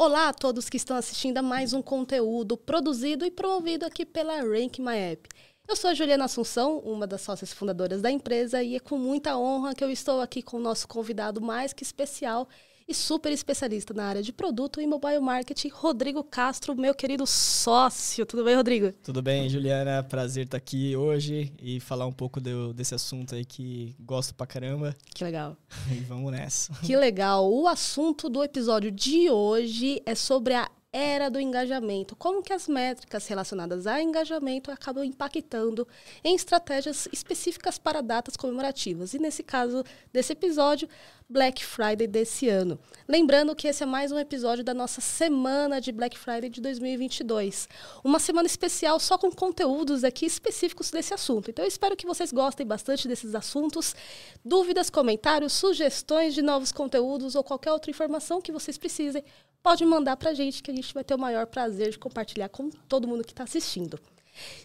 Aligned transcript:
Olá 0.00 0.28
a 0.28 0.32
todos 0.32 0.70
que 0.70 0.76
estão 0.76 0.96
assistindo 0.96 1.38
a 1.38 1.42
mais 1.42 1.72
um 1.72 1.82
conteúdo 1.82 2.56
produzido 2.56 3.26
e 3.26 3.32
promovido 3.32 3.84
aqui 3.84 4.06
pela 4.06 4.40
Rank 4.42 4.78
My 4.78 4.96
App. 4.96 5.28
Eu 5.66 5.74
sou 5.74 5.90
a 5.90 5.94
Juliana 5.94 6.26
Assunção, 6.26 6.78
uma 6.78 7.04
das 7.04 7.20
sócias 7.20 7.52
fundadoras 7.52 8.00
da 8.00 8.08
empresa, 8.08 8.62
e 8.62 8.76
é 8.76 8.78
com 8.78 8.96
muita 8.96 9.36
honra 9.36 9.74
que 9.74 9.82
eu 9.82 9.90
estou 9.90 10.20
aqui 10.20 10.40
com 10.40 10.58
o 10.58 10.60
nosso 10.60 10.86
convidado 10.86 11.40
mais 11.40 11.72
que 11.72 11.82
especial, 11.82 12.48
e 12.88 12.94
super 12.94 13.30
especialista 13.30 13.92
na 13.92 14.06
área 14.06 14.22
de 14.22 14.32
produto 14.32 14.80
e 14.80 14.86
mobile 14.86 15.20
marketing, 15.20 15.68
Rodrigo 15.68 16.24
Castro, 16.24 16.74
meu 16.74 16.94
querido 16.94 17.26
sócio. 17.26 18.24
Tudo 18.24 18.42
bem, 18.42 18.56
Rodrigo? 18.56 18.92
Tudo 19.02 19.20
bem, 19.20 19.46
Juliana. 19.48 20.02
Prazer 20.02 20.46
estar 20.46 20.56
aqui 20.56 20.96
hoje 20.96 21.52
e 21.60 21.80
falar 21.80 22.06
um 22.06 22.12
pouco 22.12 22.40
do, 22.40 22.72
desse 22.72 22.94
assunto 22.94 23.34
aí 23.34 23.44
que 23.44 23.94
gosto 24.00 24.34
pra 24.34 24.46
caramba. 24.46 24.96
Que 25.14 25.22
legal. 25.22 25.56
E 25.92 26.00
vamos 26.00 26.32
nessa. 26.32 26.72
Que 26.82 26.96
legal. 26.96 27.50
O 27.50 27.66
assunto 27.66 28.28
do 28.28 28.42
episódio 28.42 28.90
de 28.90 29.30
hoje 29.30 30.02
é 30.06 30.14
sobre 30.14 30.54
a 30.54 30.70
era 30.92 31.28
do 31.28 31.38
engajamento. 31.38 32.16
Como 32.16 32.42
que 32.42 32.52
as 32.52 32.66
métricas 32.66 33.26
relacionadas 33.26 33.86
a 33.86 34.02
engajamento 34.02 34.70
acabam 34.70 35.04
impactando 35.04 35.86
em 36.24 36.34
estratégias 36.34 37.06
específicas 37.12 37.78
para 37.78 38.00
datas 38.00 38.36
comemorativas. 38.36 39.12
E 39.12 39.18
nesse 39.18 39.42
caso 39.42 39.84
desse 40.12 40.32
episódio, 40.32 40.88
Black 41.30 41.62
Friday 41.62 42.06
desse 42.06 42.48
ano. 42.48 42.78
Lembrando 43.06 43.54
que 43.54 43.68
esse 43.68 43.82
é 43.82 43.86
mais 43.86 44.10
um 44.10 44.18
episódio 44.18 44.64
da 44.64 44.72
nossa 44.72 45.02
semana 45.02 45.78
de 45.78 45.92
Black 45.92 46.18
Friday 46.18 46.48
de 46.48 46.58
2022. 46.62 47.68
Uma 48.02 48.18
semana 48.18 48.46
especial 48.46 48.98
só 48.98 49.18
com 49.18 49.30
conteúdos 49.30 50.04
aqui 50.04 50.24
específicos 50.24 50.90
desse 50.90 51.12
assunto. 51.12 51.50
Então 51.50 51.66
eu 51.66 51.68
espero 51.68 51.94
que 51.94 52.06
vocês 52.06 52.32
gostem 52.32 52.66
bastante 52.66 53.06
desses 53.06 53.34
assuntos. 53.34 53.94
Dúvidas, 54.42 54.88
comentários, 54.88 55.52
sugestões 55.52 56.32
de 56.32 56.40
novos 56.40 56.72
conteúdos 56.72 57.34
ou 57.34 57.44
qualquer 57.44 57.72
outra 57.72 57.90
informação 57.90 58.40
que 58.40 58.50
vocês 58.50 58.78
precisem, 58.78 59.22
pode 59.62 59.84
mandar 59.84 60.16
para 60.16 60.30
a 60.30 60.34
gente 60.34 60.62
que 60.62 60.70
a 60.70 60.74
gente 60.74 60.87
vai 60.94 61.04
ter 61.04 61.14
o 61.14 61.18
maior 61.18 61.46
prazer 61.46 61.90
de 61.90 61.98
compartilhar 61.98 62.48
com 62.48 62.70
todo 62.88 63.08
mundo 63.08 63.24
que 63.24 63.32
está 63.32 63.44
assistindo. 63.44 63.98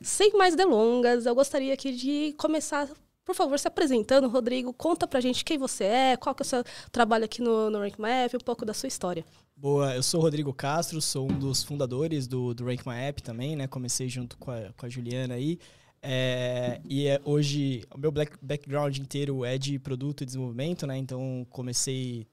Sem 0.01 0.33
mais 0.33 0.55
delongas, 0.55 1.25
eu 1.25 1.33
gostaria 1.33 1.73
aqui 1.73 1.93
de 1.93 2.33
começar, 2.37 2.89
por 3.25 3.35
favor, 3.35 3.57
se 3.57 3.67
apresentando. 3.67 4.27
Rodrigo, 4.27 4.73
conta 4.73 5.07
para 5.07 5.19
a 5.19 5.21
gente 5.21 5.43
quem 5.43 5.57
você 5.57 5.83
é, 5.85 6.17
qual 6.17 6.35
que 6.35 6.43
é 6.43 6.45
o 6.45 6.47
seu 6.47 6.63
trabalho 6.91 7.25
aqui 7.25 7.41
no, 7.41 7.69
no 7.69 7.79
Rank 7.79 7.99
App, 7.99 8.35
um 8.35 8.39
pouco 8.39 8.65
da 8.65 8.73
sua 8.73 8.87
história. 8.87 9.25
Boa, 9.55 9.95
eu 9.95 10.03
sou 10.03 10.19
o 10.19 10.23
Rodrigo 10.23 10.53
Castro, 10.53 11.01
sou 11.01 11.31
um 11.31 11.39
dos 11.39 11.63
fundadores 11.63 12.27
do, 12.27 12.53
do 12.53 12.65
Rank 12.65 12.85
My 12.85 12.95
App 12.95 13.23
também, 13.23 13.55
né? 13.55 13.67
Comecei 13.67 14.09
junto 14.09 14.37
com 14.37 14.51
a, 14.51 14.73
com 14.75 14.85
a 14.85 14.89
Juliana 14.89 15.35
aí. 15.35 15.59
É, 16.05 16.81
e 16.83 17.07
é, 17.07 17.21
hoje 17.23 17.81
o 17.95 17.97
meu 17.97 18.11
background 18.11 18.97
inteiro 18.97 19.45
é 19.45 19.57
de 19.57 19.79
produto 19.79 20.21
e 20.21 20.25
desenvolvimento, 20.25 20.85
né? 20.85 20.97
Então 20.97 21.47
comecei 21.49 22.27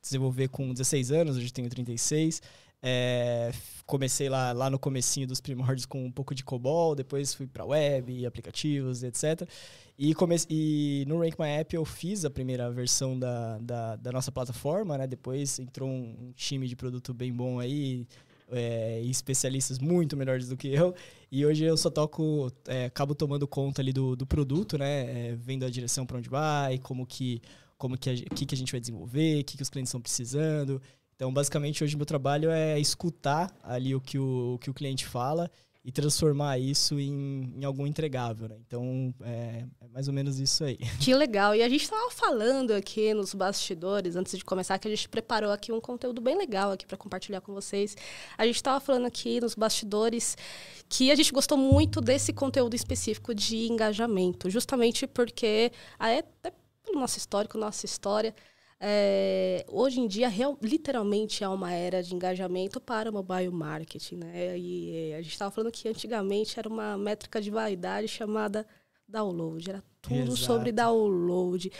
desenvolver 0.00 0.48
com 0.48 0.72
16 0.72 1.10
anos, 1.10 1.36
hoje 1.36 1.52
tenho 1.52 1.68
36. 1.68 2.40
É, 2.82 3.50
comecei 3.86 4.28
lá, 4.28 4.52
lá 4.52 4.70
no 4.70 4.78
comecinho 4.78 5.26
dos 5.26 5.40
primórdios 5.40 5.86
com 5.86 6.04
um 6.04 6.12
pouco 6.12 6.34
de 6.34 6.44
COBOL, 6.44 6.94
depois 6.94 7.34
fui 7.34 7.46
para 7.46 7.64
web, 7.64 8.24
aplicativos, 8.26 9.02
etc. 9.02 9.48
E, 9.98 10.14
comece, 10.14 10.46
e 10.48 11.04
no 11.08 11.18
Rank 11.18 11.38
My 11.38 11.48
App 11.48 11.74
eu 11.74 11.84
fiz 11.84 12.24
a 12.24 12.30
primeira 12.30 12.70
versão 12.70 13.18
da, 13.18 13.58
da, 13.58 13.96
da 13.96 14.12
nossa 14.12 14.30
plataforma, 14.30 14.96
né? 14.96 15.06
Depois 15.06 15.58
entrou 15.58 15.88
um, 15.88 16.32
time 16.36 16.68
de 16.68 16.76
produto 16.76 17.12
bem 17.12 17.32
bom 17.32 17.58
aí, 17.58 18.06
é, 18.50 19.02
e 19.02 19.10
especialistas 19.10 19.80
muito 19.80 20.16
melhores 20.16 20.48
do 20.48 20.56
que 20.56 20.68
eu. 20.68 20.94
E 21.32 21.44
hoje 21.44 21.64
eu 21.64 21.76
só 21.76 21.90
toco, 21.90 22.52
é, 22.68 22.84
acabo 22.84 23.14
tomando 23.14 23.46
conta 23.48 23.82
ali 23.82 23.92
do, 23.92 24.14
do 24.14 24.24
produto, 24.24 24.78
né? 24.78 25.30
É, 25.30 25.36
vendo 25.36 25.64
a 25.64 25.70
direção 25.70 26.06
para 26.06 26.18
onde 26.18 26.28
vai, 26.28 26.78
como 26.78 27.04
que 27.04 27.42
como 27.78 27.96
que 27.96 28.10
a, 28.10 28.14
que, 28.34 28.44
que 28.44 28.54
a 28.54 28.58
gente 28.58 28.72
vai 28.72 28.80
desenvolver, 28.80 29.40
o 29.40 29.44
que, 29.44 29.56
que 29.56 29.62
os 29.62 29.70
clientes 29.70 29.90
estão 29.90 30.00
precisando. 30.00 30.82
Então, 31.18 31.32
basicamente, 31.32 31.82
hoje 31.82 31.96
meu 31.96 32.06
trabalho 32.06 32.48
é 32.48 32.78
escutar 32.78 33.52
ali 33.60 33.92
o 33.92 34.00
que 34.00 34.16
o, 34.16 34.54
o 34.54 34.58
que 34.60 34.70
o 34.70 34.74
cliente 34.74 35.04
fala 35.04 35.50
e 35.84 35.90
transformar 35.90 36.60
isso 36.60 37.00
em, 37.00 37.54
em 37.56 37.64
algum 37.64 37.88
entregável. 37.88 38.48
Né? 38.48 38.54
Então, 38.64 39.12
é, 39.22 39.64
é, 39.80 39.88
mais 39.88 40.06
ou 40.06 40.14
menos 40.14 40.38
isso 40.38 40.62
aí. 40.62 40.78
Que 41.02 41.12
legal. 41.12 41.56
E 41.56 41.62
a 41.64 41.68
gente 41.68 41.82
estava 41.82 42.08
falando 42.12 42.70
aqui 42.70 43.12
nos 43.14 43.34
bastidores, 43.34 44.14
antes 44.14 44.38
de 44.38 44.44
começar, 44.44 44.78
que 44.78 44.86
a 44.86 44.90
gente 44.92 45.08
preparou 45.08 45.50
aqui 45.50 45.72
um 45.72 45.80
conteúdo 45.80 46.20
bem 46.20 46.38
legal 46.38 46.70
aqui 46.70 46.86
para 46.86 46.96
compartilhar 46.96 47.40
com 47.40 47.52
vocês. 47.52 47.96
A 48.36 48.46
gente 48.46 48.54
estava 48.54 48.78
falando 48.78 49.06
aqui 49.06 49.40
nos 49.40 49.56
bastidores 49.56 50.36
que 50.88 51.10
a 51.10 51.16
gente 51.16 51.32
gostou 51.32 51.58
muito 51.58 52.00
desse 52.00 52.32
conteúdo 52.32 52.76
específico 52.76 53.34
de 53.34 53.66
engajamento, 53.66 54.48
justamente 54.48 55.04
porque 55.04 55.72
até 55.98 56.22
pelo 56.84 57.00
nosso 57.00 57.18
histórico, 57.18 57.58
nossa 57.58 57.84
história. 57.86 58.32
É, 58.80 59.64
hoje 59.68 60.00
em 60.00 60.06
dia, 60.06 60.28
real, 60.28 60.56
literalmente, 60.62 61.42
é 61.42 61.48
uma 61.48 61.72
era 61.72 62.02
de 62.02 62.14
engajamento 62.14 62.80
para 62.80 63.10
mobile 63.10 63.50
marketing. 63.50 64.16
Né? 64.16 64.58
E 64.58 65.14
a 65.14 65.22
gente 65.22 65.32
estava 65.32 65.50
falando 65.50 65.72
que 65.72 65.88
antigamente 65.88 66.58
era 66.58 66.68
uma 66.68 66.96
métrica 66.96 67.40
de 67.40 67.50
vaidade 67.50 68.08
chamada 68.08 68.66
download. 69.06 69.68
Era 69.68 69.82
tudo 70.00 70.32
Exato. 70.32 70.36
sobre 70.36 70.72
download. 70.72 71.72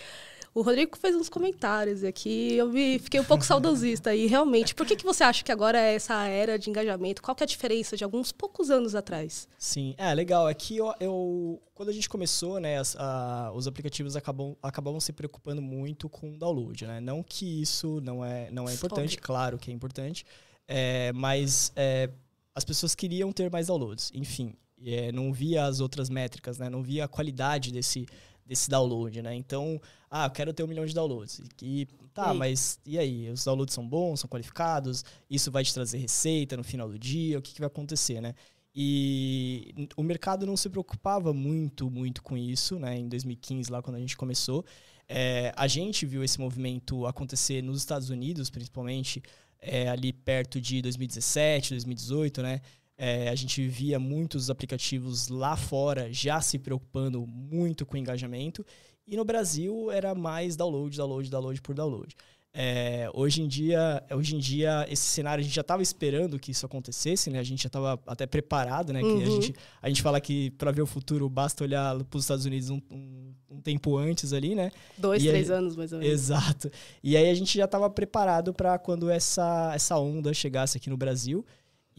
O 0.54 0.62
Rodrigo 0.62 0.96
fez 0.96 1.14
uns 1.14 1.28
comentários 1.28 2.02
aqui, 2.02 2.54
eu 2.54 2.68
me, 2.68 2.98
fiquei 2.98 3.20
um 3.20 3.24
pouco 3.24 3.44
saudosista. 3.44 4.14
E 4.14 4.26
realmente, 4.26 4.74
por 4.74 4.86
que, 4.86 4.96
que 4.96 5.04
você 5.04 5.22
acha 5.22 5.44
que 5.44 5.52
agora 5.52 5.78
é 5.78 5.94
essa 5.94 6.24
era 6.26 6.58
de 6.58 6.70
engajamento? 6.70 7.22
Qual 7.22 7.34
que 7.34 7.42
é 7.42 7.46
a 7.46 7.48
diferença 7.48 7.96
de 7.96 8.04
alguns 8.04 8.32
poucos 8.32 8.70
anos 8.70 8.94
atrás? 8.94 9.46
Sim, 9.58 9.94
é 9.98 10.12
legal. 10.14 10.48
É 10.48 10.56
eu, 10.70 10.94
eu 11.00 11.62
quando 11.74 11.90
a 11.90 11.92
gente 11.92 12.08
começou, 12.08 12.58
né, 12.58 12.82
a, 12.96 13.52
os 13.54 13.68
aplicativos 13.68 14.16
acabam, 14.16 14.56
acabavam 14.62 14.98
se 14.98 15.12
preocupando 15.12 15.62
muito 15.62 16.08
com 16.08 16.34
o 16.34 16.36
download, 16.38 16.86
né? 16.86 17.00
Não 17.00 17.22
que 17.22 17.62
isso 17.62 18.00
não 18.00 18.24
é, 18.24 18.50
não 18.50 18.68
é 18.68 18.74
importante, 18.74 19.14
Óbvio. 19.14 19.22
claro 19.22 19.58
que 19.58 19.70
é 19.70 19.74
importante, 19.74 20.26
é, 20.66 21.12
mas 21.12 21.72
é, 21.76 22.10
as 22.54 22.64
pessoas 22.64 22.94
queriam 22.94 23.30
ter 23.30 23.50
mais 23.50 23.68
downloads. 23.68 24.10
Enfim, 24.12 24.54
é, 24.84 25.12
não 25.12 25.32
via 25.32 25.66
as 25.66 25.80
outras 25.80 26.10
métricas, 26.10 26.58
né? 26.58 26.68
Não 26.68 26.82
via 26.82 27.04
a 27.04 27.08
qualidade 27.08 27.72
desse 27.72 28.06
desse 28.48 28.70
download, 28.70 29.20
né? 29.20 29.34
Então, 29.34 29.80
ah, 30.10 30.24
eu 30.24 30.30
quero 30.30 30.54
ter 30.54 30.62
um 30.62 30.66
milhão 30.66 30.86
de 30.86 30.94
downloads. 30.94 31.42
E 31.62 31.86
tá, 32.14 32.34
e 32.34 32.36
mas 32.38 32.80
e 32.84 32.98
aí? 32.98 33.30
Os 33.30 33.44
downloads 33.44 33.74
são 33.74 33.86
bons, 33.86 34.20
são 34.20 34.28
qualificados? 34.28 35.04
Isso 35.28 35.52
vai 35.52 35.62
te 35.62 35.74
trazer 35.74 35.98
receita 35.98 36.56
no 36.56 36.64
final 36.64 36.88
do 36.88 36.98
dia? 36.98 37.38
O 37.38 37.42
que, 37.42 37.52
que 37.52 37.60
vai 37.60 37.66
acontecer, 37.66 38.22
né? 38.22 38.34
E 38.74 39.74
o 39.96 40.02
mercado 40.02 40.46
não 40.46 40.56
se 40.56 40.70
preocupava 40.70 41.34
muito, 41.34 41.90
muito 41.90 42.22
com 42.22 42.36
isso, 42.36 42.78
né? 42.78 42.96
Em 42.96 43.08
2015, 43.08 43.70
lá 43.70 43.82
quando 43.82 43.96
a 43.96 44.00
gente 44.00 44.16
começou. 44.16 44.64
É, 45.06 45.52
a 45.56 45.66
gente 45.66 46.06
viu 46.06 46.24
esse 46.24 46.40
movimento 46.40 47.06
acontecer 47.06 47.62
nos 47.62 47.78
Estados 47.78 48.08
Unidos, 48.08 48.48
principalmente 48.50 49.22
é, 49.60 49.88
ali 49.88 50.12
perto 50.12 50.60
de 50.60 50.80
2017, 50.80 51.70
2018, 51.70 52.42
né? 52.42 52.60
É, 53.00 53.28
a 53.28 53.34
gente 53.36 53.66
via 53.68 53.96
muitos 53.98 54.50
aplicativos 54.50 55.28
lá 55.28 55.56
fora 55.56 56.12
já 56.12 56.40
se 56.40 56.58
preocupando 56.58 57.24
muito 57.24 57.86
com 57.86 57.96
engajamento. 57.96 58.66
E 59.06 59.16
no 59.16 59.24
Brasil 59.24 59.90
era 59.90 60.14
mais 60.14 60.56
download, 60.56 60.96
download, 60.96 61.30
download 61.30 61.62
por 61.62 61.74
download. 61.74 62.14
É, 62.52 63.08
hoje, 63.14 63.42
em 63.42 63.46
dia, 63.46 64.02
hoje 64.10 64.34
em 64.34 64.38
dia, 64.38 64.86
esse 64.90 65.02
cenário 65.02 65.40
a 65.40 65.44
gente 65.44 65.54
já 65.54 65.60
estava 65.60 65.82
esperando 65.82 66.38
que 66.38 66.50
isso 66.50 66.66
acontecesse, 66.66 67.30
né? 67.30 67.38
A 67.38 67.42
gente 67.42 67.62
já 67.62 67.68
estava 67.68 68.00
até 68.06 68.26
preparado, 68.26 68.92
né? 68.92 69.00
Uhum. 69.00 69.22
a, 69.22 69.24
gente, 69.26 69.54
a 69.82 69.88
gente 69.88 70.02
fala 70.02 70.20
que 70.20 70.50
para 70.52 70.72
ver 70.72 70.82
o 70.82 70.86
futuro 70.86 71.28
basta 71.28 71.62
olhar 71.62 72.02
para 72.04 72.16
os 72.16 72.24
Estados 72.24 72.46
Unidos 72.46 72.70
um, 72.70 72.80
um, 72.90 73.34
um, 73.50 73.60
tempo 73.60 73.96
antes 73.96 74.32
ali, 74.32 74.54
né? 74.54 74.72
Dois, 74.96 75.22
e 75.22 75.28
três 75.28 75.50
aí, 75.50 75.56
anos 75.56 75.76
mais 75.76 75.92
ou 75.92 76.00
menos. 76.00 76.12
Exato. 76.12 76.70
E 77.02 77.16
aí 77.16 77.30
a 77.30 77.34
gente 77.34 77.56
já 77.56 77.66
estava 77.66 77.88
preparado 77.88 78.52
para 78.52 78.78
quando 78.78 79.08
essa, 79.08 79.72
essa 79.74 79.96
onda 79.98 80.34
chegasse 80.34 80.78
aqui 80.78 80.90
no 80.90 80.96
Brasil. 80.96 81.44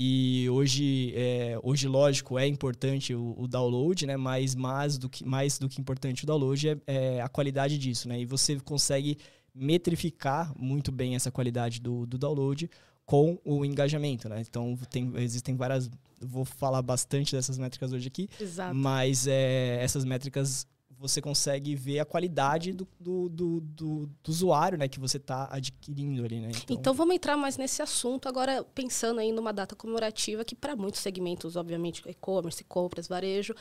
E 0.02 0.50
hoje, 0.50 1.14
é, 1.14 1.60
hoje 1.62 1.86
lógico, 1.86 2.40
é 2.40 2.48
importante 2.48 3.14
o, 3.14 3.36
o, 3.38 3.46
download, 3.50 4.06
né? 4.06 4.16
Mas 4.16 4.56
mais 4.56 4.98
do 4.98 5.10
que, 5.10 5.26
mais 5.26 5.60
do 5.60 5.68
que 5.68 5.82
importante 5.82 6.24
o 6.24 6.26
download 6.26 6.70
é, 6.70 6.78
é, 6.88 7.22
a 7.22 7.28
qualidade 7.28 7.78
disso, 7.78 8.08
né? 8.08 8.18
E 8.18 8.26
você 8.26 8.58
consegue 8.62 9.18
metrificar 9.54 10.54
muito 10.58 10.90
bem 10.90 11.16
essa 11.16 11.30
qualidade 11.30 11.82
do, 11.82 12.06
do 12.06 12.18
download 12.18 12.70
com 13.06 13.38
o 13.44 13.66
engajamento, 13.66 14.30
né? 14.30 14.42
Então, 14.48 14.78
tem, 14.90 15.12
existem 15.18 15.58
várias... 15.58 15.90
Vou 16.22 16.46
falar 16.46 16.82
bastante 16.82 17.36
dessas 17.36 17.58
métricas 17.58 17.92
hoje 17.92 18.08
aqui. 18.08 18.30
Exato. 18.40 18.74
Mas 18.74 19.28
é, 19.28 19.84
essas 19.84 20.06
métricas 20.06 20.66
você 21.00 21.22
consegue 21.22 21.76
ver 21.76 22.00
a 22.00 22.06
qualidade 22.06 22.74
do, 22.74 22.86
do, 23.00 23.30
do, 23.30 23.62
do, 23.62 24.06
do 24.22 24.30
usuário 24.30 24.78
né, 24.78 24.88
que 24.90 25.00
você 25.00 25.16
está 25.16 25.48
adquirindo 25.50 26.26
ali. 26.26 26.42
Né? 26.42 26.50
Então... 26.50 26.76
então... 26.76 26.94
vamos 26.94 27.16
entrar 27.16 27.38
mais 27.38 27.58
nesse 27.58 27.82
assunto 27.82 28.28
agora, 28.28 28.66
pensando 28.76 29.20
aí 29.22 29.32
numa 29.32 29.54
data 29.54 29.76
comemorativa 29.76 30.44
que 30.44 30.54
para 30.54 30.76
muitos 30.76 31.00
segmentos, 31.00 31.56
obviamente, 31.56 32.04
e-commerce, 32.06 32.64
compras, 32.66 33.08
varejo, 33.08 33.56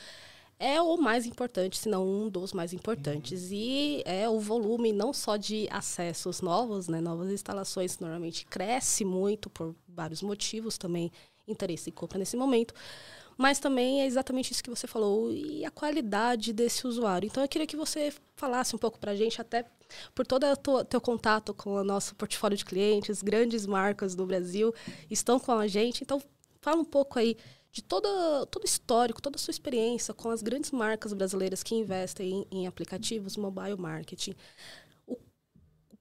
é 0.59 0.81
o 0.81 0.97
mais 0.97 1.25
importante, 1.25 1.77
se 1.77 1.87
não 1.87 2.05
um 2.05 2.29
dos 2.29 2.51
mais 2.51 2.73
importantes. 2.73 3.43
Uhum. 3.43 3.57
E 3.57 4.03
é 4.05 4.27
o 4.27 4.39
volume 4.41 4.91
não 4.91 5.13
só 5.13 5.37
de 5.37 5.65
acessos 5.71 6.41
novos, 6.41 6.89
né, 6.89 6.99
novas 6.99 7.31
instalações, 7.31 7.97
normalmente 7.99 8.45
cresce 8.45 9.05
muito 9.05 9.49
por 9.49 9.73
vários 9.87 10.21
motivos 10.21 10.77
também, 10.77 11.09
interesse 11.47 11.89
em 11.89 11.93
compra 11.93 12.19
nesse 12.19 12.35
momento, 12.35 12.73
mas 13.39 13.57
também 13.57 14.01
é 14.01 14.05
exatamente 14.05 14.51
isso 14.51 14.61
que 14.61 14.69
você 14.69 14.85
falou 14.85 15.31
e 15.31 15.63
a 15.63 15.71
qualidade 15.71 16.51
desse 16.51 16.85
usuário. 16.85 17.25
Então 17.25 17.41
eu 17.41 17.47
queria 17.47 17.65
que 17.65 17.77
você 17.77 18.13
falasse 18.35 18.75
um 18.75 18.77
pouco 18.77 18.99
para 18.99 19.13
a 19.13 19.15
gente, 19.15 19.39
até 19.39 19.63
por 20.13 20.27
todo 20.27 20.45
o 20.45 20.83
teu 20.83 20.99
contato 20.99 21.53
com 21.53 21.75
o 21.75 21.83
nosso 21.85 22.13
portfólio 22.15 22.57
de 22.57 22.65
clientes, 22.65 23.21
grandes 23.21 23.65
marcas 23.65 24.13
do 24.13 24.25
Brasil 24.25 24.75
estão 25.09 25.39
com 25.39 25.53
a 25.53 25.67
gente. 25.67 26.03
Então 26.03 26.21
fala 26.59 26.81
um 26.81 26.85
pouco 26.85 27.17
aí 27.17 27.37
de 27.71 27.81
todo 27.81 28.05
o 28.05 28.65
histórico, 28.65 29.21
toda 29.21 29.37
a 29.37 29.39
sua 29.39 29.51
experiência 29.51 30.13
com 30.13 30.29
as 30.29 30.41
grandes 30.41 30.71
marcas 30.71 31.13
brasileiras 31.13 31.63
que 31.63 31.73
investem 31.73 32.45
em, 32.51 32.63
em 32.63 32.67
aplicativos 32.67 33.37
mobile 33.37 33.77
marketing 33.77 34.35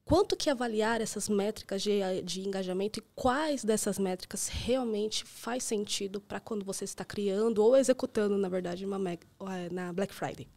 quanto 0.08 0.34
que 0.34 0.49
avaliar 0.49 1.02
essas 1.02 1.28
métricas 1.28 1.82
de, 1.82 2.00
de 2.25 2.40
engajamento 2.40 2.99
e 2.99 3.02
quais 3.14 3.62
dessas 3.62 3.99
métricas 3.99 4.49
realmente 4.49 5.22
faz 5.22 5.62
sentido 5.64 6.19
para 6.19 6.40
quando 6.40 6.64
você 6.64 6.84
está 6.84 7.05
criando 7.05 7.62
ou 7.62 7.76
executando, 7.76 8.38
na 8.38 8.49
verdade, 8.49 8.87
uma 8.87 9.12
eh, 9.12 9.69
na 9.70 9.93
Black 9.93 10.14
Friday? 10.14 10.49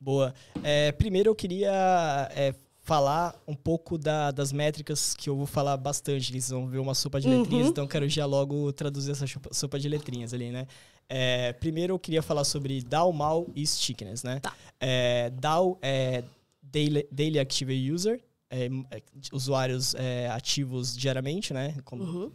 Boa. 0.00 0.32
É, 0.64 0.90
primeiro 0.92 1.28
eu 1.28 1.34
queria 1.34 2.30
é, 2.34 2.54
falar 2.80 3.38
um 3.46 3.54
pouco 3.54 3.98
da, 3.98 4.30
das 4.30 4.54
métricas 4.54 5.12
que 5.12 5.28
eu 5.28 5.36
vou 5.36 5.46
falar 5.46 5.76
bastante. 5.76 6.32
Eles 6.32 6.48
vão 6.48 6.66
ver 6.66 6.78
uma 6.78 6.94
sopa 6.94 7.20
de 7.20 7.28
letrinhas, 7.28 7.66
uhum. 7.66 7.72
então 7.72 7.86
quero 7.86 8.08
já 8.08 8.24
logo 8.24 8.72
traduzir 8.72 9.10
essa 9.10 9.26
sopa 9.52 9.78
de 9.78 9.86
letrinhas 9.86 10.32
ali, 10.32 10.50
né? 10.50 10.66
É, 11.10 11.52
primeiro 11.52 11.92
eu 11.92 11.98
queria 11.98 12.22
falar 12.22 12.44
sobre 12.44 12.80
DAO, 12.82 13.12
MAU 13.12 13.50
e 13.54 13.66
Stickiness, 13.66 14.22
né? 14.22 14.40
Tá. 14.40 14.54
É, 14.80 15.28
DAO 15.28 15.78
é 15.82 16.24
Daily, 16.62 17.06
Daily 17.12 17.38
Active 17.38 17.92
User, 17.92 18.22
é, 18.50 18.66
é, 18.90 19.02
usuários 19.32 19.94
é, 19.94 20.28
ativos 20.28 20.96
diariamente, 20.96 21.52
né? 21.52 21.76
Como, 21.84 22.02
uhum. 22.02 22.32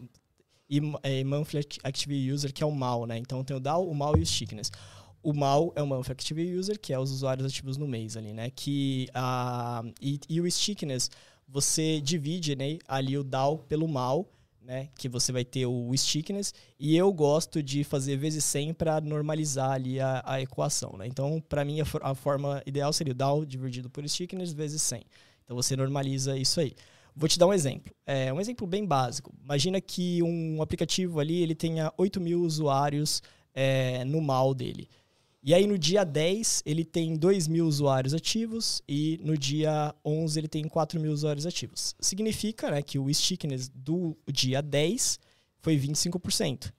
E 0.70 0.80
é, 1.04 1.24
Monthly 1.24 1.66
Active 1.84 2.32
User, 2.32 2.54
que 2.54 2.64
é 2.64 2.66
o 2.66 2.72
MAU, 2.72 3.06
né? 3.06 3.18
Então 3.18 3.44
tem 3.44 3.56
o 3.56 3.60
DAO, 3.60 3.88
o 3.88 3.94
MAU 3.94 4.18
e 4.18 4.22
o 4.22 4.26
Stickiness. 4.26 4.72
O 5.22 5.34
MAU 5.34 5.72
é 5.76 5.82
o 5.82 5.88
Monthly 5.88 6.12
Active 6.12 6.58
User, 6.58 6.80
que 6.80 6.94
é 6.94 7.00
os 7.00 7.12
usuários 7.12 7.46
ativos 7.46 7.78
no 7.78 7.88
mês 7.88 8.18
ali, 8.18 8.34
né? 8.34 8.50
Que, 8.50 9.08
uh, 9.16 9.94
e, 10.02 10.20
e 10.30 10.42
o 10.42 10.50
Stickiness, 10.50 11.10
você 11.48 12.02
divide 12.02 12.56
né, 12.56 12.80
ali 12.88 13.18
o 13.18 13.24
DAO 13.24 13.60
pelo 13.60 13.88
MAU, 13.88 14.28
né? 14.64 14.90
Que 14.98 15.10
você 15.10 15.32
vai 15.32 15.44
ter 15.44 15.66
o 15.66 15.92
stickiness. 15.96 16.54
E 16.80 16.96
eu 16.96 17.12
gosto 17.12 17.62
de 17.62 17.84
fazer 17.84 18.18
vezes 18.18 18.44
100 18.46 18.74
para 18.74 19.02
normalizar 19.02 19.72
ali 19.72 20.00
a, 20.00 20.24
a 20.26 20.42
equação, 20.42 20.96
né? 20.98 21.06
Então, 21.06 21.44
para 21.48 21.66
mim, 21.66 21.82
a, 21.82 21.86
a, 22.02 22.16
forma 22.16 22.62
ideal 22.66 22.92
seria 22.94 23.12
o 23.12 23.16
DAO 23.16 23.46
dividido 23.46 23.90
por 23.90 24.08
stickiness 24.08 24.54
vezes 24.54 24.82
100. 24.82 25.04
Então 25.44 25.56
você 25.56 25.76
normaliza 25.76 26.38
isso 26.38 26.60
aí. 26.60 26.74
Vou 27.16 27.30
te 27.30 27.38
dar 27.38 27.48
um 27.48 27.54
exemplo. 27.54 27.94
É 28.06 28.34
um 28.34 28.40
exemplo 28.40 28.66
bem 28.66 28.86
básico. 28.86 29.34
Imagina 29.44 29.80
que 29.80 30.22
um 30.24 30.62
aplicativo 30.62 31.20
ali 31.20 31.42
ele 31.42 31.54
tenha 31.54 31.94
8 31.98 32.20
mil 32.20 32.42
usuários 32.42 33.22
é, 33.54 34.04
no 34.06 34.22
mal 34.22 34.54
dele. 34.54 34.90
E 35.46 35.54
aí 35.54 35.68
no 35.68 35.78
dia 35.78 36.04
10 36.04 36.64
ele 36.66 36.86
tem 36.86 37.16
2 37.16 37.48
mil 37.48 37.68
usuários 37.68 38.14
ativos 38.14 38.82
e 38.88 39.20
no 39.22 39.38
dia 39.38 39.94
11 40.04 40.40
ele 40.40 40.48
tem 40.48 40.64
4 40.68 41.00
mil 41.00 41.12
usuários 41.12 41.46
ativos. 41.46 41.94
Significa 42.00 42.72
né, 42.72 42.82
que 42.82 42.98
o 42.98 43.14
stickiness 43.14 43.70
do 43.70 44.18
dia 44.32 44.62
10 44.62 45.20
foi 45.60 45.78
25%. 45.78 46.72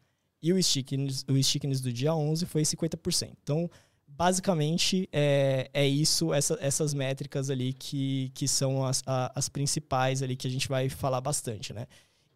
E 0.43 0.53
o 0.53 0.63
stickiness, 0.63 1.25
o 1.29 1.43
stickiness 1.43 1.81
do 1.81 1.93
dia 1.93 2.15
11 2.15 2.47
foi 2.47 2.63
50%. 2.63 3.33
Então, 3.43 3.71
basicamente 4.17 5.09
é, 5.13 5.69
é 5.73 5.87
isso, 5.87 6.33
essa, 6.33 6.57
essas 6.61 6.95
métricas 6.95 7.51
ali 7.51 7.73
que, 7.73 8.31
que 8.35 8.47
são 8.47 8.85
as, 8.85 9.03
a, 9.07 9.33
as 9.35 9.49
principais 9.49 10.23
ali 10.23 10.37
que 10.37 10.47
a 10.47 10.51
gente 10.51 10.69
vai 10.69 10.89
falar 10.89 11.21
bastante, 11.21 11.73
né? 11.73 11.87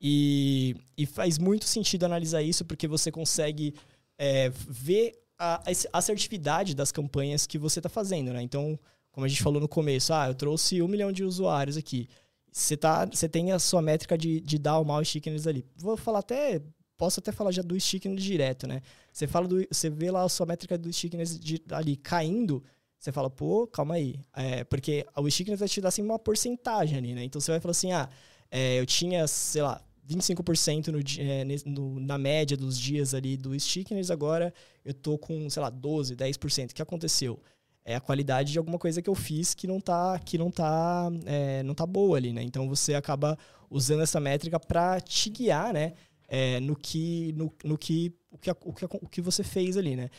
E, 0.01 0.77
e 0.97 1.07
faz 1.07 1.39
muito 1.39 1.65
sentido 1.65 2.05
analisar 2.05 2.43
isso 2.43 2.65
porque 2.65 2.87
você 2.87 3.11
consegue 3.11 3.75
é, 4.17 4.51
ver 4.51 5.15
a, 5.39 5.63
assertividade 5.93 6.75
das 6.75 6.93
campanhas 6.93 7.47
que 7.47 7.59
você 7.59 7.79
está 7.79 7.89
fazendo, 7.89 8.33
né? 8.33 8.43
Então, 8.43 8.79
como 9.11 9.25
a 9.25 9.29
gente 9.29 9.43
falou 9.43 9.61
no 9.61 9.69
começo, 9.69 10.13
ah, 10.13 10.29
eu 10.29 10.35
trouxe 10.35 10.83
um 10.83 10.89
milhão 10.89 11.13
de 11.13 11.25
usuários 11.25 11.77
aqui. 11.77 12.09
Você, 12.51 12.77
tá, 12.77 13.05
você 13.05 13.29
tem 13.29 13.53
a 13.53 13.59
sua 13.59 13.83
métrica 13.83 14.17
de, 14.17 14.41
de 14.41 14.59
dar 14.59 14.79
o 14.79 14.85
mal 14.85 15.01
ali. 15.47 15.65
Vou 15.77 15.97
falar 15.97 16.21
até 16.21 16.61
posso 16.99 17.21
até 17.21 17.31
falar 17.31 17.53
já 17.53 17.63
do 17.63 17.79
stickiness 17.79 18.23
direto, 18.23 18.67
né? 18.67 18.83
Você 19.19 19.27
fala 19.27 19.49
do, 19.49 19.67
você 19.69 19.91
vê 19.91 20.13
lá 20.13 20.23
a 20.23 20.29
sua 20.29 20.47
métrica 20.47 20.79
do 20.79 20.93
stickiness 20.93 21.41
de, 21.41 21.61
ali 21.73 21.97
caindo, 21.97 22.63
você 22.97 23.11
fala, 23.11 23.29
pô, 23.29 23.67
calma 23.67 23.97
aí. 23.97 24.15
É, 24.33 24.63
porque 24.63 25.05
o 25.17 25.29
stickiness 25.29 25.59
vai 25.59 25.69
te 25.69 25.81
dar 25.81 25.89
assim 25.89 26.03
uma 26.03 26.21
porcentagem 26.21 26.97
ali, 26.97 27.15
né? 27.15 27.25
Então 27.25 27.41
você 27.41 27.51
vai 27.51 27.59
falar 27.59 27.73
assim, 27.73 27.91
ah, 27.91 28.09
é, 28.49 28.79
eu 28.79 28.87
tinha, 28.87 29.27
sei 29.27 29.63
lá, 29.63 29.83
25% 30.09 30.89
no, 30.93 31.01
é, 31.21 31.45
no, 31.67 31.99
na 31.99 32.17
média 32.17 32.57
dos 32.57 32.79
dias 32.79 33.13
ali 33.13 33.37
do 33.37 33.59
stickiness, 33.59 34.09
agora 34.09 34.55
eu 34.85 34.95
tô 34.95 35.19
com, 35.19 35.51
sei 35.51 35.63
lá, 35.63 35.69
12, 35.69 36.15
10%. 36.15 36.71
O 36.71 36.75
que 36.77 36.81
aconteceu? 36.81 37.41
É 37.85 37.97
a 37.97 38.01
qualidade 38.01 38.53
de 38.53 38.59
alguma 38.59 38.79
coisa 38.79 39.03
que 39.03 39.11
eu 39.11 39.17
fiz 39.17 39.53
que 39.53 39.67
não 39.67 39.81
tá, 39.81 40.17
que 40.21 40.39
não 40.39 40.49
tá, 40.49 41.11
é, 41.27 41.65
não 41.65 41.75
tá 41.75 41.85
boa 41.85 42.17
ali, 42.17 42.33
né? 42.33 42.45
Então 42.45 42.69
você 42.69 42.95
acaba 42.95 43.37
usando 43.69 44.01
essa 44.01 44.21
métrica 44.21 44.61
para 44.61 45.01
te 45.01 45.29
guiar, 45.29 45.75
né? 45.75 45.95
é, 46.29 46.61
no, 46.61 46.77
que, 46.77 47.33
no, 47.33 47.53
no 47.65 47.79
que, 47.79 48.15
o 48.31 48.39
que, 48.39 48.51
o 48.51 48.73
que, 48.73 48.85
o 48.85 49.09
que 49.09 49.21
você 49.21 49.43
fez 49.43 49.77
ali, 49.77 49.97
né? 49.97 50.11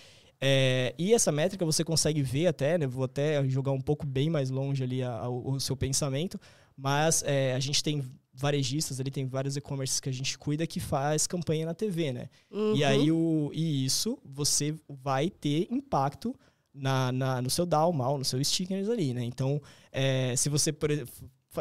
É, 0.42 0.96
e 0.98 1.14
essa 1.14 1.32
métrica 1.32 1.66
você 1.66 1.84
consegue 1.84 2.22
ver 2.22 2.48
até, 2.48 2.78
né? 2.78 2.88
Vou 2.88 3.04
até 3.04 3.46
jogar 3.50 3.72
um 3.72 3.82
pouco 3.82 4.06
bem 4.06 4.30
mais 4.30 4.50
longe 4.50 4.84
ali 4.84 5.04
a, 5.04 5.12
a, 5.12 5.30
o 5.30 5.60
seu 5.60 5.76
pensamento, 5.76 6.40
mas 6.78 7.24
é, 7.24 7.54
a 7.54 7.60
gente 7.60 7.84
tem 7.84 8.04
varejistas 8.34 9.00
ali, 9.02 9.12
tem 9.12 9.28
vários 9.28 9.58
e-commerces 9.58 10.00
que 10.00 10.08
a 10.08 10.14
gente 10.14 10.38
cuida 10.38 10.66
que 10.66 10.80
faz 10.80 11.28
campanha 11.28 11.66
na 11.66 11.74
TV, 11.74 12.14
né? 12.14 12.30
Uhum. 12.50 12.76
E 12.76 12.84
aí 12.86 13.12
o, 13.12 13.52
e 13.54 13.84
isso 13.84 14.18
você 14.24 14.74
vai 14.88 15.30
ter 15.30 15.68
impacto 15.70 16.34
na, 16.74 17.12
na, 17.12 17.42
no 17.42 17.50
seu 17.50 17.66
DAO 17.66 17.92
mal, 17.92 18.18
no 18.18 18.24
seu 18.24 18.42
stickers 18.42 18.88
ali, 18.88 19.14
né? 19.14 19.24
Então, 19.24 19.62
é, 19.92 20.36
se 20.38 20.48
você, 20.48 20.72
por 20.72 20.90
exemplo, 20.90 21.14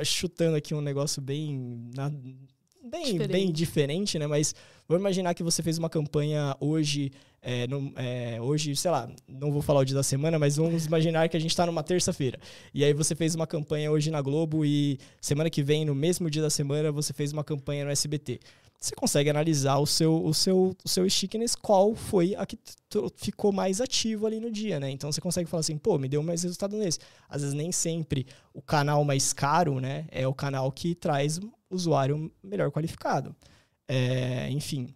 chutando 0.04 0.56
aqui 0.56 0.72
um 0.72 0.80
negócio 0.80 1.20
bem 1.20 1.90
na, 1.94 2.10
bem 2.10 3.04
diferente. 3.04 3.32
bem 3.32 3.52
diferente, 3.52 4.18
né? 4.18 4.26
Mas 4.28 4.54
vamos 4.88 5.02
imaginar 5.02 5.34
que 5.34 5.42
você 5.42 5.62
fez 5.62 5.76
uma 5.76 5.90
campanha 5.90 6.56
hoje, 6.58 7.12
é, 7.42 7.66
no, 7.66 7.92
é, 7.94 8.40
hoje, 8.40 8.74
sei 8.74 8.90
lá, 8.90 9.08
não 9.28 9.52
vou 9.52 9.60
falar 9.60 9.80
o 9.80 9.84
dia 9.84 9.94
da 9.94 10.02
semana, 10.02 10.38
mas 10.38 10.56
vamos 10.56 10.86
imaginar 10.86 11.28
que 11.28 11.36
a 11.36 11.40
gente 11.40 11.50
está 11.50 11.66
numa 11.66 11.82
terça-feira. 11.82 12.40
E 12.72 12.82
aí 12.82 12.94
você 12.94 13.14
fez 13.14 13.34
uma 13.34 13.46
campanha 13.46 13.90
hoje 13.90 14.10
na 14.10 14.22
Globo 14.22 14.64
e 14.64 14.98
semana 15.20 15.50
que 15.50 15.62
vem, 15.62 15.84
no 15.84 15.94
mesmo 15.94 16.30
dia 16.30 16.40
da 16.40 16.48
semana, 16.48 16.90
você 16.90 17.12
fez 17.12 17.32
uma 17.32 17.44
campanha 17.44 17.84
no 17.84 17.90
SBT. 17.90 18.40
Você 18.80 18.94
consegue 18.94 19.28
analisar 19.28 19.78
o 19.78 19.86
seu, 19.86 20.24
o 20.24 20.32
seu, 20.32 20.76
o 20.84 20.88
seu 20.88 21.08
stickiness, 21.10 21.56
qual 21.56 21.96
foi 21.96 22.36
a 22.36 22.46
que 22.46 22.56
ficou 23.16 23.52
mais 23.52 23.80
ativo 23.80 24.24
ali 24.24 24.38
no 24.38 24.52
dia, 24.52 24.78
né? 24.78 24.88
Então 24.88 25.10
você 25.10 25.20
consegue 25.20 25.50
falar 25.50 25.60
assim, 25.60 25.76
pô, 25.76 25.98
me 25.98 26.08
deu 26.08 26.22
mais 26.22 26.44
resultado 26.44 26.76
nesse. 26.76 27.00
Às 27.28 27.42
vezes 27.42 27.56
nem 27.56 27.72
sempre 27.72 28.24
o 28.54 28.62
canal 28.62 29.04
mais 29.04 29.32
caro, 29.32 29.80
né, 29.80 30.06
é 30.12 30.28
o 30.28 30.32
canal 30.32 30.70
que 30.70 30.94
traz 30.94 31.40
usuário 31.68 32.30
melhor 32.42 32.70
qualificado. 32.70 33.34
É, 33.88 34.50
enfim. 34.50 34.94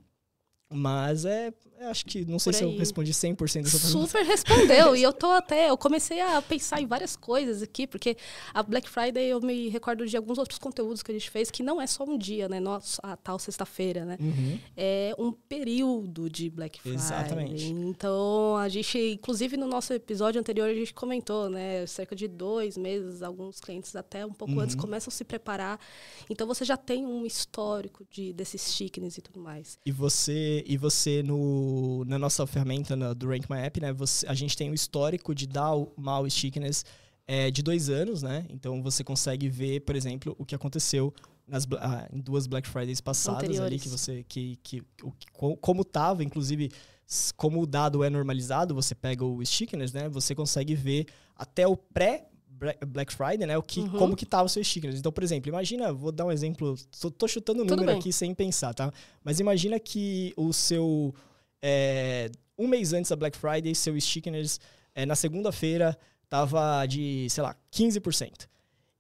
Mas 0.71 1.25
é, 1.25 1.53
acho 1.91 2.05
que 2.05 2.25
não 2.25 2.39
sei 2.39 2.53
se 2.53 2.65
eu 2.65 2.77
respondi 2.77 3.13
100% 3.13 3.63
dessa 3.63 3.79
pergunta. 3.79 4.07
Super 4.07 4.25
respondeu. 4.25 4.97
e 4.97 5.03
eu 5.03 5.13
tô 5.13 5.31
até, 5.31 5.71
eu 5.71 5.77
comecei 5.77 6.21
a 6.21 6.41
pensar 6.43 6.81
em 6.81 6.87
várias 6.87 7.17
coisas 7.17 7.63
aqui, 7.63 7.87
porque 7.87 8.17
a 8.53 8.63
Black 8.63 8.89
Friday 8.89 9.27
eu 9.29 9.41
me 9.41 9.69
recordo 9.69 10.07
de 10.07 10.17
alguns 10.17 10.39
outros 10.39 10.59
conteúdos 10.59 11.03
que 11.03 11.11
a 11.11 11.15
gente 11.15 11.31
fez, 11.31 11.51
que 11.51 11.63
não 11.63 11.81
é 11.81 11.87
só 11.87 12.05
um 12.05 12.17
dia, 12.17 12.49
né? 12.49 12.61
Nossa, 12.61 13.01
a 13.03 13.17
tal 13.17 13.39
sexta-feira, 13.39 14.05
né? 14.05 14.19
Uhum. 14.21 14.59
É 14.77 15.15
um 15.19 15.33
período 15.33 16.29
de 16.29 16.51
Black 16.51 16.81
Friday. 16.81 16.99
Exatamente. 16.99 17.65
Então, 17.67 18.57
a 18.57 18.69
gente, 18.69 18.99
inclusive 18.99 19.57
no 19.57 19.67
nosso 19.67 19.93
episódio 19.93 20.41
anterior, 20.41 20.69
a 20.69 20.75
gente 20.75 20.95
comentou, 20.95 21.49
né? 21.49 21.87
Cerca 21.87 22.15
de 22.15 22.29
dois 22.29 22.77
meses, 22.77 23.23
alguns 23.23 23.61
clientes 23.61 23.95
até 23.97 24.25
um 24.25 24.33
pouco 24.33 24.55
uhum. 24.55 24.61
antes 24.61 24.75
começam 24.75 25.11
a 25.11 25.15
se 25.15 25.25
preparar. 25.25 25.79
Então, 26.29 26.47
você 26.47 26.65
já 26.65 26.77
tem 26.77 27.07
um 27.07 27.25
histórico 27.27 28.07
de, 28.11 28.33
desses 28.33 28.73
chickens 28.75 29.19
e 29.19 29.23
tudo 29.23 29.41
mais. 29.41 29.79
E 29.85 29.93
você, 29.93 30.65
e 30.67 30.77
você 30.77 31.23
no 31.23 31.72
na 32.07 32.19
nossa 32.19 32.47
ferramenta 32.47 32.97
na, 32.97 33.13
do 33.13 33.29
Rank 33.29 33.49
My 33.49 33.59
App, 33.59 33.81
né, 33.81 33.93
você, 33.93 34.27
a 34.27 34.35
gente 34.35 34.57
tem 34.57 34.71
o 34.71 34.75
histórico 34.75 35.35
de 35.35 35.47
DAO, 35.47 35.93
MAU 35.97 36.29
Stickiness 36.29 36.85
é, 37.27 37.51
de 37.51 37.63
dois 37.63 37.89
anos, 37.89 38.23
né? 38.23 38.47
Então 38.51 38.83
você 38.83 39.05
consegue 39.05 39.49
ver, 39.49 39.81
por 39.81 39.95
exemplo, 39.95 40.35
o 40.39 40.45
que 40.45 40.55
aconteceu 40.55 41.15
nas, 41.47 41.67
ah, 41.79 42.09
em 42.13 42.21
duas 42.21 42.47
Black 42.47 42.69
Fridays 42.69 43.01
passadas 43.01 43.45
Anteriores. 43.45 43.67
ali, 43.67 43.79
que 43.79 43.89
você. 43.89 44.25
Que, 44.29 44.59
que, 44.63 44.83
o, 45.03 45.57
como 45.57 45.83
estava, 45.83 46.25
inclusive, 46.25 46.71
como 47.37 47.61
o 47.63 47.67
dado 47.67 48.03
é 48.03 48.11
normalizado, 48.11 48.75
você 48.75 48.95
pega 48.95 49.25
o 49.25 49.45
Stickiness, 49.45 49.93
né? 49.93 50.09
Você 50.09 50.35
consegue 50.35 50.75
ver 50.75 51.07
até 51.37 51.67
o 51.67 51.77
pré 51.77 52.29
Black 52.87 53.13
Friday, 53.13 53.47
né? 53.47 53.59
O 53.59 53.63
que, 53.63 53.81
uhum. 53.81 53.91
Como 53.91 54.17
que 54.17 54.25
tava 54.25 54.45
o 54.45 54.49
seu 54.49 54.63
stickers. 54.63 54.99
Então, 54.99 55.11
por 55.11 55.25
exemplo, 55.25 55.49
imagina, 55.49 55.93
vou 55.93 56.13
dar 56.13 56.27
um 56.27 56.33
exemplo, 56.33 56.77
tô, 57.01 57.11
tô 57.11 57.27
chutando 57.27 57.63
o 57.63 57.65
número 57.65 57.91
aqui 57.91 58.13
sem 58.13 58.35
pensar, 58.35 58.73
tá? 58.73 58.93
Mas 59.25 59.41
imagina 59.41 59.81
que 59.81 60.33
o 60.37 60.53
seu 60.53 61.13
é, 61.63 62.31
um 62.59 62.67
mês 62.67 62.93
antes 62.93 63.11
da 63.11 63.17
Black 63.17 63.39
Friday, 63.39 63.75
seu 63.75 63.99
stickers 64.01 64.61
é, 64.95 65.07
na 65.07 65.15
segunda-feira 65.15 65.97
tava 66.29 66.85
de, 66.87 67.29
sei 67.31 67.43
lá, 67.43 67.57
15%. 67.73 68.49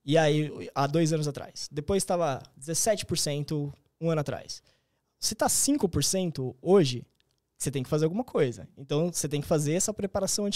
E 0.05 0.19
aí, 0.19 0.69
há 0.75 0.87
dois 0.87 1.13
anos 1.13 1.29
atrás. 1.29 1.69
Depois 1.71 2.03
estava 2.03 2.43
17% 2.61 3.73
um 4.01 4.11
ano 4.11 4.21
atrás. 4.21 4.63
Se 5.19 5.35
tá 5.35 5.47
5% 5.47 6.55
hoje, 6.61 7.07
você 7.57 7.71
tem 7.71 7.83
que 7.83 7.89
fazer 7.89 8.05
alguma 8.05 8.25
coisa. 8.25 8.69
Então, 8.77 9.13
você 9.13 9.29
tem 9.29 9.41
que 9.41 9.47
fazer 9.47 9.75
essa 9.75 9.95
preparação 9.95 10.47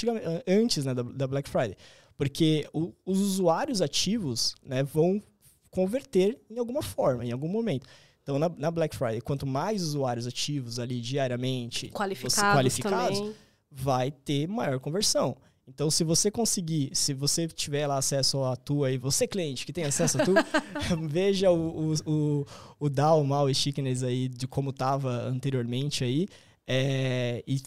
antes 0.46 0.84
né, 0.84 0.92
da, 0.92 1.02
da 1.02 1.26
Black 1.26 1.48
Friday. 1.48 1.76
Porque 2.16 2.68
o, 2.72 2.92
os 3.04 3.20
usuários 3.20 3.80
ativos 3.80 4.54
né, 4.62 4.82
vão 4.82 5.22
converter 5.70 6.40
em 6.50 6.58
alguma 6.58 6.82
forma, 6.82 7.24
em 7.24 7.30
algum 7.30 7.48
momento. 7.48 7.86
Então, 8.26 8.40
na, 8.40 8.48
na, 8.48 8.72
Black 8.72 8.96
Friday, 8.96 9.20
quanto 9.20 9.46
mais 9.46 9.80
usuários 9.84 10.26
ativos 10.26 10.80
ali 10.80 11.00
diariamente 11.00 11.90
qualificados, 11.90 12.56
qualificados 12.56 13.36
vai 13.70 14.10
ter 14.10 14.48
maior 14.48 14.80
conversão. 14.80 15.36
Então, 15.68 15.88
se 15.92 16.02
você 16.02 16.28
conseguir, 16.28 16.90
se 16.92 17.14
você 17.14 17.46
tiver 17.46 17.86
lá 17.86 17.98
acesso 17.98 18.42
à 18.42 18.56
tua 18.56 18.90
e 18.90 18.98
você 18.98 19.28
cliente 19.28 19.64
que 19.64 19.72
tem 19.72 19.84
acesso 19.84 20.20
a 20.20 20.24
tu, 20.24 20.34
veja 21.08 21.52
o, 21.52 21.92
o, 21.92 21.94
o, 22.04 22.46
o 22.80 22.90
DAO, 22.90 23.22
mal 23.22 23.48
e 23.48 23.54
chickness 23.54 24.02
aí 24.02 24.26
de 24.26 24.48
como 24.48 24.70
estava 24.70 25.22
anteriormente 25.28 26.02
aí 26.02 26.26
é, 26.66 27.44
e 27.46 27.62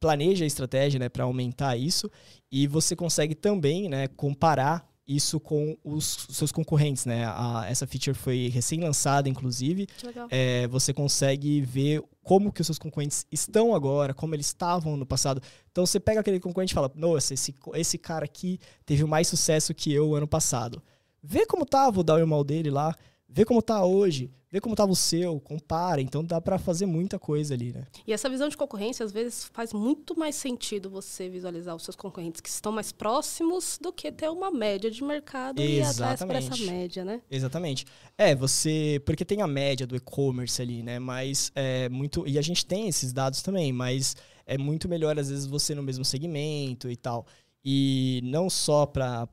planeja 0.00 0.44
a 0.44 0.48
estratégia 0.48 0.98
né, 0.98 1.08
para 1.08 1.22
aumentar 1.22 1.76
isso 1.76 2.10
e 2.50 2.66
você 2.66 2.96
consegue 2.96 3.36
também 3.36 3.88
né, 3.88 4.08
comparar 4.08 4.84
isso 5.06 5.38
com 5.38 5.76
os 5.84 6.26
seus 6.30 6.50
concorrentes, 6.50 7.04
né? 7.04 7.26
A, 7.26 7.66
essa 7.68 7.86
feature 7.86 8.16
foi 8.16 8.48
recém-lançada, 8.48 9.28
inclusive. 9.28 9.86
É, 10.30 10.66
você 10.68 10.92
consegue 10.92 11.60
ver 11.60 12.02
como 12.22 12.50
que 12.52 12.60
os 12.60 12.66
seus 12.66 12.78
concorrentes 12.78 13.26
estão 13.30 13.74
agora, 13.74 14.14
como 14.14 14.34
eles 14.34 14.46
estavam 14.46 14.96
no 14.96 15.04
passado. 15.04 15.42
Então 15.70 15.84
você 15.84 16.00
pega 16.00 16.20
aquele 16.20 16.40
concorrente 16.40 16.72
e 16.72 16.74
fala, 16.74 16.90
nossa, 16.94 17.34
esse, 17.34 17.54
esse 17.74 17.98
cara 17.98 18.24
aqui 18.24 18.58
teve 18.86 19.04
mais 19.04 19.28
sucesso 19.28 19.74
que 19.74 19.92
eu 19.92 20.14
ano 20.14 20.26
passado. 20.26 20.82
Vê 21.22 21.46
como 21.46 21.66
tava 21.66 22.00
o 22.00 22.04
down 22.04 22.26
mal 22.26 22.42
dele 22.42 22.70
lá, 22.70 22.94
vê 23.34 23.44
como 23.44 23.60
tá 23.60 23.84
hoje, 23.84 24.30
vê 24.48 24.60
como 24.60 24.74
estava 24.74 24.92
o 24.92 24.96
seu, 24.96 25.40
compara. 25.40 26.00
Então 26.00 26.24
dá 26.24 26.40
para 26.40 26.56
fazer 26.56 26.86
muita 26.86 27.18
coisa 27.18 27.52
ali, 27.52 27.72
né? 27.72 27.84
E 28.06 28.12
essa 28.12 28.30
visão 28.30 28.48
de 28.48 28.56
concorrência, 28.56 29.04
às 29.04 29.10
vezes, 29.10 29.50
faz 29.52 29.72
muito 29.72 30.16
mais 30.16 30.36
sentido 30.36 30.88
você 30.88 31.28
visualizar 31.28 31.74
os 31.74 31.82
seus 31.82 31.96
concorrentes 31.96 32.40
que 32.40 32.48
estão 32.48 32.70
mais 32.70 32.92
próximos 32.92 33.76
do 33.82 33.92
que 33.92 34.12
ter 34.12 34.30
uma 34.30 34.52
média 34.52 34.88
de 34.88 35.02
mercado 35.02 35.60
Exatamente. 35.60 36.00
e 36.00 36.04
atrás 36.04 36.24
para 36.24 36.38
essa 36.38 36.72
média, 36.72 37.04
né? 37.04 37.20
Exatamente. 37.28 37.84
É, 38.16 38.36
você. 38.36 39.02
Porque 39.04 39.24
tem 39.24 39.42
a 39.42 39.48
média 39.48 39.84
do 39.84 39.96
e-commerce 39.96 40.62
ali, 40.62 40.84
né? 40.84 41.00
Mas 41.00 41.50
é 41.56 41.88
muito. 41.88 42.24
E 42.28 42.38
a 42.38 42.42
gente 42.42 42.64
tem 42.64 42.86
esses 42.86 43.12
dados 43.12 43.42
também, 43.42 43.72
mas 43.72 44.14
é 44.46 44.56
muito 44.56 44.88
melhor, 44.88 45.18
às 45.18 45.28
vezes, 45.28 45.46
você 45.46 45.74
no 45.74 45.82
mesmo 45.82 46.04
segmento 46.04 46.88
e 46.88 46.94
tal. 46.96 47.26
E 47.64 48.20
não 48.22 48.50
só 48.50 48.84
para 48.84 49.26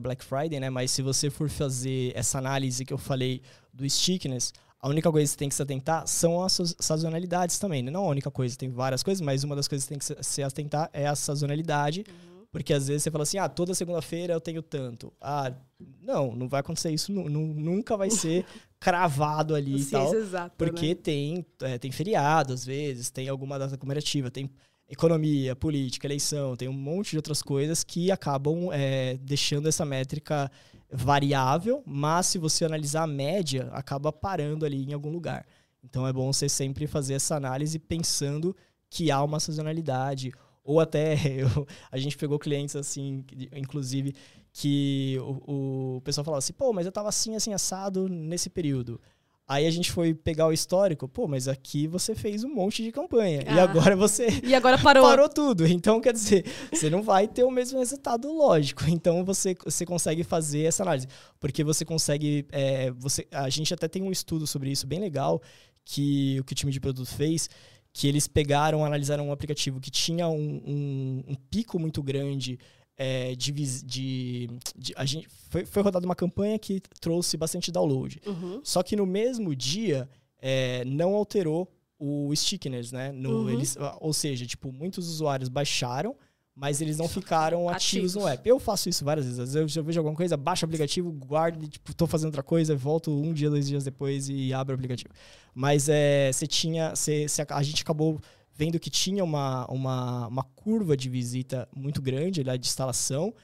Black 0.00 0.24
Friday, 0.24 0.60
né? 0.60 0.70
Mas 0.70 0.92
se 0.92 1.02
você 1.02 1.28
for 1.28 1.48
fazer 1.48 2.12
essa 2.14 2.38
análise 2.38 2.84
que 2.84 2.92
eu 2.92 2.98
falei 2.98 3.42
do 3.72 3.88
stickness, 3.88 4.52
a 4.80 4.88
única 4.88 5.10
coisa 5.10 5.26
que 5.26 5.32
você 5.32 5.36
tem 5.36 5.48
que 5.48 5.54
se 5.54 5.62
atentar 5.62 6.06
são 6.06 6.42
as 6.42 6.76
sazonalidades 6.78 7.58
também. 7.58 7.82
Né? 7.82 7.90
Não 7.90 8.04
a 8.04 8.08
única 8.08 8.30
coisa, 8.30 8.56
tem 8.56 8.70
várias 8.70 9.02
coisas, 9.02 9.20
mas 9.20 9.42
uma 9.42 9.56
das 9.56 9.66
coisas 9.66 9.84
que 9.88 9.94
você 9.94 10.14
tem 10.14 10.16
que 10.16 10.24
se 10.24 10.42
atentar 10.44 10.88
é 10.92 11.08
a 11.08 11.16
sazonalidade. 11.16 12.04
Uhum. 12.08 12.46
Porque 12.52 12.72
às 12.72 12.86
vezes 12.86 13.02
você 13.02 13.10
fala 13.10 13.24
assim, 13.24 13.38
ah, 13.38 13.48
toda 13.48 13.74
segunda-feira 13.74 14.32
eu 14.32 14.40
tenho 14.40 14.62
tanto. 14.62 15.12
Ah, 15.20 15.52
não, 16.00 16.36
não 16.36 16.48
vai 16.48 16.60
acontecer 16.60 16.90
isso, 16.90 17.12
nunca 17.12 17.96
vai 17.96 18.10
ser 18.10 18.46
cravado 18.78 19.54
ali 19.56 19.80
e 19.80 19.84
tal. 19.86 20.14
Exata, 20.14 20.54
porque 20.56 20.90
né? 20.90 20.94
tem, 20.94 21.46
é, 21.62 21.78
tem 21.78 21.90
feriado, 21.90 22.52
às 22.52 22.64
vezes, 22.64 23.10
tem 23.10 23.28
alguma 23.28 23.58
data 23.58 23.76
comemorativa, 23.76 24.30
tem 24.30 24.48
economia, 24.88 25.56
política, 25.56 26.06
eleição, 26.06 26.56
tem 26.56 26.68
um 26.68 26.72
monte 26.72 27.10
de 27.10 27.16
outras 27.16 27.42
coisas 27.42 27.82
que 27.82 28.10
acabam 28.10 28.70
é, 28.72 29.16
deixando 29.18 29.68
essa 29.68 29.84
métrica 29.84 30.50
variável, 30.90 31.82
mas 31.84 32.26
se 32.26 32.38
você 32.38 32.64
analisar 32.64 33.02
a 33.02 33.06
média, 33.06 33.68
acaba 33.72 34.12
parando 34.12 34.64
ali 34.64 34.84
em 34.88 34.92
algum 34.92 35.10
lugar. 35.10 35.44
Então 35.82 36.06
é 36.06 36.12
bom 36.12 36.32
você 36.32 36.48
sempre 36.48 36.86
fazer 36.86 37.14
essa 37.14 37.36
análise 37.36 37.78
pensando 37.78 38.56
que 38.88 39.10
há 39.10 39.22
uma 39.22 39.40
sazonalidade. 39.40 40.32
Ou 40.62 40.80
até 40.80 41.14
eu, 41.26 41.66
a 41.90 41.98
gente 41.98 42.16
pegou 42.16 42.38
clientes 42.38 42.76
assim, 42.76 43.24
inclusive, 43.54 44.14
que 44.52 45.16
o, 45.20 45.96
o 45.96 46.00
pessoal 46.02 46.24
falava 46.24 46.38
assim, 46.38 46.52
pô, 46.52 46.72
mas 46.72 46.86
eu 46.86 46.92
tava 46.92 47.08
assim, 47.08 47.34
assim, 47.34 47.52
assado 47.52 48.08
nesse 48.08 48.48
período. 48.48 49.00
Aí 49.48 49.64
a 49.64 49.70
gente 49.70 49.92
foi 49.92 50.12
pegar 50.12 50.48
o 50.48 50.52
histórico, 50.52 51.06
pô, 51.06 51.28
mas 51.28 51.46
aqui 51.46 51.86
você 51.86 52.16
fez 52.16 52.42
um 52.42 52.52
monte 52.52 52.82
de 52.82 52.90
campanha. 52.90 53.44
Ah. 53.46 53.54
E 53.54 53.60
agora 53.60 53.94
você. 53.94 54.26
E 54.42 54.52
agora 54.52 54.76
parou. 54.76 55.04
parou 55.06 55.28
tudo. 55.28 55.64
Então, 55.64 56.00
quer 56.00 56.12
dizer, 56.12 56.44
você 56.72 56.90
não 56.90 57.00
vai 57.00 57.28
ter 57.28 57.44
o 57.44 57.50
mesmo 57.50 57.78
resultado 57.78 58.32
lógico. 58.32 58.82
Então 58.88 59.24
você, 59.24 59.54
você 59.64 59.86
consegue 59.86 60.24
fazer 60.24 60.62
essa 60.62 60.82
análise. 60.82 61.06
Porque 61.38 61.62
você 61.62 61.84
consegue. 61.84 62.44
É, 62.50 62.90
você, 62.90 63.24
a 63.30 63.48
gente 63.48 63.72
até 63.72 63.86
tem 63.86 64.02
um 64.02 64.10
estudo 64.10 64.48
sobre 64.48 64.70
isso 64.70 64.84
bem 64.84 64.98
legal 64.98 65.40
que 65.84 66.38
o 66.40 66.44
que 66.44 66.52
o 66.52 66.56
time 66.56 66.72
de 66.72 66.80
produto 66.80 67.08
fez. 67.08 67.48
Que 67.92 68.08
eles 68.08 68.26
pegaram, 68.26 68.84
analisaram 68.84 69.28
um 69.28 69.32
aplicativo 69.32 69.80
que 69.80 69.90
tinha 69.90 70.28
um, 70.28 70.60
um, 70.66 71.24
um 71.28 71.34
pico 71.48 71.78
muito 71.78 72.02
grande 72.02 72.58
é, 72.96 73.34
de, 73.34 73.52
de, 73.52 74.48
de, 74.76 74.94
a 74.96 75.04
gente 75.04 75.28
foi, 75.50 75.64
foi 75.64 75.82
rodada 75.82 76.06
uma 76.06 76.14
campanha 76.14 76.58
que 76.58 76.80
trouxe 77.00 77.36
bastante 77.36 77.70
download. 77.70 78.20
Uhum. 78.26 78.60
Só 78.64 78.82
que 78.82 78.96
no 78.96 79.04
mesmo 79.04 79.54
dia 79.54 80.08
é, 80.40 80.84
não 80.84 81.14
alterou 81.14 81.70
o 81.98 82.34
stickiness, 82.34 82.92
né? 82.92 83.12
No, 83.12 83.42
uhum. 83.42 83.50
eles, 83.50 83.76
ou 84.00 84.12
seja, 84.12 84.46
tipo, 84.46 84.72
muitos 84.72 85.08
usuários 85.08 85.48
baixaram, 85.48 86.16
mas 86.54 86.80
eles 86.80 86.96
não 86.96 87.06
ficaram 87.06 87.68
ativos, 87.68 88.12
ativos, 88.12 88.14
no 88.14 88.26
app. 88.26 88.48
Eu 88.48 88.58
faço 88.58 88.88
isso 88.88 89.04
várias 89.04 89.26
vezes. 89.26 89.40
Às 89.40 89.52
vezes 89.52 89.76
eu 89.76 89.84
vejo 89.84 90.00
alguma 90.00 90.16
coisa, 90.16 90.36
baixo 90.36 90.64
o 90.64 90.66
aplicativo, 90.66 91.12
guardo, 91.12 91.68
tipo, 91.68 91.94
tô 91.94 92.06
fazendo 92.06 92.28
outra 92.28 92.42
coisa, 92.42 92.74
volto 92.74 93.10
um 93.10 93.32
dia, 93.32 93.50
dois 93.50 93.66
dias 93.66 93.84
depois 93.84 94.28
e 94.30 94.54
abro 94.54 94.74
o 94.74 94.76
aplicativo. 94.76 95.12
Mas 95.54 95.88
é, 95.88 96.32
você 96.32 96.46
tinha, 96.46 96.94
você, 96.94 97.26
a 97.50 97.62
gente 97.62 97.82
acabou 97.82 98.18
vendo 98.56 98.80
que 98.80 98.88
tinha 98.88 99.22
uma, 99.22 99.66
uma, 99.66 100.28
uma 100.28 100.42
curva 100.42 100.96
de 100.96 101.10
visita 101.10 101.68
muito 101.76 102.00
grande 102.00 102.42
lá 102.42 102.56
de 102.56 102.66
instalação 102.66 103.34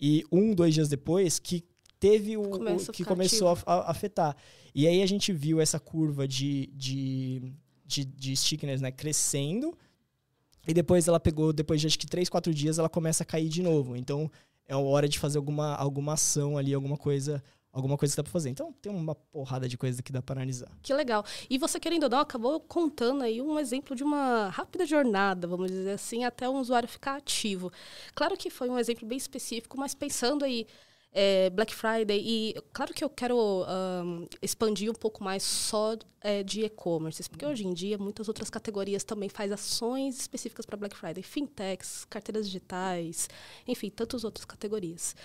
e 0.00 0.24
um, 0.30 0.54
dois 0.54 0.72
dias 0.72 0.88
depois 0.88 1.40
que 1.40 1.64
teve 1.98 2.36
o, 2.36 2.42
o 2.42 2.92
que 2.92 3.04
começou 3.04 3.48
a, 3.48 3.58
a, 3.66 3.90
afetar. 3.90 4.36
E 4.72 4.86
aí 4.86 5.02
a 5.02 5.06
gente 5.06 5.32
viu 5.32 5.60
essa 5.60 5.80
curva 5.80 6.26
de, 6.26 6.68
de, 6.72 7.52
de, 7.84 8.04
de 8.04 8.36
stickness 8.36 8.80
né, 8.80 8.92
crescendo 8.92 9.76
e 10.66 10.72
depois 10.72 11.08
ela 11.08 11.18
pegou, 11.18 11.52
depois 11.52 11.80
de 11.80 11.88
acho 11.88 11.98
que 11.98 12.06
três, 12.06 12.28
quatro 12.28 12.54
dias, 12.54 12.78
ela 12.78 12.88
começa 12.88 13.24
a 13.24 13.26
cair 13.26 13.48
de 13.48 13.62
novo. 13.62 13.96
Então 13.96 14.30
é 14.68 14.76
hora 14.76 15.08
de 15.08 15.18
fazer 15.18 15.38
alguma, 15.38 15.74
alguma 15.74 16.12
ação 16.12 16.56
ali, 16.56 16.72
alguma 16.72 16.96
coisa 16.96 17.42
alguma 17.72 17.96
coisa 17.96 18.12
que 18.12 18.16
dá 18.16 18.22
para 18.22 18.32
fazer. 18.32 18.50
Então, 18.50 18.72
tem 18.80 18.92
uma 18.92 19.14
porrada 19.14 19.68
de 19.68 19.76
coisa 19.78 20.02
que 20.02 20.12
dá 20.12 20.20
para 20.20 20.40
analisar. 20.40 20.70
Que 20.82 20.92
legal. 20.92 21.24
E 21.48 21.58
você, 21.58 21.78
querendo 21.78 22.04
ou 22.04 22.10
não, 22.10 22.20
acabou 22.20 22.60
contando 22.60 23.22
aí 23.22 23.40
um 23.40 23.58
exemplo 23.58 23.94
de 23.94 24.02
uma 24.02 24.48
rápida 24.48 24.84
jornada, 24.84 25.46
vamos 25.46 25.70
dizer 25.70 25.92
assim, 25.92 26.24
até 26.24 26.48
um 26.48 26.58
usuário 26.58 26.88
ficar 26.88 27.16
ativo. 27.16 27.72
Claro 28.14 28.36
que 28.36 28.50
foi 28.50 28.68
um 28.68 28.78
exemplo 28.78 29.06
bem 29.06 29.18
específico, 29.18 29.78
mas 29.78 29.94
pensando 29.94 30.44
aí 30.44 30.66
é, 31.12 31.50
Black 31.50 31.74
Friday 31.74 32.20
e 32.24 32.54
claro 32.72 32.94
que 32.94 33.02
eu 33.02 33.10
quero 33.10 33.36
um, 33.36 34.26
expandir 34.40 34.90
um 34.90 34.94
pouco 34.94 35.24
mais 35.24 35.42
só 35.42 35.96
é, 36.20 36.42
de 36.42 36.64
e-commerce, 36.64 37.28
porque 37.28 37.44
hoje 37.44 37.66
em 37.66 37.74
dia 37.74 37.98
muitas 37.98 38.28
outras 38.28 38.48
categorias 38.48 39.02
também 39.02 39.28
faz 39.28 39.50
ações 39.50 40.18
específicas 40.18 40.64
para 40.64 40.76
Black 40.76 40.96
Friday, 40.96 41.22
fintechs, 41.22 42.04
carteiras 42.04 42.46
digitais, 42.46 43.28
enfim, 43.66 43.90
tantas 43.90 44.24
outras 44.24 44.44
categorias. 44.44 45.16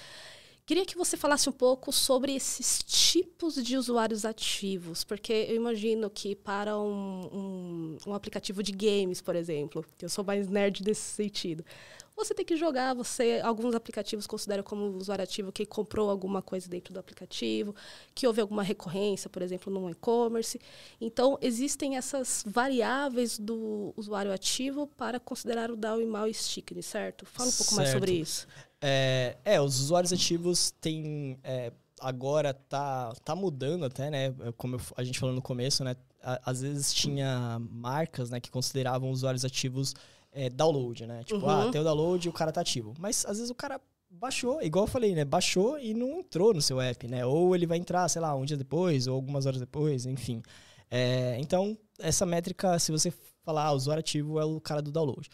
Queria 0.66 0.84
que 0.84 0.98
você 0.98 1.16
falasse 1.16 1.48
um 1.48 1.52
pouco 1.52 1.92
sobre 1.92 2.34
esses 2.36 2.82
tipos 2.84 3.54
de 3.64 3.78
usuários 3.78 4.26
ativos, 4.26 5.04
porque 5.04 5.32
eu 5.32 5.56
imagino 5.56 6.10
que 6.10 6.36
para 6.36 6.76
um, 6.76 7.30
um, 7.32 7.98
um, 8.08 8.14
aplicativo 8.16 8.64
de 8.64 8.72
games, 8.72 9.22
por 9.22 9.36
exemplo, 9.36 9.86
que 9.96 10.06
eu 10.06 10.10
sou 10.10 10.24
mais 10.24 10.48
nerd 10.48 10.84
nesse 10.84 11.02
sentido, 11.02 11.64
você 12.16 12.34
tem 12.34 12.44
que 12.44 12.56
jogar, 12.56 12.96
você 12.96 13.42
alguns 13.44 13.76
aplicativos 13.76 14.26
consideram 14.26 14.64
como 14.64 14.98
usuário 14.98 15.24
ativo 15.24 15.52
que 15.52 15.68
comprou 15.68 16.10
alguma 16.10 16.42
coisa 16.42 16.68
dentro 16.68 16.94
do 16.94 17.00
aplicativo, 17.00 17.76
que 18.16 18.26
houve 18.26 18.42
alguma 18.42 18.64
recorrência, 18.64 19.30
por 19.30 19.44
exemplo, 19.44 19.72
no 19.72 19.88
e-commerce. 19.90 20.60
Então, 21.00 21.38
existem 21.42 21.96
essas 21.96 22.44
variáveis 22.48 23.38
do 23.38 23.94
usuário 23.96 24.32
ativo 24.32 24.88
para 24.88 25.20
considerar 25.20 25.70
o 25.70 25.76
DAO 25.76 26.02
e 26.02 26.06
mal 26.06 26.28
sticking, 26.28 26.82
certo? 26.82 27.24
Fala 27.24 27.50
um 27.50 27.52
pouco 27.52 27.76
certo. 27.76 27.76
mais 27.76 27.90
sobre 27.92 28.14
isso. 28.14 28.48
É, 28.88 29.38
é, 29.44 29.60
os 29.60 29.80
usuários 29.80 30.14
ativos 30.14 30.72
têm. 30.80 31.40
É, 31.44 31.72
agora 32.00 32.54
tá, 32.54 33.14
tá 33.24 33.36
mudando 33.36 33.86
até, 33.86 34.12
né? 34.12 34.34
Como 34.58 34.76
eu, 34.76 34.82
a 34.96 35.04
gente 35.04 35.18
falou 35.18 35.34
no 35.34 35.42
começo, 35.42 35.84
né? 35.84 35.96
às 36.44 36.62
vezes 36.62 36.92
tinha 36.92 37.60
marcas 37.70 38.32
né, 38.32 38.40
que 38.40 38.50
consideravam 38.50 39.12
usuários 39.12 39.46
ativos 39.46 39.94
é, 40.32 40.50
download, 40.50 41.06
né? 41.06 41.24
Tipo, 41.24 41.46
ah, 41.48 41.64
uhum. 41.64 41.70
ah, 41.70 41.72
tem 41.72 41.82
o 41.82 41.84
download 41.84 42.28
e 42.28 42.30
o 42.30 42.34
cara 42.34 42.52
tá 42.52 42.62
ativo. 42.62 42.94
Mas 43.00 43.26
às 43.26 43.38
vezes 43.38 43.52
o 43.52 43.56
cara 43.56 43.80
baixou, 44.10 44.62
igual 44.62 44.86
eu 44.86 44.92
falei, 44.92 45.14
né? 45.14 45.24
Baixou 45.24 45.80
e 45.80 45.94
não 45.94 46.20
entrou 46.20 46.54
no 46.54 46.62
seu 46.62 46.82
app, 46.82 47.08
né? 47.08 47.26
Ou 47.26 47.56
ele 47.56 47.68
vai 47.68 47.78
entrar, 47.78 48.10
sei 48.10 48.22
lá, 48.22 48.36
um 48.36 48.44
dia 48.44 48.58
depois, 48.58 49.08
ou 49.08 49.16
algumas 49.16 49.46
horas 49.46 49.60
depois, 49.60 50.06
enfim. 50.06 50.42
É, 50.90 51.38
então, 51.40 51.78
essa 52.00 52.26
métrica, 52.26 52.78
se 52.80 52.92
você 52.92 53.14
falar 53.44 53.66
ah, 53.66 53.72
usuário 53.72 54.00
ativo, 54.00 54.40
é 54.40 54.46
o 54.46 54.60
cara 54.60 54.82
do 54.82 54.92
download. 54.92 55.30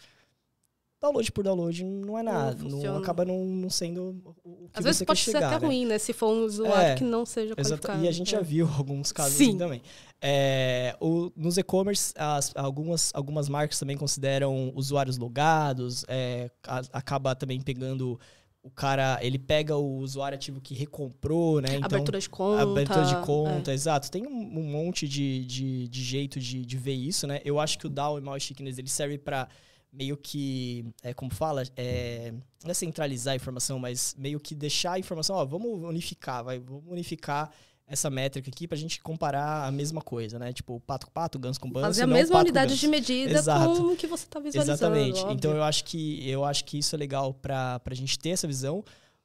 Download 1.02 1.32
por 1.32 1.42
download 1.42 1.84
não 1.84 2.16
é 2.16 2.22
nada. 2.22 2.62
Não, 2.62 2.78
não 2.78 2.96
acaba 2.96 3.24
não, 3.24 3.44
não, 3.44 3.68
sendo 3.68 4.22
o 4.44 4.68
que 4.68 4.78
Às 4.78 4.84
vezes 4.84 5.02
pode 5.02 5.18
chegar, 5.18 5.40
ser 5.40 5.44
até 5.46 5.60
né? 5.60 5.66
ruim, 5.66 5.84
né? 5.84 5.98
Se 5.98 6.12
for 6.12 6.28
um 6.28 6.44
usuário 6.44 6.92
é, 6.92 6.94
que 6.94 7.02
não 7.02 7.26
seja 7.26 7.56
qualificado. 7.56 8.04
E 8.04 8.08
a 8.08 8.12
gente 8.12 8.34
é. 8.34 8.38
já 8.38 8.42
viu 8.42 8.68
alguns 8.78 9.10
casos 9.10 9.34
assim 9.34 9.58
também. 9.58 9.82
É, 10.20 10.96
o, 11.00 11.32
nos 11.34 11.58
e-commerce, 11.58 12.14
algumas, 12.54 13.10
algumas 13.12 13.48
marcas 13.48 13.78
também 13.78 13.96
consideram 13.96 14.72
usuários 14.76 15.18
logados, 15.18 16.04
é, 16.06 16.48
a, 16.64 16.82
acaba 16.92 17.34
também 17.34 17.60
pegando 17.60 18.18
o 18.62 18.70
cara, 18.70 19.18
ele 19.20 19.40
pega 19.40 19.76
o 19.76 19.96
usuário 19.98 20.36
ativo 20.36 20.60
que 20.60 20.72
recomprou, 20.72 21.60
né? 21.60 21.70
Então, 21.74 21.86
abertura 21.86 22.20
de 22.20 22.30
conta. 22.30 22.62
Abertura 22.62 23.04
de 23.06 23.16
conta, 23.26 23.72
é. 23.72 23.74
exato. 23.74 24.08
Tem 24.08 24.24
um, 24.24 24.60
um 24.60 24.62
monte 24.62 25.08
de, 25.08 25.44
de, 25.44 25.88
de, 25.88 26.02
jeito 26.04 26.38
de, 26.38 26.64
de 26.64 26.76
ver 26.76 26.94
isso, 26.94 27.26
né? 27.26 27.40
Eu 27.44 27.58
acho 27.58 27.76
que 27.76 27.88
o 27.88 27.90
DAO 27.90 28.18
e 28.18 28.20
o 28.20 28.24
Mal 28.24 28.38
Chickness, 28.38 28.78
ele 28.78 28.88
serve 28.88 29.18
para 29.18 29.48
meio 29.92 30.16
que, 30.16 30.86
é, 31.02 31.12
como 31.12 31.32
fala, 31.32 31.62
é, 31.76 32.32
não 32.64 32.70
é 32.70 32.74
centralizar 32.74 33.32
a 33.32 33.36
informação, 33.36 33.78
mas 33.78 34.14
meio 34.18 34.40
que 34.40 34.54
deixar 34.54 34.92
a 34.92 34.98
informação, 34.98 35.36
ó, 35.36 35.44
vamos 35.44 35.82
unificar, 35.82 36.42
vai, 36.42 36.58
vamos 36.58 36.84
unificar 36.86 37.50
essa 37.86 38.08
métrica 38.08 38.48
aqui 38.48 38.66
para 38.66 38.76
a 38.76 38.78
gente 38.78 39.00
comparar 39.02 39.66
a 39.66 39.70
mesma 39.70 40.00
coisa, 40.00 40.38
né? 40.38 40.52
Tipo, 40.52 40.80
pato 40.80 41.06
com 41.06 41.12
pato, 41.12 41.38
ganso 41.38 41.60
com 41.60 41.70
ganso. 41.70 41.88
Fazer 41.88 42.04
a 42.04 42.06
mesma 42.06 42.38
unidade 42.38 42.78
de 42.78 42.88
medida 42.88 43.32
Exato. 43.32 43.76
com 43.76 43.92
o 43.92 43.96
que 43.96 44.06
você 44.06 44.24
está 44.24 44.40
visualizando. 44.40 44.78
Exatamente. 44.78 45.20
Óbvio. 45.20 45.34
Então 45.34 45.50
eu 45.54 45.62
acho 45.62 45.84
que 45.84 46.28
eu 46.28 46.44
acho 46.44 46.64
que 46.64 46.78
isso 46.78 46.94
é 46.94 46.98
legal 46.98 47.34
para 47.34 47.80
a 47.84 47.94
gente 47.94 48.18
ter 48.18 48.30
essa 48.30 48.46
visão. 48.46 48.82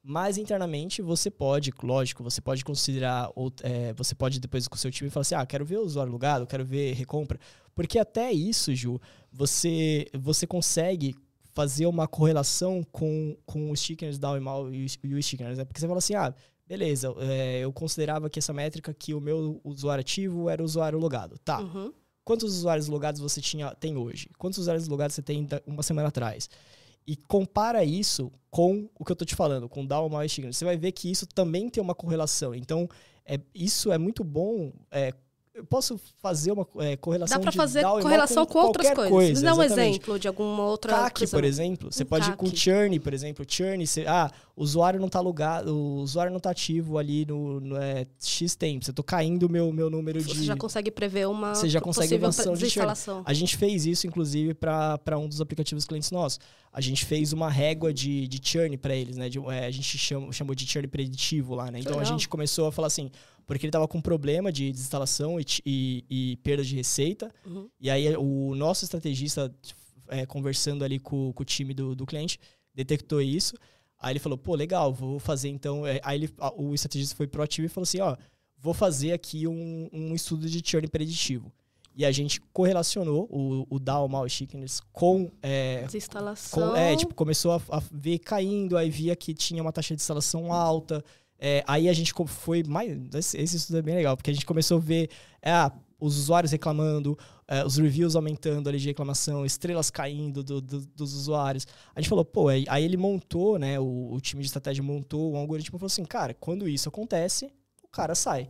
Mas 0.10 0.38
internamente 0.38 1.02
você 1.02 1.30
pode, 1.30 1.70
lógico, 1.84 2.24
você 2.24 2.40
pode 2.40 2.64
considerar, 2.64 3.30
ou, 3.36 3.52
é, 3.62 3.92
você 3.92 4.16
pode 4.16 4.40
depois 4.40 4.66
com 4.66 4.76
o 4.76 4.78
seu 4.78 4.90
time 4.90 5.10
falar 5.10 5.24
assim, 5.24 5.36
ah, 5.36 5.46
quero 5.46 5.66
ver 5.66 5.80
o 5.80 5.82
usuário 5.84 6.10
logado, 6.10 6.48
quero 6.48 6.64
ver 6.64 6.94
recompra. 6.94 7.38
Porque 7.76 8.00
até 8.00 8.32
isso, 8.32 8.74
Ju, 8.74 9.02
você, 9.30 10.08
você 10.18 10.48
consegue 10.48 11.14
fazer 11.52 11.88
uma 11.88 12.08
correlação 12.08 12.86
com, 12.90 13.36
com 13.46 13.70
os 13.70 13.82
stickers 13.82 14.18
da 14.18 14.40
mal 14.40 14.74
e 14.74 14.86
os 14.86 14.94
stickers, 15.26 15.58
né? 15.58 15.66
Porque 15.66 15.78
você 15.78 15.88
fala 15.88 15.98
assim, 15.98 16.16
ah, 16.16 16.34
beleza, 16.66 17.14
é, 17.20 17.60
eu 17.60 17.74
considerava 17.74 18.30
que 18.30 18.40
essa 18.40 18.54
métrica 18.54 18.94
que 18.94 19.14
o 19.14 19.20
meu 19.20 19.60
usuário 19.62 20.00
ativo 20.00 20.50
era 20.50 20.62
o 20.62 20.66
usuário 20.66 20.98
logado. 20.98 21.38
Tá. 21.40 21.60
Uhum. 21.60 21.92
Quantos 22.24 22.56
usuários 22.56 22.88
logados 22.88 23.20
você 23.20 23.42
tinha, 23.42 23.76
tem 23.76 23.98
hoje? 23.98 24.30
Quantos 24.38 24.60
usuários 24.60 24.88
logados 24.88 25.16
você 25.16 25.22
tem 25.22 25.46
uma 25.66 25.84
semana 25.84 26.08
atrás? 26.08 26.50
E 27.08 27.16
compara 27.16 27.84
isso 27.86 28.32
com 28.52 28.90
o 29.00 29.06
que 29.06 29.12
eu 29.12 29.16
tô 29.16 29.24
te 29.24 29.36
falando, 29.36 29.70
com 29.70 29.86
DAO 29.86 30.10
mais 30.10 30.32
Stickers. 30.32 30.58
Você 30.58 30.66
vai 30.66 30.76
ver 30.76 30.92
que 30.92 31.10
isso 31.10 31.26
também 31.26 31.70
tem 31.70 31.82
uma 31.82 31.96
correlação. 31.96 32.54
Então, 32.54 32.90
é, 33.26 33.40
isso 33.56 33.92
é 33.92 33.98
muito 33.98 34.24
bom 34.24 34.74
é, 34.92 35.14
eu 35.58 35.66
posso 35.66 36.00
fazer 36.22 36.52
uma 36.52 36.68
é, 36.78 36.96
correlação 36.96 37.38
Dá 37.40 37.42
para 37.42 37.52
fazer 37.52 37.82
correlação 37.82 38.46
com, 38.46 38.54
com 38.54 38.60
outras 38.60 38.94
coisas. 38.94 39.12
Coisa, 39.12 39.42
Dá 39.42 39.56
um 39.56 39.64
exemplo 39.64 40.20
de 40.20 40.28
alguma 40.28 40.64
outra 40.66 40.94
CAC, 40.94 41.28
por 41.28 41.44
exemplo. 41.44 41.92
Você 41.92 42.04
um 42.04 42.06
pode 42.06 42.28
CAC. 42.28 42.38
com 42.38 42.56
churn, 42.56 43.00
por 43.00 43.12
exemplo. 43.12 43.44
Churn, 43.48 43.86
você, 43.86 44.06
ah, 44.08 44.30
o 44.56 44.62
usuário 44.62 45.00
não 45.00 45.08
está 45.08 45.20
logado, 45.20 45.76
o 45.76 45.96
usuário 45.96 46.30
não 46.30 46.38
está 46.38 46.52
ativo 46.52 47.00
ali 47.00 47.26
no, 47.26 47.60
no 47.60 47.76
é, 47.76 48.06
X 48.22 48.56
tempo. 48.56 48.86
Você 48.86 48.94
tô 48.94 49.02
caindo 49.02 49.48
o 49.48 49.50
meu, 49.50 49.74
meu 49.74 49.90
número 49.90 50.22
você 50.22 50.28
de... 50.28 50.40
Você 50.42 50.46
já 50.46 50.56
consegue 50.56 50.92
prever 50.92 51.28
uma 51.28 51.56
Você 51.56 51.68
já 51.68 51.82
consegue 51.82 52.14
evolução 52.14 52.54
de 52.54 52.70
churn. 52.70 52.94
A 53.26 53.34
gente 53.34 53.58
fez 53.58 53.88
isso, 53.88 54.06
inclusive, 54.06 54.54
para 54.54 55.18
um 55.18 55.28
dos 55.28 55.42
aplicativos 55.42 55.86
clientes 55.86 56.12
nossos. 56.12 56.40
A 56.72 56.82
gente 56.82 57.04
fez 57.04 57.34
uma 57.34 57.50
régua 57.50 57.92
de, 57.92 58.28
de 58.28 58.40
churn 58.44 58.78
para 58.78 58.96
eles, 58.96 59.18
né? 59.18 59.28
De, 59.28 59.40
é, 59.40 59.66
a 59.66 59.72
gente 59.72 59.98
chama, 59.98 60.32
chamou 60.32 60.54
de 60.54 60.68
churn 60.68 60.88
preditivo 60.88 61.56
lá, 61.56 61.72
né? 61.72 61.80
Então, 61.80 61.94
Legal. 61.94 62.08
a 62.08 62.12
gente 62.12 62.30
começou 62.30 62.68
a 62.68 62.72
falar 62.72 62.88
assim 62.88 63.10
porque 63.48 63.66
ele 63.66 63.70
estava 63.70 63.88
com 63.88 64.02
problema 64.02 64.52
de 64.52 64.72
desinstalação 64.72 65.40
e, 65.40 65.46
e, 65.66 66.06
e 66.10 66.36
perda 66.38 66.64
de 66.64 66.76
receita. 66.76 67.34
Uhum. 67.46 67.70
E 67.80 67.90
aí 67.90 68.16
o 68.18 68.54
nosso 68.54 68.84
estrategista, 68.84 69.52
é, 70.10 70.26
conversando 70.26 70.84
ali 70.84 71.00
com, 71.00 71.32
com 71.32 71.42
o 71.42 71.46
time 71.46 71.74
do, 71.74 71.96
do 71.96 72.06
cliente, 72.06 72.38
detectou 72.76 73.22
isso. 73.22 73.56
Aí 73.98 74.12
ele 74.12 74.20
falou, 74.20 74.38
pô, 74.38 74.54
legal, 74.54 74.94
vou 74.94 75.18
fazer 75.18 75.48
então. 75.48 75.88
É, 75.88 76.02
aí 76.04 76.20
ele, 76.20 76.30
o 76.58 76.76
estrategista 76.76 77.16
foi 77.16 77.26
proativo 77.26 77.66
e 77.66 77.70
falou 77.70 77.84
assim, 77.84 78.02
ó, 78.02 78.18
vou 78.60 78.74
fazer 78.74 79.14
aqui 79.14 79.48
um, 79.48 79.90
um 79.94 80.14
estudo 80.14 80.48
de 80.50 80.62
churn 80.64 80.88
preditivo. 80.88 81.52
E 81.96 82.06
a 82.06 82.12
gente 82.12 82.40
correlacionou 82.54 83.28
o, 83.32 83.66
o 83.70 84.08
Mal 84.08 84.30
Chickens 84.30 84.82
com. 84.92 85.32
É, 85.42 85.84
Desinstalação. 85.84 86.70
Com, 86.70 86.76
é, 86.76 86.96
tipo, 86.96 87.16
começou 87.16 87.54
a, 87.54 87.62
a, 87.70 87.82
ver 87.92 88.20
caindo, 88.20 88.78
aí 88.78 88.90
via 88.90 89.16
que 89.16 89.34
tinha 89.34 89.64
uma 89.64 89.72
taxa 89.72 89.96
de 89.96 90.02
instalação 90.02 90.54
alta. 90.54 91.04
É, 91.40 91.64
aí 91.68 91.88
a 91.88 91.94
gente 91.94 92.14
foi 92.28 92.64
mais. 92.64 92.98
Esse 93.14 93.58
estudo 93.58 93.78
é 93.78 93.82
bem 93.82 93.96
legal, 93.96 94.18
porque 94.18 94.32
a 94.32 94.34
gente 94.34 94.46
começou 94.46 94.78
a 94.78 94.82
ver 94.82 95.10
é, 95.42 95.52
ah, 95.52 95.72
os 96.00 96.18
usuários 96.18 96.52
reclamando, 96.52 97.18
é, 97.48 97.66
os 97.66 97.78
reviews 97.78 98.16
aumentando 98.16 98.70
ali 98.70 98.80
de 98.80 98.88
reclamação, 98.88 99.46
estrelas 99.46 99.90
caindo 99.90 100.44
do, 100.44 100.62
do, 100.62 100.86
dos 100.86 101.14
usuários. 101.14 101.66
A 101.96 102.02
gente 102.02 102.10
falou, 102.10 102.26
pô, 102.26 102.50
aí, 102.50 102.66
ele 102.84 102.98
montou, 102.98 103.58
né? 103.58 103.80
O, 103.80 104.14
o, 104.14 104.22
time 104.22 104.42
de 104.42 104.48
estratégia 104.48 104.84
montou 104.84 105.34
um 105.34 105.38
algoritmo 105.38 105.78
e 105.78 105.80
falou 105.80 105.88
assim, 105.88 106.06
cara, 106.06 106.34
quando 106.34 106.68
isso 106.68 106.90
acontece, 106.90 107.52
o 107.84 107.88
cara 107.88 108.16
sai. 108.16 108.50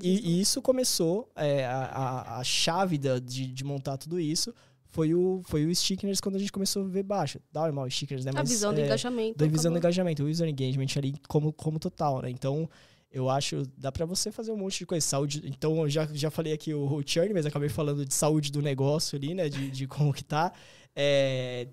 E, 0.00 0.36
e, 0.36 0.40
isso 0.40 0.62
começou, 0.62 1.28
é, 1.34 1.66
a, 1.66 1.84
a, 1.84 2.38
a, 2.38 2.44
chave 2.44 2.98
da, 2.98 3.18
de, 3.18 3.48
de 3.48 3.64
montar 3.64 3.96
tudo 3.96 4.20
isso 4.20 4.54
foi 4.92 5.14
o, 5.14 5.40
foi 5.44 5.64
o 5.64 5.74
stickers 5.74 6.20
quando 6.20 6.36
a 6.36 6.38
gente 6.38 6.52
começou 6.52 6.84
a 6.84 6.88
ver 6.88 7.02
baixo. 7.02 7.40
Dá 7.50 7.72
mal 7.72 7.90
stickers, 7.90 8.26
né? 8.26 8.30
Mas, 8.32 8.40
a 8.40 8.44
visão 8.44 8.72
é, 8.72 8.74
do 8.74 8.80
engajamento. 8.82 9.38
Da 9.38 9.46
visão 9.46 9.60
acabou. 9.60 9.72
do 9.72 9.78
engajamento, 9.78 10.22
o 10.22 10.28
user 10.28 10.48
engagement 10.48 10.86
ali 10.96 11.14
como, 11.26 11.50
como 11.50 11.78
total, 11.78 12.20
né? 12.20 12.28
Então, 12.28 12.68
eu 13.10 13.30
acho, 13.30 13.62
dá 13.76 13.90
para 13.90 14.04
você 14.04 14.30
fazer 14.30 14.52
um 14.52 14.56
monte 14.56 14.80
de 14.80 14.86
coisa. 14.86 15.04
Saúde, 15.04 15.42
então, 15.46 15.80
eu 15.80 15.88
já, 15.88 16.06
já 16.12 16.30
falei 16.30 16.52
aqui 16.52 16.74
o, 16.74 16.96
o 16.96 17.02
churn, 17.04 17.32
mas 17.32 17.46
acabei 17.46 17.70
falando 17.70 18.04
de 18.04 18.12
saúde 18.12 18.52
do 18.52 18.60
negócio 18.60 19.16
ali, 19.16 19.32
né? 19.32 19.48
De, 19.48 19.70
de 19.70 19.86
como 19.88 20.12
que 20.12 20.22
tá. 20.22 20.52
É, 20.94 21.66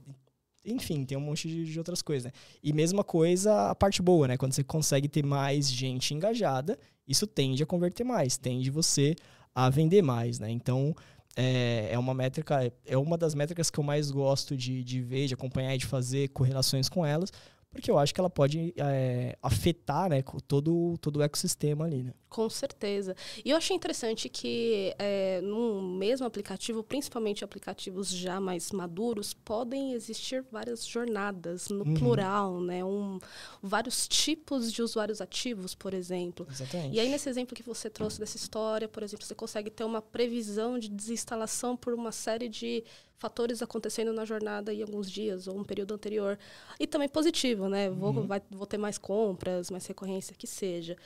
enfim, 0.65 1.03
tem 1.03 1.17
um 1.17 1.21
monte 1.21 1.49
de, 1.49 1.65
de, 1.65 1.77
outras 1.77 2.01
coisas, 2.01 2.25
né? 2.25 2.31
E 2.63 2.71
mesma 2.71 3.03
coisa 3.03 3.69
a 3.69 3.75
parte 3.75 4.01
boa, 4.01 4.29
né? 4.29 4.37
Quando 4.37 4.53
você 4.53 4.63
consegue 4.63 5.09
ter 5.09 5.25
mais 5.25 5.69
gente 5.69 6.13
engajada, 6.13 6.79
isso 7.05 7.27
tende 7.27 7.61
a 7.61 7.65
converter 7.65 8.05
mais, 8.05 8.37
tende 8.37 8.69
você 8.69 9.13
a 9.53 9.69
vender 9.69 10.01
mais, 10.01 10.39
né? 10.39 10.49
Então, 10.49 10.95
é, 11.35 11.89
é 11.91 11.99
uma 11.99 12.13
métrica, 12.13 12.71
é 12.85 12.97
uma 12.97 13.17
das 13.17 13.33
métricas 13.35 13.69
que 13.69 13.79
eu 13.79 13.83
mais 13.83 14.11
gosto 14.11 14.55
de, 14.57 14.83
de 14.83 15.01
ver, 15.01 15.27
de 15.27 15.33
acompanhar 15.33 15.75
e 15.75 15.77
de 15.77 15.85
fazer 15.85 16.29
correlações 16.29 16.89
com 16.89 17.05
elas, 17.05 17.31
porque 17.71 17.91
eu 17.91 17.99
acho 17.99 18.13
que 18.13 18.19
ela 18.19 18.29
pode 18.29 18.73
é, 18.77 19.37
afetar 19.43 20.09
né, 20.09 20.23
todo, 20.47 20.97
todo 20.99 21.17
o 21.17 21.21
ecossistema 21.21 21.85
ali. 21.85 22.03
Né? 22.03 22.13
Com 22.27 22.49
certeza. 22.49 23.15
E 23.45 23.51
eu 23.51 23.57
achei 23.57 23.75
interessante 23.75 24.27
que 24.27 24.93
é, 24.97 25.39
no 25.41 25.81
mesmo 25.81 26.25
aplicativo, 26.25 26.83
principalmente 26.83 27.43
aplicativos 27.43 28.09
já 28.09 28.39
mais 28.39 28.71
maduros, 28.71 29.33
podem 29.33 29.93
existir 29.93 30.43
várias 30.51 30.85
jornadas 30.85 31.69
no 31.69 31.85
uhum. 31.85 31.93
plural, 31.93 32.59
né? 32.59 32.83
Um, 32.83 33.19
vários 33.61 34.07
tipos 34.07 34.73
de 34.73 34.81
usuários 34.81 35.21
ativos, 35.21 35.75
por 35.75 35.93
exemplo. 35.93 36.47
Exatamente. 36.49 36.95
E 36.95 36.99
aí, 36.99 37.09
nesse 37.09 37.29
exemplo 37.29 37.55
que 37.55 37.63
você 37.63 37.89
trouxe 37.89 38.19
dessa 38.19 38.37
história, 38.37 38.87
por 38.87 39.03
exemplo, 39.03 39.25
você 39.25 39.35
consegue 39.35 39.69
ter 39.69 39.83
uma 39.83 40.01
previsão 40.01 40.79
de 40.79 40.89
desinstalação 40.89 41.77
por 41.77 41.93
uma 41.93 42.11
série 42.11 42.49
de 42.49 42.83
fatores 43.19 43.61
acontecendo 43.61 44.13
na 44.13 44.25
jornada 44.25 44.73
em 44.73 44.81
alguns 44.81 45.11
dias 45.11 45.47
ou 45.47 45.57
um 45.57 45.63
período 45.63 45.93
anterior. 45.93 46.39
E 46.79 46.87
também 46.87 47.09
positivo, 47.09 47.67
né? 47.67 47.89
Vou, 47.89 48.13
uhum. 48.13 48.25
vai, 48.25 48.41
vou 48.49 48.65
ter 48.65 48.77
mais 48.77 48.97
compras, 48.97 49.69
mais 49.69 49.85
recorrência, 49.85 50.35
que 50.35 50.47
seja. 50.47 50.97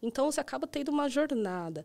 Então, 0.00 0.30
você 0.30 0.40
acaba 0.40 0.66
tendo 0.66 0.90
uma 0.90 1.08
jornada. 1.08 1.84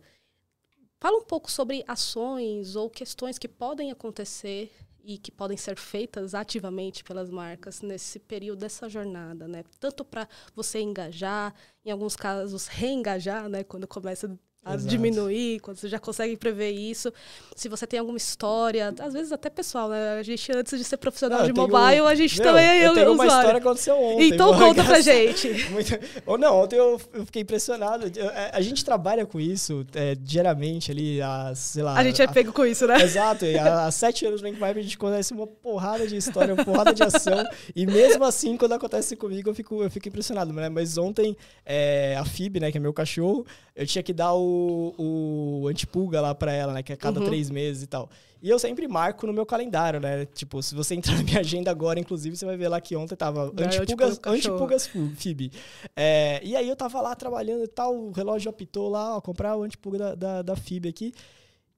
Fala 0.99 1.17
um 1.17 1.23
pouco 1.23 1.51
sobre 1.51 1.83
ações 1.87 2.75
ou 2.75 2.89
questões 2.89 3.39
que 3.39 3.47
podem 3.47 3.91
acontecer 3.91 4.71
e 5.03 5.17
que 5.17 5.31
podem 5.31 5.57
ser 5.57 5.75
feitas 5.75 6.35
ativamente 6.35 7.03
pelas 7.03 7.31
marcas 7.31 7.81
nesse 7.81 8.19
período 8.19 8.59
dessa 8.59 8.87
jornada, 8.87 9.47
né? 9.47 9.63
Tanto 9.79 10.05
para 10.05 10.27
você 10.55 10.79
engajar, 10.79 11.55
em 11.83 11.89
alguns 11.89 12.15
casos 12.15 12.67
reengajar, 12.67 13.49
né? 13.49 13.63
Quando 13.63 13.87
começa 13.87 14.39
a 14.63 14.76
Exato. 14.76 14.89
diminuir, 14.89 15.60
quando 15.60 15.78
você 15.78 15.88
já 15.88 15.97
consegue 15.97 16.38
prever 16.38 16.69
isso. 16.69 17.12
Se 17.56 17.67
você 17.67 17.88
tem 17.88 18.00
alguma 18.00 18.17
história, 18.17 18.93
às 19.00 19.12
vezes 19.12 19.32
até 19.32 19.50
pessoal, 19.50 19.89
né? 19.89 20.19
A 20.19 20.24
gente, 20.24 20.52
antes 20.56 20.78
de 20.78 20.84
ser 20.84 20.97
profissional 20.97 21.39
não, 21.39 21.47
de 21.47 21.54
mobile, 21.54 22.02
a 22.02 22.13
gente 22.13 22.38
Meu, 22.38 22.47
também 22.47 22.67
é 22.67 22.86
eu 22.88 22.93
tenho 22.93 23.13
uma 23.13 23.26
história 23.26 23.60
que 23.60 23.67
aconteceu 23.67 24.00
ontem. 24.00 24.30
Então 24.30 24.56
conta 24.56 24.84
pra 24.84 25.02
gente. 25.02 25.50
Muito... 25.71 26.00
Não, 26.39 26.62
ontem 26.62 26.76
eu, 26.76 27.02
eu 27.12 27.26
fiquei 27.26 27.41
impressionado. 27.41 28.06
É, 28.15 28.52
a 28.54 28.62
gente 28.62 28.86
trabalha 28.86 29.26
com 29.26 29.39
isso 29.39 29.84
é, 29.95 30.13
diariamente 30.13 30.91
ali, 30.91 31.19
a, 31.19 31.54
sei 31.56 31.82
lá... 31.82 31.97
A 31.97 32.04
gente 32.04 32.21
é 32.21 32.28
pego 32.28 32.54
com 32.54 32.63
isso, 32.63 32.86
né? 32.86 33.02
Exato. 33.02 33.45
E 33.45 33.58
há, 33.58 33.89
sete 33.89 34.28
anos 34.28 34.43
no 34.43 34.52
Rank 34.52 34.62
a 34.78 34.82
gente 34.82 34.97
conhece 34.97 35.34
uma 35.34 35.47
porrada 35.47 36.06
de 36.06 36.15
história, 36.15 36.54
uma 36.54 36.63
porrada 36.63 36.93
de 36.93 37.02
ação. 37.02 37.43
e 37.76 37.88
mesmo 37.88 38.24
assim, 38.24 38.56
quando 38.56 38.74
acontece 38.74 39.15
comigo, 39.15 39.50
eu 39.50 39.56
fico, 39.56 39.82
eu 39.82 39.89
fico 39.89 40.08
impressionado. 40.08 40.54
Né? 40.54 40.69
Mas 40.69 41.00
ontem, 41.00 41.36
é, 41.65 42.15
a 42.15 42.26
Fib, 42.26 42.60
né, 42.60 42.71
que 42.71 42.78
é 42.78 42.82
meu 42.82 42.93
cachorro, 42.93 43.43
eu 43.76 43.88
tinha 43.88 44.04
que 44.04 44.13
dar 44.13 44.34
o, 44.34 44.50
o 44.97 45.67
antipulga 45.67 46.21
lá 46.21 46.33
pra 46.33 46.51
ela, 46.51 46.73
né? 46.73 46.83
Que 46.83 46.93
é 46.93 46.95
cada 46.95 47.19
uhum. 47.19 47.25
três 47.25 47.49
meses 47.49 47.83
e 47.83 47.87
tal. 47.87 48.09
E 48.41 48.49
eu 48.49 48.57
sempre 48.57 48.87
marco 48.87 49.27
no 49.27 49.33
meu 49.33 49.45
calendário, 49.45 49.99
né? 49.99 50.25
Tipo, 50.25 50.63
se 50.63 50.73
você 50.73 50.95
entrar 50.95 51.15
na 51.15 51.23
minha 51.23 51.39
agenda 51.39 51.69
agora, 51.69 51.99
inclusive, 51.99 52.35
você 52.35 52.45
vai 52.45 52.57
ver 52.57 52.69
lá 52.69 52.81
que 52.81 52.95
ontem 52.95 53.15
tava 53.15 53.53
antipulgas, 53.57 54.19
antipulgas 54.25 54.89
FIB. 55.15 55.51
É, 55.95 56.41
e 56.43 56.55
aí 56.55 56.67
eu 56.67 56.75
tava 56.75 56.99
lá 57.01 57.15
trabalhando 57.15 57.63
e 57.63 57.67
tal, 57.67 57.95
o 57.95 58.11
relógio 58.11 58.49
apitou 58.49 58.89
lá, 58.89 59.17
ó, 59.17 59.21
comprar 59.21 59.55
o 59.55 59.63
antipulga 59.63 59.97
da, 59.97 60.15
da, 60.15 60.41
da 60.41 60.55
FIB 60.55 60.89
aqui. 60.89 61.13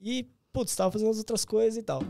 E, 0.01 0.27
putz, 0.51 0.75
tava 0.75 0.91
fazendo 0.91 1.09
as 1.09 1.17
outras 1.17 1.43
coisas 1.43 1.77
e 1.77 1.83
tal. 1.83 2.01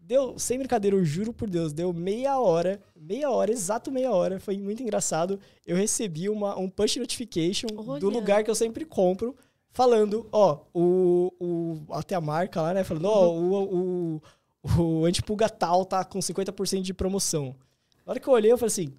Deu, 0.00 0.38
sem 0.38 0.56
brincadeira, 0.56 0.96
eu 0.96 1.04
juro 1.04 1.34
por 1.34 1.50
Deus, 1.50 1.70
deu 1.70 1.92
meia 1.92 2.38
hora, 2.38 2.80
meia 2.96 3.30
hora, 3.30 3.52
exato 3.52 3.90
meia 3.90 4.10
hora, 4.10 4.40
foi 4.40 4.56
muito 4.56 4.82
engraçado. 4.82 5.38
Eu 5.66 5.76
recebi 5.76 6.30
uma, 6.30 6.58
um 6.58 6.66
push 6.66 6.96
notification 6.96 7.66
Olha. 7.76 8.00
do 8.00 8.08
lugar 8.08 8.42
que 8.42 8.50
eu 8.50 8.54
sempre 8.54 8.86
compro, 8.86 9.36
falando, 9.78 10.28
ó, 10.32 10.58
o, 10.74 11.32
o. 11.38 11.94
Até 11.94 12.16
a 12.16 12.20
marca 12.20 12.60
lá, 12.60 12.74
né? 12.74 12.82
Falando, 12.82 13.04
ó, 13.04 13.28
o, 13.28 14.16
o, 14.16 14.22
o 14.76 15.04
antipulga 15.04 15.48
tal 15.48 15.84
tá 15.84 16.04
com 16.04 16.18
50% 16.18 16.82
de 16.82 16.92
promoção. 16.92 17.54
Na 18.04 18.10
hora 18.10 18.18
que 18.18 18.26
eu 18.26 18.32
olhei, 18.32 18.50
eu 18.50 18.58
falei 18.58 18.72
assim, 18.72 18.92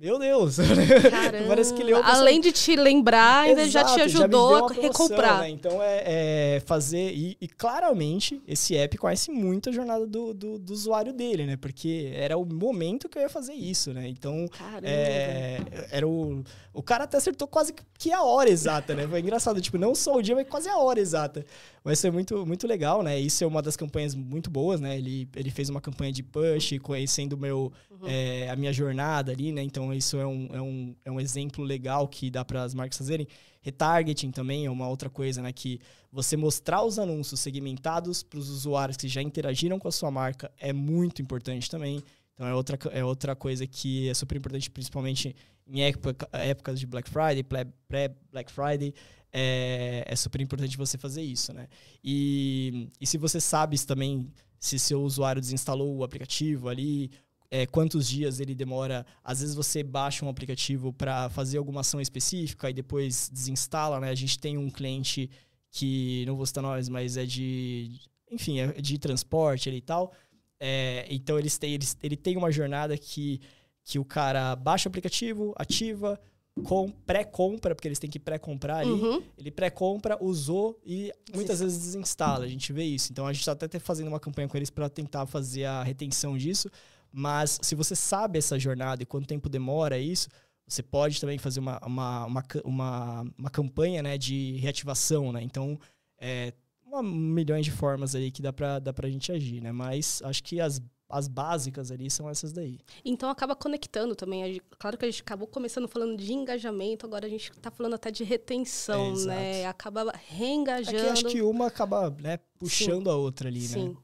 meu 0.00 0.18
Deus! 0.18 0.56
Parece 1.48 1.74
que 1.74 1.82
leu 1.82 2.00
Além 2.02 2.40
de 2.40 2.52
te 2.52 2.76
lembrar, 2.76 3.40
ainda 3.40 3.62
Exato, 3.62 3.88
já 3.90 3.94
te 3.96 4.00
ajudou 4.02 4.58
já 4.58 4.64
a 4.64 4.80
recomprar. 4.82 5.40
Né? 5.40 5.50
Então 5.50 5.82
é, 5.82 6.56
é 6.56 6.60
fazer. 6.60 7.12
E, 7.12 7.36
e, 7.40 7.48
claramente 7.48 8.40
esse 8.46 8.76
app 8.76 8.96
conhece 8.96 9.30
muito 9.30 9.70
a 9.70 9.72
jornada 9.72 10.06
do, 10.06 10.32
do, 10.32 10.58
do, 10.58 10.72
usuário 10.72 11.12
dele, 11.12 11.46
né? 11.46 11.56
Porque 11.56 12.12
era 12.14 12.38
o 12.38 12.44
momento 12.44 13.08
que 13.08 13.18
eu 13.18 13.22
ia 13.22 13.28
fazer 13.28 13.54
isso, 13.54 13.92
né? 13.92 14.08
Então. 14.08 14.46
É, 14.82 15.60
era 15.90 16.06
o. 16.06 16.44
O 16.72 16.82
cara 16.82 17.04
até 17.04 17.16
acertou 17.16 17.48
quase 17.48 17.74
que 17.98 18.12
a 18.12 18.22
hora 18.22 18.48
exata, 18.48 18.94
né? 18.94 19.04
Foi 19.08 19.18
engraçado, 19.18 19.60
tipo, 19.60 19.76
não 19.76 19.96
só 19.96 20.14
o 20.14 20.22
dia, 20.22 20.36
mas 20.36 20.46
quase 20.48 20.68
a 20.68 20.78
hora 20.78 21.00
exata. 21.00 21.44
Mas 21.82 22.00
foi 22.00 22.10
muito, 22.12 22.46
muito 22.46 22.68
legal, 22.68 23.02
né? 23.02 23.18
Isso 23.18 23.42
é 23.42 23.46
uma 23.46 23.60
das 23.60 23.76
campanhas 23.76 24.14
muito 24.14 24.48
boas, 24.48 24.80
né? 24.80 24.96
Ele, 24.96 25.28
ele 25.34 25.50
fez 25.50 25.68
uma 25.68 25.80
campanha 25.80 26.12
de 26.12 26.22
push, 26.22 26.78
conhecendo 26.80 27.36
meu, 27.36 27.72
uhum. 27.90 27.97
É, 28.06 28.48
a 28.50 28.56
minha 28.56 28.72
jornada 28.72 29.32
ali, 29.32 29.52
né? 29.52 29.62
Então, 29.62 29.92
isso 29.92 30.16
é 30.16 30.26
um, 30.26 30.48
é 30.52 30.60
um, 30.60 30.96
é 31.04 31.10
um 31.10 31.20
exemplo 31.20 31.64
legal 31.64 32.06
que 32.06 32.30
dá 32.30 32.44
para 32.44 32.62
as 32.62 32.74
marcas 32.74 32.98
fazerem. 32.98 33.26
Retargeting 33.60 34.30
também 34.30 34.66
é 34.66 34.70
uma 34.70 34.88
outra 34.88 35.10
coisa, 35.10 35.42
né? 35.42 35.52
Que 35.52 35.80
você 36.10 36.36
mostrar 36.36 36.82
os 36.82 36.98
anúncios 36.98 37.40
segmentados 37.40 38.22
para 38.22 38.38
os 38.38 38.48
usuários 38.48 38.96
que 38.96 39.08
já 39.08 39.20
interagiram 39.20 39.78
com 39.78 39.88
a 39.88 39.92
sua 39.92 40.10
marca 40.10 40.50
é 40.58 40.72
muito 40.72 41.20
importante 41.20 41.70
também. 41.70 42.02
Então 42.34 42.46
é 42.46 42.54
outra, 42.54 42.78
é 42.92 43.04
outra 43.04 43.34
coisa 43.34 43.66
que 43.66 44.08
é 44.08 44.14
super 44.14 44.36
importante, 44.36 44.70
principalmente 44.70 45.34
em 45.66 45.82
época, 45.82 46.28
épocas 46.32 46.78
de 46.78 46.86
Black 46.86 47.10
Friday, 47.10 47.44
pré-Black 47.88 48.50
Friday. 48.50 48.94
É, 49.30 50.04
é, 50.06 50.16
super 50.16 50.40
importante 50.40 50.76
você 50.76 50.96
fazer 50.96 51.20
isso, 51.20 51.52
né? 51.52 51.68
E, 52.02 52.88
e 52.98 53.06
se 53.06 53.18
você 53.18 53.40
sabe 53.40 53.78
também 53.84 54.32
se 54.58 54.78
seu 54.78 55.02
usuário 55.02 55.40
desinstalou 55.40 55.96
o 55.96 56.04
aplicativo 56.04 56.68
ali, 56.68 57.10
é, 57.50 57.66
quantos 57.66 58.08
dias 58.08 58.40
ele 58.40 58.54
demora. 58.54 59.06
Às 59.24 59.40
vezes 59.40 59.54
você 59.54 59.82
baixa 59.82 60.24
um 60.24 60.28
aplicativo 60.28 60.92
para 60.92 61.28
fazer 61.30 61.58
alguma 61.58 61.80
ação 61.80 62.00
específica 62.00 62.70
e 62.70 62.72
depois 62.72 63.30
desinstala, 63.32 64.00
né? 64.00 64.10
A 64.10 64.14
gente 64.14 64.38
tem 64.38 64.58
um 64.58 64.70
cliente 64.70 65.30
que, 65.70 66.24
não 66.26 66.36
vou 66.36 66.46
citar 66.46 66.62
nós, 66.62 66.88
mas 66.88 67.16
é 67.16 67.24
de, 67.24 68.00
enfim, 68.30 68.60
é 68.60 68.72
de 68.80 68.98
transporte 68.98 69.70
e 69.70 69.80
tal. 69.80 70.12
É, 70.60 71.06
então 71.08 71.38
eles 71.38 71.56
têm, 71.56 71.74
eles, 71.74 71.96
ele 72.02 72.16
tem 72.16 72.36
uma 72.36 72.50
jornada 72.50 72.96
que, 72.98 73.40
que 73.84 73.98
o 73.98 74.04
cara 74.04 74.56
baixa 74.56 74.88
o 74.88 74.90
aplicativo, 74.90 75.54
ativa, 75.56 76.20
com 76.64 76.90
pré-compra, 76.90 77.74
porque 77.74 77.86
eles 77.86 77.98
têm 77.98 78.10
que 78.10 78.18
pré-comprar 78.18 78.78
ali. 78.78 78.90
Uhum. 78.90 79.22
Ele 79.38 79.50
pré-compra, 79.50 80.18
usou 80.20 80.78
e 80.84 81.12
muitas 81.32 81.60
vezes 81.60 81.78
desinstala. 81.78 82.44
A 82.44 82.48
gente 82.48 82.72
vê 82.72 82.84
isso. 82.84 83.12
Então 83.12 83.26
a 83.26 83.32
gente 83.32 83.40
está 83.40 83.52
até 83.52 83.78
fazendo 83.78 84.08
uma 84.08 84.20
campanha 84.20 84.48
com 84.48 84.56
eles 84.56 84.70
para 84.70 84.88
tentar 84.88 85.26
fazer 85.26 85.64
a 85.64 85.82
retenção 85.82 86.36
disso. 86.36 86.68
Mas 87.12 87.58
se 87.62 87.74
você 87.74 87.96
sabe 87.96 88.38
essa 88.38 88.58
jornada 88.58 89.02
e 89.02 89.06
quanto 89.06 89.26
tempo 89.26 89.48
demora 89.48 89.98
isso, 89.98 90.28
você 90.66 90.82
pode 90.82 91.20
também 91.20 91.38
fazer 91.38 91.60
uma, 91.60 91.78
uma, 91.84 92.26
uma, 92.26 92.44
uma, 92.64 93.26
uma 93.38 93.50
campanha 93.50 94.02
né, 94.02 94.18
de 94.18 94.56
reativação. 94.56 95.32
Né? 95.32 95.42
Então, 95.42 95.78
é, 96.18 96.52
uma, 96.84 97.02
milhões 97.02 97.64
de 97.64 97.72
formas 97.72 98.14
aí 98.14 98.30
que 98.30 98.42
dá 98.42 98.52
para 98.52 98.78
dá 98.78 98.92
a 98.96 99.10
gente 99.10 99.32
agir. 99.32 99.62
Né? 99.62 99.72
Mas 99.72 100.20
acho 100.22 100.42
que 100.42 100.60
as 100.60 100.80
as 101.08 101.26
básicas 101.26 101.90
ali 101.90 102.10
são 102.10 102.28
essas 102.28 102.52
daí. 102.52 102.78
Então 103.04 103.30
acaba 103.30 103.56
conectando 103.56 104.14
também. 104.14 104.60
Claro 104.78 104.98
que 104.98 105.06
a 105.06 105.10
gente 105.10 105.22
acabou 105.22 105.48
começando 105.48 105.88
falando 105.88 106.16
de 106.16 106.32
engajamento, 106.32 107.06
agora 107.06 107.26
a 107.26 107.30
gente 107.30 107.50
está 107.50 107.70
falando 107.70 107.94
até 107.94 108.10
de 108.10 108.24
retenção, 108.24 109.14
é, 109.22 109.24
né? 109.24 109.66
Acaba 109.66 110.12
reengajando. 110.28 110.98
É 110.98 111.04
que 111.04 111.08
acho 111.08 111.24
que 111.26 111.40
uma 111.42 111.66
acaba 111.66 112.10
né, 112.20 112.38
puxando 112.58 113.04
Sim. 113.04 113.10
a 113.10 113.14
outra 113.14 113.48
ali, 113.48 113.62
Sim. 113.62 113.88
né? 113.88 113.90
Sim, 113.90 113.96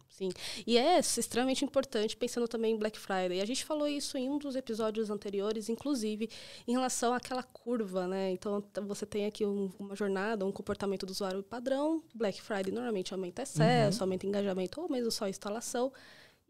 e 0.67 0.79
é 0.79 0.99
extremamente 0.99 1.65
importante 1.65 2.17
pensando 2.17 2.47
também 2.47 2.75
em 2.75 2.79
Black 2.79 2.99
Friday. 2.99 3.41
A 3.41 3.45
gente 3.45 3.65
falou 3.65 3.89
isso 3.89 4.17
em 4.17 4.29
um 4.31 4.39
dos 4.39 4.55
episódios 4.57 5.11
anteriores, 5.11 5.69
inclusive 5.69 6.29
em 6.67 6.73
relação 6.73 7.13
àquela 7.13 7.43
curva, 7.43 8.07
né? 8.07 8.31
Então 8.31 8.63
você 8.87 9.05
tem 9.05 9.27
aqui 9.27 9.45
um, 9.45 9.71
uma 9.79 9.97
jornada, 9.97 10.45
um 10.45 10.53
comportamento 10.53 11.05
do 11.05 11.11
usuário 11.11 11.43
padrão. 11.43 12.03
Black 12.15 12.41
Friday 12.41 12.73
normalmente 12.73 13.13
aumenta 13.13 13.43
acesso, 13.43 13.99
uhum. 13.99 14.05
aumenta 14.05 14.27
engajamento 14.27 14.81
ou 14.81 14.89
mesmo 14.89 15.11
só 15.11 15.29
instalação. 15.29 15.93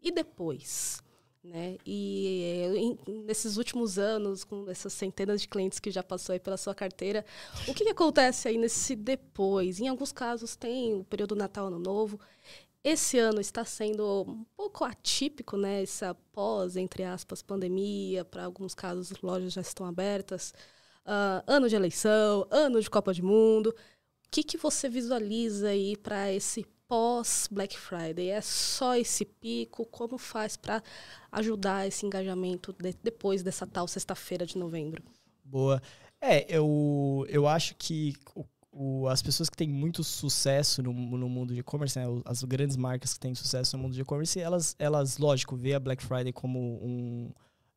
E 0.01 0.11
depois? 0.11 1.03
Né? 1.45 1.77
E 1.85 2.63
em, 2.75 2.97
nesses 3.25 3.55
últimos 3.57 3.99
anos, 3.99 4.43
com 4.43 4.67
essas 4.67 4.91
centenas 4.93 5.41
de 5.41 5.47
clientes 5.47 5.79
que 5.79 5.91
já 5.91 6.01
passou 6.01 6.33
aí 6.33 6.39
pela 6.39 6.57
sua 6.57 6.73
carteira, 6.73 7.23
o 7.67 7.73
que, 7.73 7.83
que 7.83 7.91
acontece 7.91 8.47
aí 8.47 8.57
nesse 8.57 8.95
depois? 8.95 9.79
Em 9.79 9.87
alguns 9.87 10.11
casos 10.11 10.55
tem 10.55 10.95
o 10.95 11.03
período 11.03 11.35
Natal, 11.35 11.67
Ano 11.67 11.77
Novo. 11.77 12.19
Esse 12.85 13.17
ano 13.17 13.41
está 13.41 13.65
sendo 13.65 14.21
um 14.27 14.45
pouco 14.55 14.83
atípico, 14.85 15.57
né? 15.57 15.81
Essa 15.81 16.13
pós, 16.31 16.77
entre 16.77 17.03
aspas, 17.03 17.41
pandemia. 17.41 18.23
Para 18.23 18.45
alguns 18.45 18.75
casos, 18.75 19.11
lojas 19.23 19.53
já 19.53 19.61
estão 19.61 19.87
abertas. 19.87 20.53
Uh, 21.03 21.41
ano 21.47 21.67
de 21.67 21.75
eleição, 21.75 22.45
ano 22.51 22.79
de 22.79 22.87
Copa 22.87 23.11
do 23.11 23.25
Mundo. 23.25 23.69
O 23.69 24.29
que, 24.29 24.43
que 24.43 24.55
você 24.55 24.87
visualiza 24.87 25.69
aí 25.69 25.97
para 25.97 26.31
esse 26.31 26.63
pós 26.87 27.49
Black 27.49 27.75
Friday? 27.75 28.29
É 28.29 28.39
só 28.39 28.95
esse 28.95 29.25
pico? 29.25 29.83
Como 29.87 30.19
faz 30.19 30.55
para 30.55 30.83
ajudar 31.31 31.87
esse 31.87 32.05
engajamento 32.05 32.71
de, 32.71 32.93
depois 33.01 33.41
dessa 33.41 33.65
tal 33.65 33.87
sexta-feira 33.87 34.45
de 34.45 34.59
novembro? 34.59 35.03
Boa. 35.43 35.81
É, 36.21 36.45
eu, 36.47 37.25
eu 37.29 37.47
acho 37.47 37.73
que 37.79 38.13
o 38.35 38.43
o, 38.75 39.07
as 39.07 39.21
pessoas 39.21 39.49
que 39.49 39.55
têm 39.55 39.69
muito 39.69 40.03
sucesso 40.03 40.83
no, 40.83 40.91
no 40.91 41.29
mundo 41.29 41.53
de 41.53 41.61
e-commerce, 41.61 41.97
né, 41.97 42.05
as 42.25 42.43
grandes 42.43 42.75
marcas 42.75 43.13
que 43.13 43.19
têm 43.21 43.33
sucesso 43.33 43.77
no 43.77 43.83
mundo 43.83 43.93
de 43.93 44.01
e-commerce, 44.01 44.37
elas, 44.37 44.75
elas, 44.77 45.17
lógico, 45.17 45.55
vê 45.55 45.73
a 45.73 45.79
Black 45.79 46.03
Friday 46.03 46.33
como 46.33 46.59
um, 46.59 47.31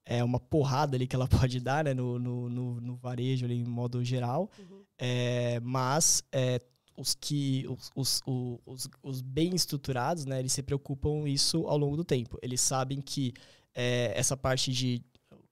é, 0.04 0.24
uma 0.24 0.40
porrada 0.40 0.96
ali 0.96 1.06
que 1.06 1.14
ela 1.14 1.28
pode 1.28 1.61
dar 1.61 1.84
né, 1.84 1.94
no, 1.94 2.18
no, 2.18 2.50
no, 2.50 2.80
no 2.80 2.96
varejo, 2.96 3.44
ali, 3.44 3.54
em 3.54 3.64
modo 3.64 4.02
geral. 4.04 4.50
Uhum. 4.58 4.82
É, 4.98 5.61
mas 5.61 6.24
é, 6.32 6.61
os 6.96 7.14
que 7.14 7.64
os, 7.68 7.92
os, 7.94 8.22
os, 8.66 8.88
os, 9.00 9.20
bem 9.20 9.54
estruturados, 9.54 10.26
né, 10.26 10.40
eles 10.40 10.52
se 10.52 10.64
preocupam 10.64 11.28
isso 11.28 11.64
ao 11.68 11.78
longo 11.78 11.96
do 11.96 12.04
tempo. 12.04 12.37
Eles 12.42 12.61
sabem 12.61 13.00
que 13.00 13.32
é, 13.72 14.12
essa 14.16 14.37
parte 14.37 14.72
de 14.72 15.00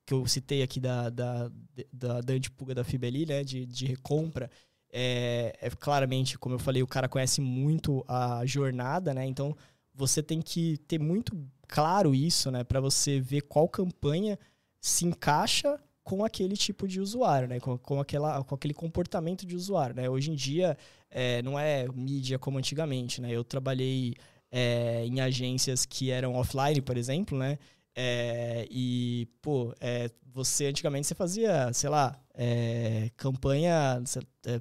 que 0.05 0.13
eu 0.13 0.27
citei 0.27 0.63
aqui 0.63 0.81
da, 0.81 1.09
da, 1.09 1.51
da, 1.93 2.21
da 2.21 2.33
antipulga 2.33 2.75
da 2.75 2.85
Fibeli, 2.85 3.27
né, 3.27 3.45
de, 3.45 3.65
de 3.65 3.87
recompra, 3.87 4.51
é, 4.93 5.57
é, 5.61 5.71
claramente, 5.71 6.39
como 6.39 6.55
eu 6.55 6.59
falei, 6.59 6.83
o 6.83 6.87
cara 6.87 7.09
conhece 7.09 7.41
muito 7.41 8.05
a 8.09 8.45
jornada, 8.47 9.13
né? 9.13 9.27
Então 9.27 9.57
você 9.95 10.23
tem 10.23 10.41
que 10.41 10.79
ter 10.89 10.99
muito 10.99 11.37
claro 11.69 12.15
isso, 12.15 12.51
né? 12.51 12.65
Para 12.65 12.81
você 12.81 13.21
ver 13.21 13.43
qual 13.43 13.69
campanha 13.69 14.39
se 14.81 15.05
encaixa 15.05 15.79
com 16.05 16.25
aquele 16.25 16.57
tipo 16.57 16.87
de 16.87 17.01
usuário, 17.01 17.49
né? 17.49 17.59
Com, 17.59 17.77
com, 17.79 18.01
aquela, 18.01 18.43
com 18.45 18.55
aquele 18.55 18.75
comportamento 18.75 19.45
de 19.45 19.57
usuário, 19.57 19.97
né? 19.97 20.09
Hoje 20.09 20.31
em 20.31 20.35
dia 20.35 20.77
é, 21.11 21.43
não 21.43 21.59
é 21.59 21.87
mídia 21.89 22.39
como 22.39 22.59
antigamente, 22.59 23.21
né? 23.21 23.31
Eu 23.33 23.43
trabalhei 23.43 24.15
é, 24.51 25.05
em 25.05 25.21
agências 25.21 25.85
que 25.85 26.11
eram 26.11 26.35
offline, 26.35 26.81
por 26.81 26.97
exemplo, 26.97 27.37
né? 27.37 27.59
É, 27.95 28.67
e, 28.71 29.27
pô, 29.41 29.75
é, 29.81 30.11
você 30.33 30.67
antigamente 30.67 31.07
você 31.07 31.15
fazia, 31.15 31.73
sei 31.73 31.89
lá, 31.89 32.21
é, 32.35 33.11
campanha, 33.17 34.03
é, 34.45 34.61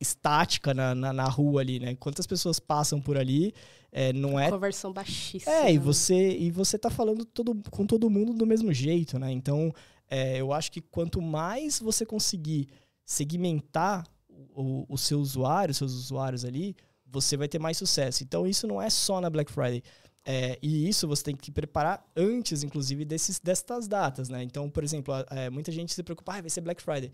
estática 0.00 0.72
na, 0.72 0.94
na, 0.94 1.12
na, 1.12 1.24
rua 1.24 1.60
ali, 1.60 1.80
né? 1.80 1.94
Quantas 1.96 2.26
pessoas 2.26 2.60
passam 2.60 3.00
por 3.00 3.16
ali, 3.16 3.52
é, 3.90 4.12
não 4.12 4.38
é... 4.38 4.50
Conversão 4.50 4.92
baixíssima. 4.92 5.52
É, 5.52 5.72
e 5.72 5.78
você, 5.78 6.36
e 6.36 6.50
você 6.50 6.78
tá 6.78 6.90
falando 6.90 7.24
todo, 7.24 7.60
com 7.70 7.86
todo 7.86 8.08
mundo 8.08 8.32
do 8.32 8.46
mesmo 8.46 8.72
jeito, 8.72 9.18
né? 9.18 9.30
Então, 9.32 9.72
é, 10.08 10.40
eu 10.40 10.52
acho 10.52 10.70
que 10.70 10.80
quanto 10.80 11.20
mais 11.20 11.80
você 11.80 12.06
conseguir 12.06 12.68
segmentar 13.04 14.06
o, 14.54 14.84
o 14.88 14.96
seu 14.96 15.18
usuário, 15.18 15.74
seus 15.74 15.92
usuários 15.92 16.44
ali, 16.44 16.76
você 17.06 17.36
vai 17.36 17.48
ter 17.48 17.58
mais 17.58 17.76
sucesso. 17.76 18.22
Então, 18.22 18.46
isso 18.46 18.66
não 18.66 18.80
é 18.80 18.90
só 18.90 19.20
na 19.20 19.30
Black 19.30 19.50
Friday. 19.50 19.82
É, 20.24 20.58
e 20.60 20.88
isso 20.88 21.08
você 21.08 21.24
tem 21.24 21.36
que 21.36 21.50
preparar 21.50 22.06
antes, 22.14 22.62
inclusive, 22.62 23.04
desses, 23.04 23.40
destas 23.40 23.88
datas, 23.88 24.28
né? 24.28 24.42
Então, 24.42 24.68
por 24.68 24.84
exemplo, 24.84 25.14
é, 25.30 25.48
muita 25.48 25.72
gente 25.72 25.94
se 25.94 26.02
preocupa, 26.02 26.34
ah, 26.34 26.40
vai 26.42 26.50
ser 26.50 26.60
Black 26.60 26.82
Friday. 26.82 27.10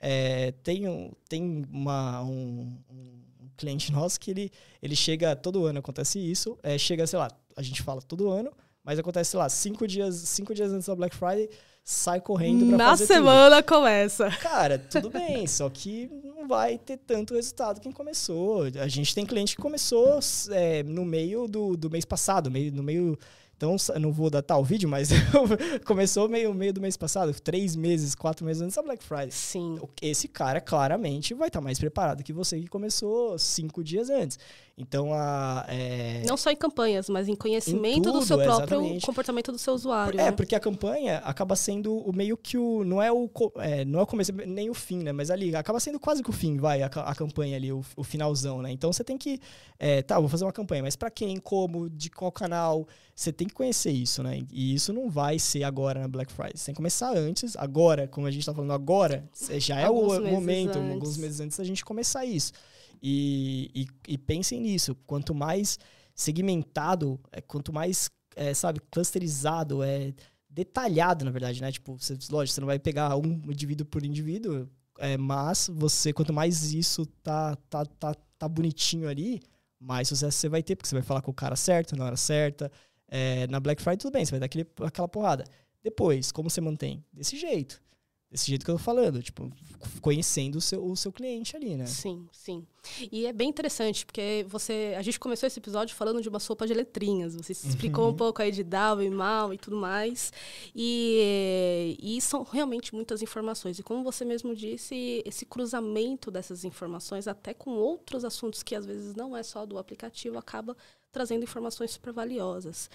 É, 0.00 0.52
tem 0.62 0.88
um, 0.88 1.10
tem 1.28 1.66
uma, 1.70 2.22
um, 2.22 2.78
um, 2.90 3.18
cliente 3.56 3.90
nosso 3.90 4.18
que 4.20 4.30
ele, 4.30 4.52
ele 4.80 4.94
chega, 4.94 5.34
todo 5.34 5.66
ano 5.66 5.80
acontece 5.80 6.18
isso, 6.18 6.56
é, 6.62 6.78
chega, 6.78 7.06
sei 7.06 7.18
lá, 7.18 7.28
a 7.56 7.62
gente 7.62 7.82
fala 7.82 8.00
todo 8.00 8.30
ano, 8.30 8.52
mas 8.84 8.98
acontece, 8.98 9.30
sei 9.30 9.38
lá, 9.38 9.48
cinco 9.48 9.86
dias, 9.86 10.14
cinco 10.14 10.54
dias 10.54 10.72
antes 10.72 10.86
da 10.86 10.94
Black 10.94 11.14
Friday, 11.16 11.50
sai 11.82 12.20
correndo 12.20 12.66
pra 12.68 12.76
Na 12.76 12.90
fazer 12.90 13.06
semana 13.06 13.62
começa. 13.62 14.30
Cara, 14.30 14.78
tudo 14.78 15.10
bem, 15.10 15.46
só 15.46 15.68
que 15.68 16.08
não 16.22 16.46
vai 16.46 16.78
ter 16.78 16.98
tanto 16.98 17.34
resultado 17.34 17.80
quem 17.80 17.90
começou. 17.90 18.64
A 18.80 18.86
gente 18.88 19.14
tem 19.14 19.26
cliente 19.26 19.56
que 19.56 19.62
começou 19.62 20.20
é, 20.50 20.82
no 20.82 21.04
meio 21.04 21.48
do, 21.48 21.76
do 21.76 21.90
mês 21.90 22.04
passado, 22.04 22.50
meio, 22.50 22.72
no 22.72 22.82
meio 22.82 23.18
Então, 23.58 23.74
não 24.00 24.12
vou 24.12 24.30
datar 24.30 24.56
o 24.56 24.62
vídeo, 24.62 24.88
mas 24.88 25.10
começou 25.84 26.28
meio, 26.28 26.54
meio 26.54 26.72
do 26.72 26.80
mês 26.80 26.96
passado, 26.96 27.34
três 27.40 27.74
meses, 27.74 28.14
quatro 28.14 28.46
meses 28.46 28.62
antes 28.62 28.76
da 28.76 28.82
Black 28.82 29.02
Friday. 29.02 29.32
Sim. 29.32 29.80
Esse 30.00 30.28
cara 30.28 30.60
claramente 30.60 31.34
vai 31.34 31.48
estar 31.48 31.58
tá 31.58 31.64
mais 31.64 31.76
preparado 31.76 32.22
que 32.22 32.32
você 32.32 32.60
que 32.60 32.68
começou 32.68 33.36
cinco 33.36 33.82
dias 33.82 34.10
antes. 34.10 34.38
Então, 34.80 35.12
a. 35.12 35.66
É... 35.68 36.22
Não 36.24 36.36
só 36.36 36.52
em 36.52 36.56
campanhas, 36.56 37.08
mas 37.08 37.26
em 37.26 37.34
conhecimento 37.34 37.98
em 37.98 38.02
tudo, 38.02 38.20
do 38.20 38.24
seu 38.24 38.38
próprio 38.38 38.78
exatamente. 38.78 39.06
comportamento 39.06 39.50
do 39.50 39.58
seu 39.58 39.74
usuário. 39.74 40.20
É, 40.20 40.26
né? 40.26 40.30
porque 40.30 40.54
a 40.54 40.60
campanha 40.60 41.18
acaba 41.24 41.56
sendo 41.56 41.96
o 41.96 42.12
meio 42.12 42.36
que 42.36 42.56
o. 42.56 42.84
Não 42.84 43.02
é 43.02 43.10
o, 43.10 43.28
é, 43.56 43.84
não 43.84 43.98
é 43.98 44.02
o 44.04 44.06
começo, 44.06 44.30
nem 44.32 44.70
o 44.70 44.74
fim, 44.74 45.02
né? 45.02 45.10
Mas 45.10 45.32
ali 45.32 45.54
acaba 45.56 45.80
sendo 45.80 45.98
quase 45.98 46.22
que 46.22 46.30
o 46.30 46.32
fim, 46.32 46.58
vai, 46.58 46.80
a, 46.80 46.86
a 46.86 47.12
campanha 47.12 47.56
ali, 47.56 47.72
o, 47.72 47.84
o, 47.96 48.04
finalzão, 48.04 48.62
né? 48.62 48.70
Então 48.70 48.92
você 48.92 49.02
tem 49.02 49.18
que. 49.18 49.40
É, 49.80 50.00
tá, 50.00 50.20
vou 50.20 50.28
fazer 50.28 50.44
uma 50.44 50.52
campanha, 50.52 50.84
mas 50.84 50.94
para 50.94 51.10
quem, 51.10 51.38
como, 51.38 51.90
de 51.90 52.08
qual 52.08 52.30
canal? 52.30 52.86
Você 53.16 53.32
tem 53.32 53.47
que 53.48 53.54
conhecer 53.54 53.90
isso, 53.90 54.22
né? 54.22 54.46
E 54.50 54.74
isso 54.74 54.92
não 54.92 55.10
vai 55.10 55.38
ser 55.38 55.64
agora 55.64 56.00
na 56.00 56.08
Black 56.08 56.32
Friday. 56.32 56.52
Você 56.56 56.66
tem 56.66 56.74
que 56.74 56.76
começar 56.76 57.16
antes. 57.16 57.56
Agora, 57.56 58.06
como 58.06 58.26
a 58.26 58.30
gente 58.30 58.44
tá 58.46 58.54
falando 58.54 58.72
agora, 58.72 59.28
já 59.58 59.80
é 59.80 59.84
alguns 59.84 60.18
o 60.18 60.24
momento, 60.24 60.78
antes. 60.78 60.92
alguns 60.92 61.16
meses 61.16 61.40
antes 61.40 61.58
da 61.58 61.64
gente 61.64 61.84
começar 61.84 62.24
isso. 62.24 62.52
E, 63.02 63.70
e, 63.74 63.86
e 64.14 64.18
pensem 64.18 64.60
nisso. 64.60 64.94
Quanto 65.06 65.34
mais 65.34 65.78
segmentado, 66.14 67.18
é, 67.30 67.40
quanto 67.40 67.72
mais, 67.72 68.10
é, 68.34 68.52
sabe, 68.52 68.80
clusterizado, 68.90 69.82
é 69.82 70.12
detalhado, 70.48 71.24
na 71.24 71.30
verdade, 71.30 71.60
né? 71.60 71.70
Tipo, 71.70 71.96
você, 71.96 72.18
lógico, 72.30 72.54
você 72.54 72.60
não 72.60 72.66
vai 72.66 72.78
pegar 72.78 73.16
um 73.16 73.42
indivíduo 73.48 73.86
por 73.86 74.04
indivíduo, 74.04 74.68
é, 74.98 75.16
mas 75.16 75.70
você, 75.72 76.12
quanto 76.12 76.32
mais 76.32 76.72
isso 76.72 77.06
tá, 77.22 77.56
tá, 77.70 77.84
tá, 77.84 78.14
tá 78.36 78.48
bonitinho 78.48 79.08
ali, 79.08 79.40
mais 79.78 80.08
sucesso 80.08 80.36
você 80.36 80.48
vai 80.48 80.62
ter, 80.62 80.74
porque 80.74 80.88
você 80.88 80.96
vai 80.96 81.02
falar 81.02 81.22
com 81.22 81.30
o 81.30 81.34
cara 81.34 81.54
certo, 81.54 81.96
na 81.96 82.04
hora 82.04 82.16
certa. 82.16 82.70
É, 83.08 83.46
na 83.46 83.58
Black 83.58 83.82
Friday, 83.82 83.98
tudo 83.98 84.12
bem, 84.12 84.24
você 84.24 84.32
vai 84.32 84.40
dar 84.40 84.46
aquele, 84.46 84.66
aquela 84.82 85.08
porrada. 85.08 85.44
Depois, 85.82 86.30
como 86.30 86.50
você 86.50 86.60
mantém? 86.60 87.04
Desse 87.12 87.36
jeito. 87.36 87.80
Desse 88.30 88.46
jeito 88.46 88.62
que 88.62 88.70
eu 88.70 88.76
tô 88.76 88.78
falando, 88.78 89.22
tipo, 89.22 89.50
conhecendo 90.02 90.56
o 90.56 90.60
seu, 90.60 90.84
o 90.84 90.94
seu 90.94 91.10
cliente 91.10 91.56
ali, 91.56 91.76
né? 91.76 91.86
Sim, 91.86 92.28
sim. 92.30 92.66
E 93.10 93.24
é 93.24 93.32
bem 93.32 93.48
interessante, 93.48 94.04
porque 94.04 94.44
você. 94.46 94.94
A 94.98 95.02
gente 95.02 95.18
começou 95.18 95.46
esse 95.46 95.58
episódio 95.58 95.96
falando 95.96 96.20
de 96.20 96.28
uma 96.28 96.38
sopa 96.38 96.66
de 96.66 96.74
letrinhas. 96.74 97.34
Você 97.34 97.52
explicou 97.52 98.04
uhum. 98.04 98.10
um 98.10 98.14
pouco 98.14 98.42
aí 98.42 98.52
de 98.52 98.62
DAO 98.62 99.00
e 99.00 99.08
mal 99.08 99.54
e 99.54 99.56
tudo 99.56 99.78
mais. 99.78 100.30
E, 100.76 101.96
e 102.02 102.20
são 102.20 102.42
realmente 102.42 102.94
muitas 102.94 103.22
informações. 103.22 103.78
E 103.78 103.82
como 103.82 104.04
você 104.04 104.26
mesmo 104.26 104.54
disse, 104.54 105.22
esse 105.24 105.46
cruzamento 105.46 106.30
dessas 106.30 106.64
informações, 106.64 107.26
até 107.26 107.54
com 107.54 107.70
outros 107.70 108.26
assuntos 108.26 108.62
que 108.62 108.74
às 108.74 108.84
vezes 108.84 109.14
não 109.14 109.34
é 109.34 109.42
só 109.42 109.64
do 109.64 109.78
aplicativo, 109.78 110.36
acaba 110.36 110.76
trazendo 111.12 111.42
informações 111.42 111.92
super 111.92 112.12
valiosas. 112.12 112.90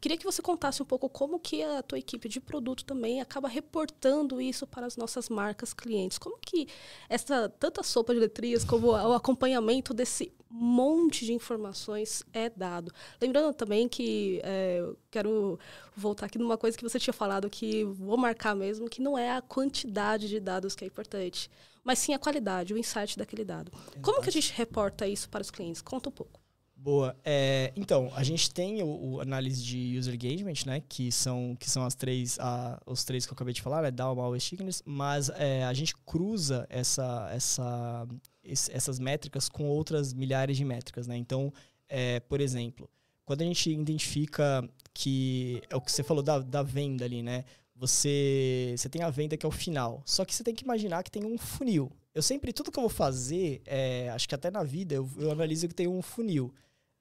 Queria 0.00 0.16
que 0.16 0.24
você 0.24 0.40
contasse 0.40 0.82
um 0.82 0.86
pouco 0.86 1.08
como 1.08 1.38
que 1.38 1.62
a 1.62 1.82
tua 1.82 1.98
equipe 1.98 2.28
de 2.28 2.40
produto 2.40 2.84
também 2.84 3.20
acaba 3.20 3.48
reportando 3.48 4.40
isso 4.40 4.66
para 4.66 4.86
as 4.86 4.96
nossas 4.96 5.28
marcas 5.28 5.72
clientes. 5.72 6.18
Como 6.18 6.38
que 6.38 6.68
essa 7.08 7.48
tanta 7.48 7.82
sopa 7.82 8.14
de 8.14 8.20
letrinhas 8.20 8.64
como 8.64 8.88
o 8.88 9.12
acompanhamento 9.12 9.92
desse 9.92 10.32
monte 10.50 11.26
de 11.26 11.32
informações 11.34 12.22
é 12.32 12.48
dado. 12.48 12.92
Lembrando 13.20 13.52
também 13.52 13.86
que 13.86 14.40
é, 14.42 14.78
eu 14.80 14.98
quero 15.10 15.58
voltar 15.94 16.26
aqui 16.26 16.38
numa 16.38 16.56
coisa 16.56 16.76
que 16.76 16.82
você 16.82 16.98
tinha 16.98 17.12
falado 17.12 17.50
que 17.50 17.84
vou 17.84 18.16
marcar 18.16 18.54
mesmo, 18.56 18.88
que 18.88 19.02
não 19.02 19.18
é 19.18 19.30
a 19.30 19.42
quantidade 19.42 20.26
de 20.26 20.40
dados 20.40 20.74
que 20.74 20.84
é 20.84 20.86
importante, 20.86 21.50
mas 21.84 21.98
sim 21.98 22.14
a 22.14 22.18
qualidade, 22.18 22.72
o 22.72 22.78
insight 22.78 23.18
daquele 23.18 23.44
dado. 23.44 23.70
Como 24.00 24.22
que 24.22 24.30
a 24.30 24.32
gente 24.32 24.52
reporta 24.54 25.06
isso 25.06 25.28
para 25.28 25.42
os 25.42 25.50
clientes? 25.50 25.82
Conta 25.82 26.08
um 26.08 26.12
pouco. 26.12 26.40
Boa. 26.88 27.14
É, 27.22 27.70
então, 27.76 28.10
a 28.14 28.22
gente 28.22 28.50
tem 28.50 28.82
o, 28.82 28.86
o, 28.86 29.20
análise 29.20 29.62
de 29.62 29.98
user 29.98 30.14
engagement, 30.14 30.64
né? 30.64 30.82
Que 30.88 31.12
são, 31.12 31.54
que 31.60 31.68
são 31.68 31.84
as 31.84 31.94
três, 31.94 32.38
a, 32.40 32.80
os 32.86 33.04
três 33.04 33.26
que 33.26 33.32
eu 33.32 33.34
acabei 33.34 33.52
de 33.52 33.60
falar, 33.60 33.82
né? 33.82 33.90
DAO, 33.90 34.16
MAU 34.16 34.34
e 34.34 34.40
Stickiness. 34.40 34.82
Mas 34.86 35.28
é, 35.28 35.64
a 35.64 35.74
gente 35.74 35.94
cruza 36.06 36.66
essa, 36.70 37.28
essa, 37.30 38.08
esse, 38.42 38.72
essas 38.72 38.98
métricas 38.98 39.50
com 39.50 39.68
outras 39.68 40.14
milhares 40.14 40.56
de 40.56 40.64
métricas, 40.64 41.06
né? 41.06 41.14
Então, 41.14 41.52
é, 41.90 42.20
por 42.20 42.40
exemplo, 42.40 42.88
quando 43.26 43.42
a 43.42 43.44
gente 43.44 43.70
identifica 43.70 44.66
que... 44.94 45.60
É 45.68 45.76
o 45.76 45.82
que 45.82 45.92
você 45.92 46.02
falou 46.02 46.22
da, 46.22 46.38
da 46.38 46.62
venda 46.62 47.04
ali, 47.04 47.22
né? 47.22 47.44
Você, 47.76 48.74
você 48.74 48.88
tem 48.88 49.02
a 49.02 49.10
venda 49.10 49.36
que 49.36 49.44
é 49.44 49.48
o 49.48 49.52
final. 49.52 50.02
Só 50.06 50.24
que 50.24 50.34
você 50.34 50.42
tem 50.42 50.54
que 50.54 50.64
imaginar 50.64 51.02
que 51.02 51.10
tem 51.10 51.26
um 51.26 51.36
funil. 51.36 51.92
Eu 52.14 52.22
sempre, 52.22 52.50
tudo 52.50 52.72
que 52.72 52.78
eu 52.78 52.84
vou 52.84 52.88
fazer, 52.88 53.60
é, 53.66 54.08
acho 54.08 54.26
que 54.26 54.34
até 54.34 54.50
na 54.50 54.64
vida, 54.64 54.94
eu, 54.94 55.06
eu 55.18 55.30
analiso 55.30 55.68
que 55.68 55.74
tem 55.74 55.86
um 55.86 56.00
funil. 56.00 56.50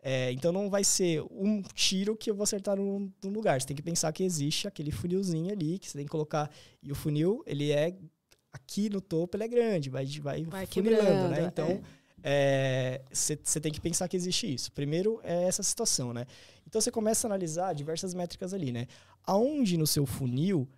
É, 0.09 0.31
então 0.31 0.53
não 0.53 0.69
vai 0.69 0.85
ser 0.85 1.21
um 1.29 1.61
tiro 1.61 2.15
que 2.15 2.31
eu 2.31 2.35
vou 2.35 2.43
acertar 2.45 2.77
num, 2.77 3.11
num, 3.21 3.29
lugar. 3.29 3.59
Você 3.59 3.67
tem 3.67 3.75
que 3.75 3.83
pensar 3.83 4.13
que 4.13 4.23
existe 4.23 4.65
aquele 4.65 4.89
funilzinho 4.89 5.51
ali, 5.51 5.77
que 5.77 5.89
você 5.89 5.97
tem 5.97 6.05
que 6.05 6.09
colocar. 6.09 6.49
E 6.81 6.89
o 6.89 6.95
funil, 6.95 7.43
ele 7.45 7.73
é 7.73 7.93
aqui 8.53 8.89
no 8.89 9.01
topo, 9.01 9.35
ele 9.35 9.43
é 9.43 9.47
grande, 9.49 9.89
vai, 9.89 10.05
vai, 10.05 10.45
vai 10.45 10.65
funilando, 10.65 11.27
né? 11.27 11.43
Então, 11.43 11.81
você 13.11 13.33
é. 13.33 13.57
é, 13.57 13.59
tem 13.59 13.69
que 13.69 13.81
pensar 13.81 14.07
que 14.07 14.15
existe 14.15 14.53
isso. 14.53 14.71
Primeiro 14.71 15.19
é 15.25 15.43
essa 15.43 15.61
situação, 15.61 16.13
né? 16.13 16.25
Então 16.65 16.79
você 16.79 16.89
começa 16.89 17.27
a 17.27 17.29
analisar 17.29 17.75
diversas 17.75 18.13
métricas 18.13 18.53
ali, 18.53 18.71
né? 18.71 18.87
Aonde 19.25 19.75
no 19.75 19.85
seu 19.85 20.05
funil 20.05 20.69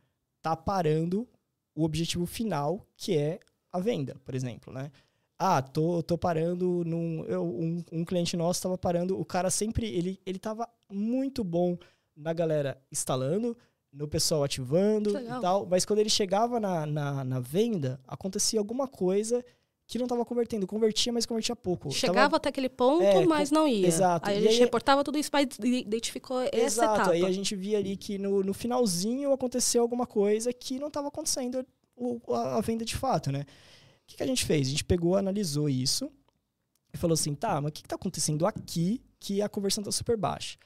tá 0.41 0.55
parando 0.55 1.29
o 1.75 1.83
objetivo 1.83 2.25
final, 2.25 2.83
que 2.97 3.15
é 3.15 3.39
a 3.71 3.79
venda, 3.79 4.15
por 4.25 4.33
exemplo, 4.33 4.73
né? 4.73 4.91
Ah, 5.39 5.61
tô, 5.61 6.03
tô 6.03 6.17
parando 6.17 6.83
num. 6.85 7.23
Eu, 7.23 7.45
um, 7.45 7.81
um 7.93 8.03
cliente 8.03 8.35
nosso 8.35 8.59
estava 8.59 8.77
parando, 8.77 9.17
o 9.17 9.23
cara 9.23 9.49
sempre. 9.49 9.87
Ele, 9.87 10.19
ele 10.25 10.37
tava 10.37 10.67
muito 10.91 11.45
bom 11.45 11.77
na 12.13 12.33
galera 12.33 12.77
instalando, 12.91 13.57
no 13.91 14.05
pessoal 14.05 14.43
ativando 14.43 15.17
e 15.17 15.39
tal, 15.39 15.65
mas 15.65 15.85
quando 15.85 15.99
ele 15.99 16.09
chegava 16.09 16.59
na, 16.59 16.85
na, 16.85 17.23
na, 17.23 17.39
venda, 17.39 18.01
acontecia 18.05 18.59
alguma 18.59 18.85
coisa 18.85 19.43
que 19.87 19.97
não 19.97 20.05
estava 20.05 20.25
convertendo. 20.25 20.67
Convertia, 20.67 21.13
mas 21.13 21.25
convertia 21.25 21.55
pouco. 21.55 21.89
Chegava 21.89 22.19
tava... 22.19 22.35
até 22.35 22.49
aquele 22.49 22.67
ponto, 22.67 23.01
é, 23.01 23.25
mas 23.25 23.49
não 23.49 23.65
ia. 23.65 23.87
Exato. 23.87 24.27
Aí 24.27 24.39
a 24.39 24.41
gente 24.41 24.53
aí, 24.55 24.59
reportava 24.59 25.05
tudo 25.05 25.17
isso, 25.17 25.29
mas 25.31 25.47
identificou 25.57 26.41
exato, 26.41 26.57
essa 26.57 26.83
etapa. 26.83 26.95
Exato, 26.95 27.11
aí 27.11 27.25
a 27.25 27.31
gente 27.31 27.55
via 27.55 27.77
ali 27.77 27.95
que 27.95 28.17
no, 28.17 28.43
no 28.43 28.53
finalzinho 28.53 29.31
aconteceu 29.31 29.81
alguma 29.81 30.05
coisa 30.05 30.51
que 30.51 30.77
não 30.77 30.89
estava 30.89 31.07
acontecendo 31.07 31.65
a, 32.29 32.57
a 32.57 32.61
venda 32.61 32.83
de 32.83 32.97
fato, 32.97 33.31
né? 33.31 33.45
Que, 34.09 34.17
que 34.17 34.23
a 34.23 34.27
gente 34.27 34.43
fez? 34.43 34.67
A 34.67 34.71
gente 34.71 34.83
pegou, 34.83 35.15
analisou 35.15 35.69
isso 35.69 36.11
e 36.91 36.97
falou 36.97 37.13
assim, 37.13 37.35
tá, 37.35 37.61
mas 37.61 37.69
o 37.69 37.73
que 37.73 37.81
está 37.81 37.95
acontecendo 37.95 38.45
aqui 38.45 39.01
que 39.19 39.41
a 39.41 39.47
conversão 39.47 39.81
está 39.81 39.91
super 39.91 40.17
baixa? 40.17 40.57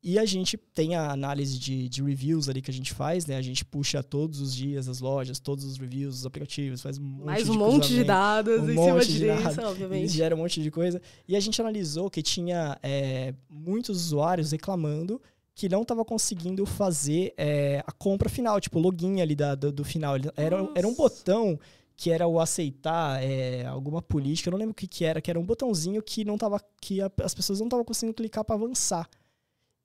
E 0.00 0.18
a 0.18 0.24
gente 0.24 0.56
tem 0.56 0.94
a 0.94 1.10
análise 1.10 1.58
de, 1.58 1.88
de, 1.88 2.02
reviews 2.02 2.48
ali 2.48 2.62
que 2.62 2.70
a 2.70 2.74
gente 2.74 2.94
faz, 2.94 3.26
né? 3.26 3.36
A 3.36 3.42
gente 3.42 3.64
puxa 3.64 4.00
todos 4.00 4.40
os 4.40 4.54
dias 4.54 4.88
as 4.88 5.00
lojas, 5.00 5.40
todos 5.40 5.64
os 5.64 5.76
reviews, 5.76 6.20
os 6.20 6.26
aplicativos, 6.26 6.80
faz 6.80 6.98
um 6.98 7.24
Mais 7.24 7.48
um 7.48 7.54
monte 7.54 7.88
de 7.88 8.04
dados 8.04 8.60
um 8.60 8.70
em 8.70 8.76
cima 8.76 9.04
disso, 9.04 9.42
dados, 9.42 9.58
obviamente. 9.58 10.08
Gera 10.14 10.36
um 10.36 10.38
monte 10.38 10.62
de 10.62 10.70
coisa. 10.70 11.02
E 11.26 11.34
a 11.34 11.40
gente 11.40 11.60
analisou 11.60 12.08
que 12.08 12.22
tinha 12.22 12.78
é, 12.80 13.34
muitos 13.50 14.06
usuários 14.06 14.52
reclamando 14.52 15.20
que 15.52 15.68
não 15.68 15.82
estava 15.82 16.04
conseguindo 16.04 16.64
fazer 16.64 17.34
é, 17.36 17.82
a 17.84 17.90
compra 17.90 18.28
final, 18.28 18.60
tipo, 18.60 18.78
o 18.78 18.82
login 18.82 19.20
ali 19.20 19.34
da, 19.34 19.56
do, 19.56 19.72
do 19.72 19.84
final. 19.84 20.14
Era, 20.36 20.70
era 20.76 20.86
um 20.86 20.94
botão 20.94 21.58
que 21.98 22.12
era 22.12 22.28
o 22.28 22.38
aceitar 22.38 23.20
é, 23.20 23.66
alguma 23.66 24.00
política, 24.00 24.48
eu 24.48 24.52
não 24.52 24.58
lembro 24.58 24.70
o 24.70 24.74
que, 24.74 24.86
que 24.86 25.04
era, 25.04 25.20
que 25.20 25.28
era 25.28 25.38
um 25.38 25.44
botãozinho 25.44 26.00
que 26.00 26.24
não 26.24 26.38
tava, 26.38 26.60
que 26.80 27.02
a, 27.02 27.10
as 27.24 27.34
pessoas 27.34 27.58
não 27.58 27.66
estavam 27.66 27.84
conseguindo 27.84 28.14
clicar 28.14 28.44
para 28.44 28.54
avançar. 28.54 29.10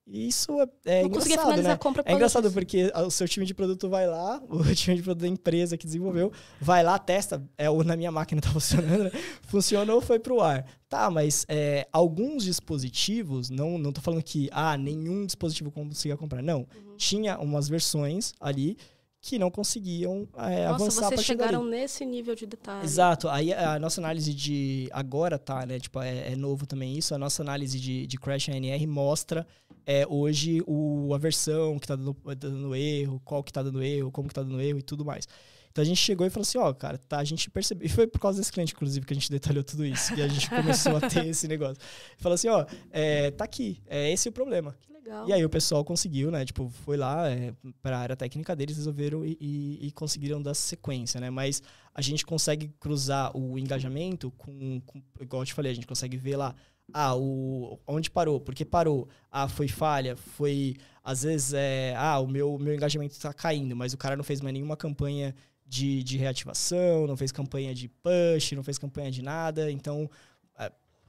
E 0.06 0.28
isso 0.28 0.60
é, 0.60 0.68
é 0.84 1.02
engraçado, 1.02 1.60
né? 1.60 1.78
é 2.04 2.12
engraçado 2.12 2.52
porque 2.52 2.92
o 3.04 3.10
seu 3.10 3.26
time 3.26 3.44
de 3.44 3.52
produto 3.52 3.88
vai 3.88 4.06
lá, 4.06 4.40
o 4.48 4.62
time 4.76 4.96
de 4.96 5.02
produto 5.02 5.22
da 5.22 5.28
empresa 5.28 5.76
que 5.76 5.86
desenvolveu, 5.86 6.30
vai 6.60 6.84
lá, 6.84 6.96
testa, 7.00 7.42
é, 7.58 7.68
o 7.68 7.82
na 7.82 7.96
minha 7.96 8.12
máquina 8.12 8.40
tá 8.40 8.50
funcionando, 8.52 9.04
né? 9.04 9.10
funcionou, 9.48 10.00
foi 10.00 10.20
pro 10.20 10.40
ar. 10.40 10.64
Tá, 10.88 11.10
mas 11.10 11.44
é, 11.48 11.88
alguns 11.90 12.44
dispositivos, 12.44 13.50
não, 13.50 13.76
não 13.76 13.90
tô 13.90 14.00
falando 14.00 14.22
que, 14.22 14.48
ah, 14.52 14.76
nenhum 14.76 15.26
dispositivo 15.26 15.72
conseguia 15.72 16.16
comprar, 16.16 16.42
não. 16.42 16.58
Uhum. 16.58 16.96
Tinha 16.96 17.38
umas 17.40 17.68
versões 17.68 18.34
ali 18.38 18.76
que 19.24 19.38
não 19.38 19.50
conseguiam 19.50 20.28
é, 20.36 20.68
nossa, 20.68 20.84
avançar 20.84 21.08
vocês 21.08 21.24
chegaram 21.24 21.64
nesse 21.64 22.04
nível 22.04 22.34
de 22.34 22.44
detalhe. 22.44 22.84
Exato. 22.84 23.26
Aí 23.30 23.54
a 23.54 23.78
nossa 23.78 23.98
análise 23.98 24.34
de 24.34 24.86
agora 24.92 25.38
tá, 25.38 25.64
né? 25.64 25.80
Tipo, 25.80 26.02
é, 26.02 26.32
é 26.32 26.36
novo 26.36 26.66
também 26.66 26.98
isso. 26.98 27.14
A 27.14 27.18
nossa 27.18 27.42
análise 27.42 27.80
de, 27.80 28.06
de 28.06 28.18
crash 28.18 28.50
ANR 28.50 28.86
mostra 28.86 29.46
é, 29.86 30.06
hoje 30.06 30.62
o, 30.66 31.14
a 31.14 31.16
versão 31.16 31.78
que 31.78 31.86
tá 31.86 31.96
dando, 31.96 32.14
dando 32.36 32.76
erro, 32.76 33.18
qual 33.24 33.42
que 33.42 33.50
tá 33.50 33.62
dando 33.62 33.82
erro, 33.82 34.12
como 34.12 34.28
que 34.28 34.34
tá 34.34 34.42
dando 34.42 34.60
erro 34.60 34.80
e 34.80 34.82
tudo 34.82 35.06
mais. 35.06 35.26
Então 35.72 35.80
a 35.80 35.86
gente 35.86 36.02
chegou 36.02 36.26
e 36.26 36.30
falou 36.30 36.42
assim, 36.42 36.58
ó, 36.58 36.68
oh, 36.68 36.74
cara, 36.74 36.98
tá, 36.98 37.16
a 37.18 37.24
gente 37.24 37.48
percebeu. 37.48 37.86
E 37.86 37.88
foi 37.88 38.06
por 38.06 38.20
causa 38.20 38.38
desse 38.38 38.52
cliente, 38.52 38.74
inclusive, 38.74 39.06
que 39.06 39.14
a 39.14 39.16
gente 39.16 39.30
detalhou 39.30 39.64
tudo 39.64 39.86
isso. 39.86 40.14
E 40.14 40.22
a 40.22 40.28
gente 40.28 40.50
começou 40.50 40.98
a 40.98 41.00
ter 41.00 41.24
esse 41.26 41.48
negócio. 41.48 41.78
Falou 42.18 42.34
assim, 42.34 42.48
ó, 42.48 42.62
oh, 42.62 42.76
é, 42.92 43.30
tá 43.30 43.44
aqui, 43.44 43.82
é 43.86 44.12
esse 44.12 44.28
o 44.28 44.32
problema. 44.32 44.76
Legal. 45.04 45.28
E 45.28 45.32
aí 45.34 45.44
o 45.44 45.50
pessoal 45.50 45.84
conseguiu, 45.84 46.30
né? 46.30 46.44
Tipo, 46.44 46.68
foi 46.84 46.96
lá 46.96 47.28
é, 47.28 47.52
para 47.82 47.98
a 47.98 48.00
área 48.00 48.16
técnica 48.16 48.56
deles, 48.56 48.76
resolveram 48.76 49.24
e, 49.24 49.36
e, 49.38 49.86
e, 49.88 49.92
conseguiram 49.92 50.40
dar 50.40 50.54
sequência, 50.54 51.20
né? 51.20 51.28
Mas 51.28 51.62
a 51.94 52.00
gente 52.00 52.24
consegue 52.24 52.68
cruzar 52.80 53.36
o 53.36 53.58
engajamento 53.58 54.30
com, 54.32 54.80
com, 54.80 55.02
igual 55.20 55.42
eu 55.42 55.46
te 55.46 55.52
falei, 55.52 55.72
a 55.72 55.74
gente 55.74 55.86
consegue 55.86 56.16
ver 56.16 56.36
lá, 56.36 56.54
ah, 56.92 57.14
o, 57.14 57.78
onde 57.86 58.10
parou, 58.10 58.40
porque 58.40 58.64
parou, 58.64 59.06
ah, 59.30 59.46
foi 59.46 59.68
falha, 59.68 60.16
foi 60.16 60.74
Às 61.02 61.22
vezes, 61.22 61.52
é, 61.52 61.94
ah, 61.96 62.18
o 62.18 62.26
meu, 62.26 62.58
meu 62.58 62.74
engajamento 62.74 63.12
está 63.12 63.32
caindo, 63.32 63.76
mas 63.76 63.92
o 63.92 63.98
cara 63.98 64.16
não 64.16 64.24
fez 64.24 64.40
mais 64.40 64.54
nenhuma 64.54 64.76
campanha 64.76 65.34
de, 65.66 66.02
de 66.02 66.16
reativação, 66.16 67.06
não 67.06 67.16
fez 67.16 67.30
campanha 67.30 67.74
de 67.74 67.88
push, 67.88 68.52
não 68.52 68.62
fez 68.62 68.78
campanha 68.78 69.10
de 69.10 69.22
nada. 69.22 69.70
Então, 69.70 70.10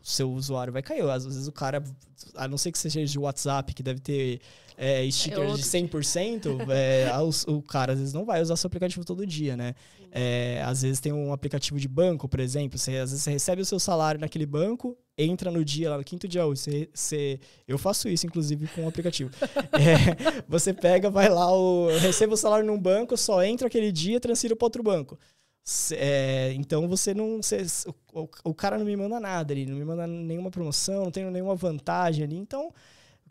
seu 0.06 0.32
usuário 0.32 0.72
vai 0.72 0.84
cair. 0.84 1.02
Às 1.10 1.26
vezes 1.26 1.48
o 1.48 1.52
cara, 1.52 1.84
a 2.36 2.48
não 2.48 2.58
ser 2.58 2.72
que 2.72 2.78
seja 2.78 3.04
de 3.04 3.20
WhatsApp, 3.20 3.74
que 3.74 3.82
deve 3.82 4.00
ter 4.00 4.40
é, 4.78 5.10
stickers 5.10 5.54
é 5.54 5.56
de 5.56 5.64
100%, 5.64 6.70
é, 6.70 7.12
o, 7.50 7.58
o 7.58 7.62
cara 7.62 7.94
às 7.94 8.00
vezes 8.00 8.14
não 8.14 8.24
vai 8.24 8.42
usar 8.42 8.56
seu 8.56 8.68
aplicativo 8.68 9.04
todo 9.04 9.26
dia, 9.26 9.58
né? 9.58 9.74
É, 10.12 10.62
às 10.64 10.84
vezes 10.84 11.00
tem 11.02 11.12
um 11.12 11.34
aplicativo 11.34 11.78
de 11.78 11.88
banco, 11.90 12.30
por 12.30 12.40
exemplo, 12.40 12.78
você, 12.78 12.98
às 12.98 13.10
vezes 13.10 13.24
você 13.24 13.32
recebe 13.32 13.62
o 13.62 13.66
seu 13.66 13.80
salário 13.80 14.20
naquele 14.22 14.46
banco, 14.46 14.98
entra 15.18 15.52
no 15.52 15.64
dia, 15.66 15.90
lá 15.90 15.98
no 15.98 16.04
quinto 16.04 16.28
dia 16.28 16.46
você, 16.46 16.90
você 16.94 17.40
eu 17.68 17.78
faço 17.78 18.08
isso, 18.08 18.26
inclusive, 18.26 18.68
com 18.68 18.86
o 18.86 18.88
aplicativo. 18.88 19.32
é, 19.74 20.44
você 20.48 20.74
pega, 20.74 21.10
vai 21.10 21.28
lá, 21.30 21.52
o, 21.52 21.88
recebe 22.00 22.34
o 22.34 22.38
salário 22.38 22.66
num 22.66 22.80
banco, 22.80 23.18
só 23.18 23.44
entra 23.44 23.68
aquele 23.68 23.92
dia, 23.92 24.20
transfiro 24.20 24.56
para 24.56 24.66
outro 24.66 24.84
banco. 24.84 25.20
É, 25.94 26.54
então 26.54 26.88
você 26.88 27.14
não. 27.14 27.38
Você, 27.38 27.66
o, 28.14 28.30
o, 28.44 28.54
cara 28.54 28.78
não 28.78 28.86
me 28.86 28.96
manda 28.96 29.20
nada 29.20 29.52
ali, 29.52 29.66
não 29.66 29.76
me 29.76 29.84
manda 29.84 30.06
nenhuma 30.06 30.52
promoção, 30.52 31.06
não 31.06 31.12
tem 31.12 31.26
nenhuma 31.32 31.56
vantagem 31.56 32.24
ali. 32.24 32.36
Então, 32.36 32.72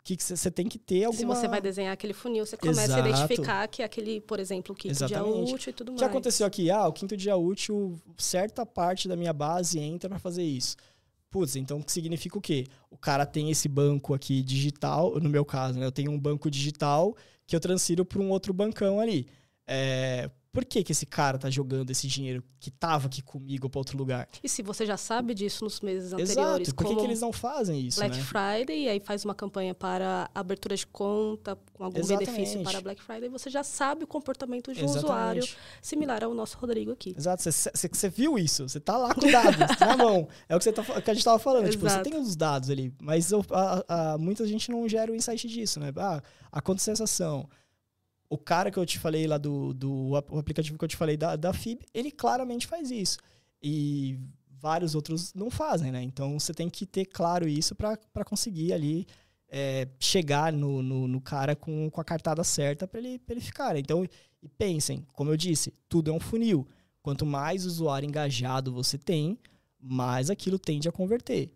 que 0.03 0.15
você 0.21 0.51
tem 0.51 0.67
que 0.67 0.77
ter 0.77 1.05
alguma... 1.05 1.33
Se 1.33 1.41
você 1.41 1.47
vai 1.47 1.59
desenhar 1.59 1.93
aquele 1.93 2.13
funil, 2.13 2.45
você 2.45 2.55
começa 2.55 2.83
Exato. 2.83 3.01
a 3.01 3.09
identificar 3.09 3.67
que 3.67 3.81
é 3.81 3.85
aquele, 3.85 4.21
por 4.21 4.39
exemplo, 4.39 4.73
o 4.73 4.77
quinto 4.77 4.91
Exatamente. 4.91 5.45
dia 5.45 5.55
útil 5.55 5.69
e 5.69 5.73
tudo 5.73 5.91
mais. 5.91 6.01
O 6.01 6.03
que 6.03 6.09
aconteceu 6.09 6.45
aqui? 6.45 6.69
Ah, 6.69 6.87
o 6.87 6.93
quinto 6.93 7.17
dia 7.17 7.35
útil, 7.35 7.99
certa 8.17 8.65
parte 8.65 9.07
da 9.07 9.15
minha 9.15 9.33
base 9.33 9.79
entra 9.79 10.07
para 10.07 10.19
fazer 10.19 10.43
isso. 10.43 10.75
Putz, 11.31 11.55
então 11.55 11.83
significa 11.87 12.37
o 12.37 12.41
quê? 12.41 12.67
O 12.89 12.97
cara 12.97 13.25
tem 13.25 13.49
esse 13.49 13.67
banco 13.67 14.13
aqui 14.13 14.43
digital, 14.43 15.19
no 15.19 15.29
meu 15.29 15.43
caso, 15.43 15.79
né? 15.79 15.85
Eu 15.85 15.91
tenho 15.91 16.11
um 16.11 16.19
banco 16.19 16.51
digital 16.51 17.15
que 17.47 17.55
eu 17.55 17.59
transfiro 17.59 18.05
para 18.05 18.21
um 18.21 18.29
outro 18.29 18.53
bancão 18.53 18.99
ali. 18.99 19.25
É, 19.67 20.29
por 20.55 20.63
que, 20.63 20.85
que 20.85 20.93
esse 20.93 21.05
cara 21.05 21.37
tá 21.37 21.49
jogando 21.49 21.91
esse 21.91 22.07
dinheiro 22.07 22.41
que 22.61 22.71
tava 22.71 23.07
aqui 23.07 23.21
comigo 23.21 23.69
para 23.69 23.77
outro 23.77 23.97
lugar? 23.97 24.25
E 24.41 24.47
se 24.47 24.63
você 24.63 24.85
já 24.85 24.95
sabe 24.95 25.33
disso 25.33 25.65
nos 25.65 25.81
meses 25.81 26.13
anteriores, 26.13 26.69
Exato. 26.69 26.75
por 26.75 26.87
que, 26.87 26.95
que 26.95 27.03
eles 27.03 27.19
não 27.19 27.33
fazem 27.33 27.81
isso? 27.81 27.99
Black 27.99 28.15
né? 28.15 28.23
Friday, 28.23 28.83
e 28.83 28.89
aí 28.89 29.01
faz 29.01 29.25
uma 29.25 29.35
campanha 29.35 29.75
para 29.75 30.29
abertura 30.33 30.73
de 30.73 30.87
conta 30.87 31.57
com 31.73 31.83
algum 31.83 31.99
Exatamente. 31.99 32.31
benefício 32.31 32.63
para 32.63 32.79
Black 32.79 33.03
Friday, 33.03 33.27
você 33.27 33.49
já 33.49 33.65
sabe 33.65 34.05
o 34.05 34.07
comportamento 34.07 34.73
de 34.73 34.79
um 34.79 34.85
Exatamente. 34.85 35.05
usuário 35.05 35.47
similar 35.81 36.23
ao 36.23 36.33
nosso 36.33 36.57
Rodrigo 36.57 36.93
aqui. 36.93 37.13
Exato, 37.17 37.43
você 37.43 38.09
viu 38.09 38.39
isso, 38.39 38.69
você 38.69 38.79
tá 38.79 38.95
lá 38.97 39.13
com 39.13 39.29
dados 39.29 39.59
na 39.77 39.97
mão. 39.97 40.25
É 40.47 40.55
o 40.55 40.57
que, 40.57 40.63
você 40.63 40.71
tá, 40.71 40.83
que 41.01 41.11
a 41.11 41.13
gente 41.13 41.25
tava 41.25 41.37
falando, 41.37 41.69
tipo, 41.69 41.83
você 41.83 42.01
tem 42.01 42.15
os 42.15 42.33
dados 42.33 42.69
ali, 42.69 42.93
mas 43.01 43.33
a, 43.33 44.13
a, 44.13 44.17
muita 44.17 44.47
gente 44.47 44.71
não 44.71 44.87
gera 44.87 45.11
o 45.11 45.15
insight 45.15 45.49
disso, 45.49 45.81
né? 45.81 45.91
Ah, 45.97 46.21
aconteceu 46.49 46.93
essa 46.93 47.03
ação 47.03 47.49
o 48.29 48.37
cara 48.37 48.71
que 48.71 48.77
eu 48.77 48.85
te 48.85 48.99
falei 48.99 49.27
lá 49.27 49.37
do, 49.37 49.73
do 49.73 49.91
o 50.09 50.37
aplicativo 50.37 50.77
que 50.77 50.83
eu 50.83 50.89
te 50.89 50.95
falei 50.95 51.15
da, 51.15 51.35
da 51.35 51.53
FIB, 51.53 51.85
ele 51.93 52.11
claramente 52.11 52.67
faz 52.67 52.91
isso. 52.91 53.17
E 53.61 54.19
vários 54.49 54.95
outros 54.95 55.33
não 55.33 55.49
fazem, 55.49 55.91
né? 55.91 56.01
Então 56.01 56.39
você 56.39 56.53
tem 56.53 56.69
que 56.69 56.85
ter 56.85 57.05
claro 57.05 57.47
isso 57.47 57.75
para 57.75 58.25
conseguir 58.25 58.73
ali 58.73 59.05
é, 59.47 59.87
chegar 59.99 60.51
no, 60.51 60.81
no, 60.81 61.07
no, 61.07 61.21
cara 61.21 61.55
com, 61.55 61.89
com 61.89 62.01
a 62.01 62.03
cartada 62.03 62.43
certa 62.43 62.87
para 62.87 62.99
ele, 62.99 63.21
ele 63.29 63.41
ficar. 63.41 63.75
Então, 63.77 64.03
e 64.41 64.49
pensem, 64.49 65.05
como 65.13 65.31
eu 65.31 65.37
disse, 65.37 65.73
tudo 65.87 66.11
é 66.11 66.13
um 66.13 66.19
funil. 66.19 66.67
Quanto 67.01 67.25
mais 67.25 67.65
usuário 67.65 68.07
engajado 68.07 68.73
você 68.73 68.97
tem, 68.97 69.37
mais 69.79 70.29
aquilo 70.29 70.57
tende 70.57 70.89
a 70.89 70.91
converter. 70.91 71.51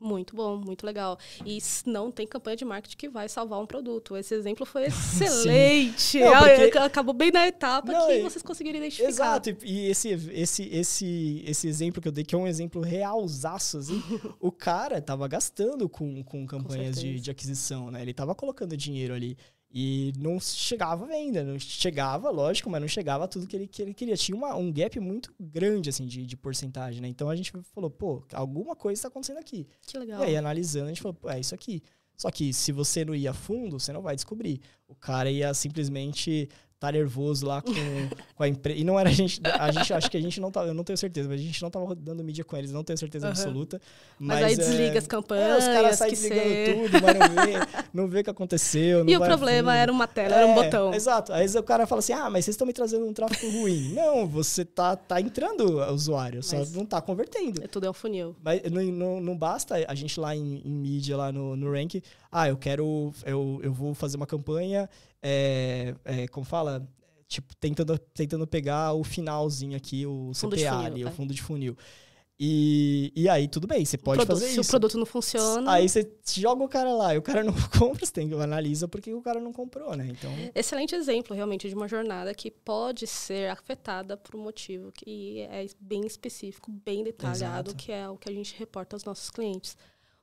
Muito 0.00 0.36
bom, 0.36 0.56
muito 0.56 0.84
legal. 0.84 1.18
E 1.44 1.58
não 1.86 2.10
tem 2.10 2.26
campanha 2.26 2.56
de 2.56 2.64
marketing 2.64 2.96
que 2.96 3.08
vai 3.08 3.28
salvar 3.28 3.60
um 3.60 3.66
produto. 3.66 4.16
Esse 4.16 4.34
exemplo 4.34 4.66
foi 4.66 4.84
excelente. 4.86 6.20
não, 6.20 6.42
porque... 6.42 6.78
Acabou 6.78 7.14
bem 7.14 7.30
na 7.30 7.46
etapa 7.48 7.90
não, 7.90 8.06
que 8.06 8.20
vocês 8.20 8.42
conseguiram 8.42 8.78
identificar. 8.78 9.08
Exato. 9.08 9.56
E 9.64 9.88
esse, 9.88 10.10
esse, 10.10 10.68
esse, 10.68 11.42
esse 11.46 11.68
exemplo 11.68 12.02
que 12.02 12.08
eu 12.08 12.12
dei, 12.12 12.24
que 12.24 12.34
é 12.34 12.38
um 12.38 12.46
exemplo 12.46 12.82
realzaço, 12.82 13.78
assim, 13.78 14.02
o 14.38 14.52
cara 14.52 15.00
tava 15.00 15.26
gastando 15.26 15.88
com, 15.88 16.22
com 16.22 16.46
campanhas 16.46 16.96
com 16.96 17.02
de, 17.02 17.20
de 17.20 17.30
aquisição, 17.30 17.90
né? 17.90 18.02
Ele 18.02 18.12
tava 18.12 18.34
colocando 18.34 18.76
dinheiro 18.76 19.14
ali. 19.14 19.36
E 19.78 20.14
não 20.18 20.40
chegava 20.40 21.04
a 21.04 21.06
venda, 21.06 21.44
não 21.44 21.58
chegava, 21.58 22.30
lógico, 22.30 22.70
mas 22.70 22.80
não 22.80 22.88
chegava 22.88 23.28
tudo 23.28 23.46
que 23.46 23.54
ele, 23.54 23.66
que 23.66 23.82
ele 23.82 23.92
queria. 23.92 24.16
Tinha 24.16 24.34
uma, 24.34 24.54
um 24.54 24.72
gap 24.72 24.98
muito 24.98 25.34
grande, 25.38 25.90
assim, 25.90 26.06
de, 26.06 26.24
de 26.24 26.34
porcentagem, 26.34 27.02
né? 27.02 27.08
Então 27.08 27.28
a 27.28 27.36
gente 27.36 27.52
falou, 27.74 27.90
pô, 27.90 28.24
alguma 28.32 28.74
coisa 28.74 28.98
está 28.98 29.08
acontecendo 29.08 29.36
aqui. 29.36 29.66
Que 29.86 29.98
legal. 29.98 30.22
E 30.22 30.28
aí, 30.28 30.36
analisando, 30.38 30.86
a 30.86 30.88
gente 30.88 31.02
falou, 31.02 31.12
pô, 31.12 31.28
é 31.28 31.38
isso 31.38 31.54
aqui. 31.54 31.82
Só 32.16 32.30
que 32.30 32.54
se 32.54 32.72
você 32.72 33.04
não 33.04 33.14
ia 33.14 33.34
fundo, 33.34 33.78
você 33.78 33.92
não 33.92 34.00
vai 34.00 34.14
descobrir. 34.14 34.62
O 34.88 34.94
cara 34.94 35.30
ia 35.30 35.52
simplesmente 35.52 36.48
tá 36.86 36.92
nervoso 36.92 37.46
lá 37.46 37.62
com, 37.62 37.72
com 38.34 38.42
a 38.42 38.48
empresa. 38.48 38.78
E 38.78 38.84
não 38.84 38.98
era 38.98 39.08
a 39.08 39.12
gente. 39.12 39.40
A 39.44 39.70
gente 39.70 39.92
acho 39.92 40.10
que 40.10 40.16
a 40.16 40.20
gente 40.20 40.40
não 40.40 40.50
tá. 40.50 40.64
Eu 40.64 40.74
não 40.74 40.84
tenho 40.84 40.96
certeza, 40.96 41.28
mas 41.28 41.40
a 41.40 41.44
gente 41.44 41.62
não 41.62 41.70
tava 41.70 41.94
dando 41.94 42.22
mídia 42.22 42.44
com 42.44 42.56
eles, 42.56 42.72
não 42.72 42.84
tenho 42.84 42.98
certeza 42.98 43.26
uhum. 43.26 43.32
absoluta. 43.32 43.80
Mas, 44.18 44.40
mas 44.40 44.44
aí 44.44 44.52
é, 44.52 44.56
desliga 44.56 44.98
as 44.98 45.06
campanhas. 45.06 45.46
É, 45.46 45.58
os 45.58 45.64
caras 45.64 45.98
saem 45.98 46.10
desligando 46.12 46.42
ser. 46.42 46.74
tudo, 46.74 47.02
mas 47.02 47.18
não 47.18 47.44
vê, 47.44 47.82
não 47.92 48.08
vê 48.08 48.20
o 48.20 48.24
que 48.24 48.30
aconteceu. 48.30 49.08
e 49.08 49.16
o 49.16 49.20
problema 49.20 49.72
fundo. 49.72 49.80
era 49.80 49.92
uma 49.92 50.06
tela, 50.06 50.34
é, 50.34 50.38
era 50.38 50.46
um 50.46 50.52
é, 50.52 50.64
botão. 50.64 50.94
Exato. 50.94 51.32
Aí 51.32 51.46
o 51.46 51.62
cara 51.62 51.86
fala 51.86 51.98
assim: 51.98 52.12
ah, 52.12 52.30
mas 52.30 52.44
vocês 52.44 52.54
estão 52.54 52.66
me 52.66 52.72
trazendo 52.72 53.06
um 53.06 53.12
tráfego 53.12 53.50
ruim. 53.60 53.92
não, 53.94 54.26
você 54.26 54.64
tá, 54.64 54.96
tá 54.96 55.20
entrando 55.20 55.80
usuário, 55.92 56.42
só 56.42 56.56
mas 56.56 56.72
não 56.72 56.84
tá 56.84 57.00
convertendo. 57.00 57.62
É 57.62 57.66
tudo 57.66 57.86
é 57.86 57.90
um 57.90 57.94
funil. 57.94 58.36
Mas 58.42 58.62
não, 58.70 58.82
não, 58.82 59.20
não 59.20 59.36
basta 59.36 59.76
a 59.86 59.94
gente 59.94 60.18
lá 60.18 60.34
em, 60.34 60.62
em 60.64 60.70
mídia, 60.70 61.16
lá 61.16 61.32
no, 61.32 61.56
no 61.56 61.72
rank, 61.72 62.02
ah, 62.30 62.48
eu 62.48 62.56
quero. 62.56 63.12
Eu, 63.24 63.60
eu 63.62 63.72
vou 63.72 63.94
fazer 63.94 64.18
uma 64.18 64.26
campanha. 64.26 64.90
É, 65.28 65.94
é, 66.04 66.28
como 66.28 66.46
fala? 66.46 66.86
tipo, 67.28 67.54
tentando, 67.56 67.98
tentando 67.98 68.46
pegar 68.46 68.92
o 68.92 69.02
finalzinho 69.02 69.76
aqui, 69.76 70.06
o 70.06 70.32
fundo 70.34 70.56
CPA 70.56 70.72
funil, 70.72 70.86
ali, 70.86 71.02
é. 71.02 71.06
o 71.06 71.10
fundo 71.10 71.34
de 71.34 71.42
funil. 71.42 71.76
E, 72.38 73.12
e 73.16 73.30
aí, 73.30 73.48
tudo 73.48 73.66
bem, 73.66 73.82
você 73.82 73.96
pode 73.96 74.18
produto, 74.18 74.34
fazer 74.34 74.46
se 74.46 74.52
isso. 74.52 74.64
Se 74.64 74.68
o 74.68 74.70
produto 74.70 74.98
não 74.98 75.06
funciona. 75.06 75.72
Aí 75.72 75.88
você 75.88 76.06
joga 76.34 76.62
o 76.62 76.68
cara 76.68 76.92
lá 76.92 77.14
e 77.14 77.18
o 77.18 77.22
cara 77.22 77.42
não 77.42 77.54
compra, 77.78 78.04
você 78.04 78.12
tem 78.12 78.28
que 78.28 78.34
analisar 78.34 78.88
porque 78.88 79.12
o 79.14 79.22
cara 79.22 79.40
não 79.40 79.54
comprou, 79.54 79.96
né? 79.96 80.06
Então... 80.10 80.30
Excelente 80.54 80.94
exemplo, 80.94 81.34
realmente, 81.34 81.66
de 81.66 81.74
uma 81.74 81.88
jornada 81.88 82.34
que 82.34 82.50
pode 82.50 83.06
ser 83.06 83.48
afetada 83.50 84.18
por 84.18 84.36
um 84.36 84.42
motivo 84.42 84.92
que 84.92 85.40
é 85.50 85.66
bem 85.80 86.06
específico, 86.06 86.70
bem 86.70 87.02
detalhado, 87.02 87.70
Exato. 87.70 87.74
que 87.74 87.90
é 87.90 88.06
o 88.06 88.18
que 88.18 88.28
a 88.28 88.32
gente 88.32 88.54
reporta 88.58 88.94
aos 88.94 89.04
nossos 89.04 89.30
clientes. 89.30 89.74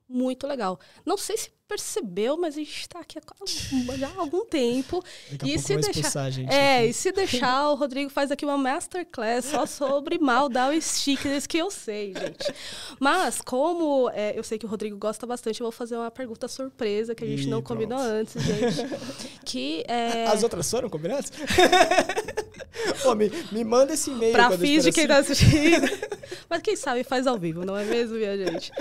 Muito 0.07 0.45
legal. 0.45 0.79
Não 1.03 1.17
sei 1.17 1.35
se 1.35 1.49
percebeu, 1.73 2.38
mas 2.38 2.55
a 2.55 2.59
gente 2.59 2.81
está 2.81 2.99
aqui 2.99 3.17
há, 3.19 4.19
algum 4.19 4.45
tempo. 4.45 5.03
E 5.43 5.57
se 5.57 5.75
deixar, 5.75 6.29
é, 6.49 6.86
e 6.86 6.93
se 6.93 7.12
deixar, 7.12 7.69
o 7.69 7.75
Rodrigo 7.75 8.09
faz 8.12 8.31
aqui 8.31 8.45
uma 8.45 8.57
masterclass 8.57 9.45
só 9.45 9.65
sobre 9.65 10.19
mal 10.19 10.47
dar 10.49 10.71
os 10.71 10.83
stickers 10.83 11.47
que 11.47 11.57
eu 11.57 11.71
sei, 11.71 12.13
gente. 12.13 12.53
Mas 12.99 13.41
como 13.41 14.09
é, 14.13 14.38
eu 14.38 14.43
sei 14.43 14.59
que 14.59 14.65
o 14.65 14.69
Rodrigo 14.69 14.97
gosta 14.97 15.25
bastante, 15.25 15.62
eu 15.62 15.65
vou 15.65 15.71
fazer 15.71 15.95
uma 15.95 16.12
pergunta 16.12 16.47
surpresa 16.47 17.15
que 17.15 17.23
a 17.23 17.27
gente 17.27 17.43
Ih, 17.43 17.47
não 17.47 17.62
pronto. 17.62 17.79
combinou 17.79 17.99
antes, 17.99 18.41
gente. 18.41 18.88
que 19.43 19.83
é... 19.88 20.27
As 20.27 20.43
outras 20.43 20.69
foram 20.69 20.89
combinadas? 20.89 21.31
Pô, 23.01 23.15
me, 23.15 23.31
me 23.51 23.63
manda 23.63 23.93
esse 23.93 24.09
e-mail. 24.09 24.33
Pra 24.33 24.57
fins 24.57 24.83
de 24.83 24.91
quem 24.91 25.03
está 25.03 25.17
assistindo. 25.17 25.88
Mas 26.49 26.62
quem 26.62 26.75
sabe 26.75 27.03
faz 27.03 27.27
ao 27.27 27.38
vivo, 27.38 27.65
não 27.65 27.77
é 27.77 27.83
mesmo, 27.83 28.15
minha 28.15 28.38
gente? 28.38 28.71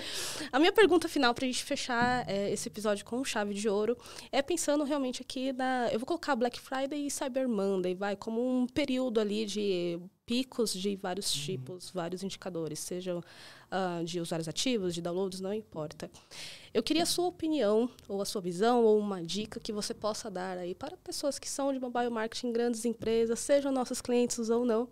A 0.51 0.59
minha 0.59 0.73
pergunta 0.73 1.09
final 1.09 1.35
para 1.35 1.45
a 1.45 1.49
gente 1.49 1.63
fechar 1.65 2.25
é, 2.29 2.51
esse 2.51 2.69
episódio 2.69 2.82
com 3.05 3.25
chave 3.25 3.55
de 3.55 3.69
ouro 3.69 3.97
é 4.31 4.43
pensando 4.43 4.85
realmente 4.85 5.23
aqui 5.23 5.53
na. 5.53 5.89
Eu 5.93 5.99
vou 5.99 6.07
colocar 6.07 6.37
Black 6.37 6.61
Friday 6.61 7.07
e 7.07 7.11
Cyber 7.11 7.49
Monday, 7.49 7.95
vai, 7.95 8.17
como 8.17 8.41
um 8.41 8.67
período 8.67 9.21
ali 9.21 9.45
de 9.47 10.01
picos 10.25 10.73
de 10.73 10.97
vários 10.97 11.35
uhum. 11.35 11.43
tipos, 11.43 11.91
vários 11.91 12.23
indicadores, 12.23 12.79
sejam 12.79 13.19
uh, 13.19 14.05
de 14.05 14.21
usuários 14.21 14.49
ativos, 14.49 14.95
de 14.95 15.03
downloads, 15.03 15.41
não 15.41 15.53
importa. 15.53 16.11
Eu 16.73 16.83
queria 16.83 17.03
a 17.03 17.07
sua 17.07 17.27
opinião, 17.27 17.91
ou 18.09 18.23
a 18.23 18.25
sua 18.25 18.41
visão, 18.41 18.85
ou 18.85 18.99
uma 18.99 19.23
dica 19.23 19.61
que 19.61 19.73
você 19.73 19.93
possa 19.93 20.31
dar 20.31 20.57
aí 20.57 20.75
para 20.75 20.97
pessoas 20.97 21.39
que 21.39 21.49
são 21.49 21.73
de 21.73 21.79
mobile 21.79 22.09
marketing, 22.09 22.53
grandes 22.53 22.85
empresas, 22.85 23.41
sejam 23.41 23.73
nossos 23.73 24.01
clientes 24.01 24.49
ou 24.49 24.65
não, 24.65 24.89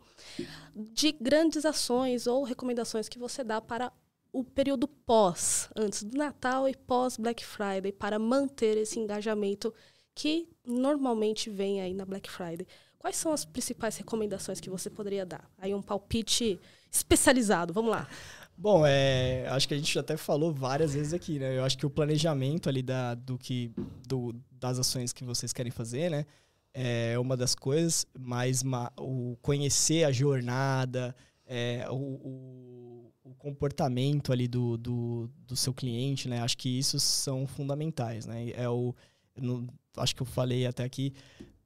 de 0.74 1.12
grandes 1.12 1.64
ações 1.64 2.26
ou 2.26 2.42
recomendações 2.42 3.09
que 3.09 3.18
você 3.18 3.42
dá 3.44 3.61
para 3.61 3.92
o 4.32 4.44
período 4.44 4.86
pós, 4.86 5.68
antes 5.76 6.02
do 6.02 6.16
Natal 6.16 6.68
e 6.68 6.74
pós 6.74 7.16
Black 7.16 7.44
Friday, 7.44 7.92
para 7.92 8.18
manter 8.18 8.76
esse 8.76 8.98
engajamento 8.98 9.72
que 10.14 10.48
normalmente 10.66 11.50
vem 11.50 11.80
aí 11.80 11.94
na 11.94 12.04
Black 12.04 12.30
Friday. 12.30 12.66
Quais 12.98 13.16
são 13.16 13.32
as 13.32 13.44
principais 13.44 13.96
recomendações 13.96 14.60
que 14.60 14.68
você 14.68 14.90
poderia 14.90 15.24
dar? 15.24 15.50
Aí 15.56 15.74
um 15.74 15.80
palpite 15.80 16.60
especializado, 16.90 17.72
vamos 17.72 17.90
lá. 17.90 18.06
Bom, 18.56 18.85
é, 18.87 19.46
acho 19.48 19.66
que 19.66 19.72
a 19.72 19.76
gente 19.78 19.98
até 19.98 20.18
falou 20.18 20.52
várias 20.52 20.92
vezes 20.92 21.14
aqui, 21.14 21.38
né? 21.38 21.56
Eu 21.56 21.64
acho 21.64 21.78
que 21.78 21.87
o 21.87 21.90
planejamento 21.90 22.68
ali 22.68 22.83
da, 22.83 23.14
do 23.14 23.38
que, 23.38 23.72
do, 24.06 24.35
das 24.52 24.78
ações 24.78 25.14
que 25.14 25.24
vocês 25.24 25.50
querem 25.50 25.72
fazer, 25.72 26.10
né? 26.10 26.26
É 26.74 27.18
uma 27.18 27.38
das 27.38 27.54
coisas, 27.54 28.06
mas 28.18 28.62
o 28.98 29.37
conhecer 29.40 30.04
a 30.04 30.12
jornada, 30.12 31.16
é, 31.46 31.87
o 31.90 33.10
o 33.31 33.35
comportamento 33.35 34.33
ali 34.33 34.48
do, 34.48 34.76
do, 34.76 35.31
do, 35.46 35.56
seu 35.56 35.72
cliente, 35.72 36.28
né? 36.28 36.40
Acho 36.40 36.58
que 36.58 36.68
isso 36.68 36.98
são 36.98 37.46
fundamentais, 37.46 38.26
né? 38.26 38.50
É 38.50 38.68
o, 38.68 38.94
acho 39.96 40.14
que 40.14 40.22
eu 40.22 40.26
falei 40.26 40.66
até 40.66 40.83
aqui, 40.83 41.14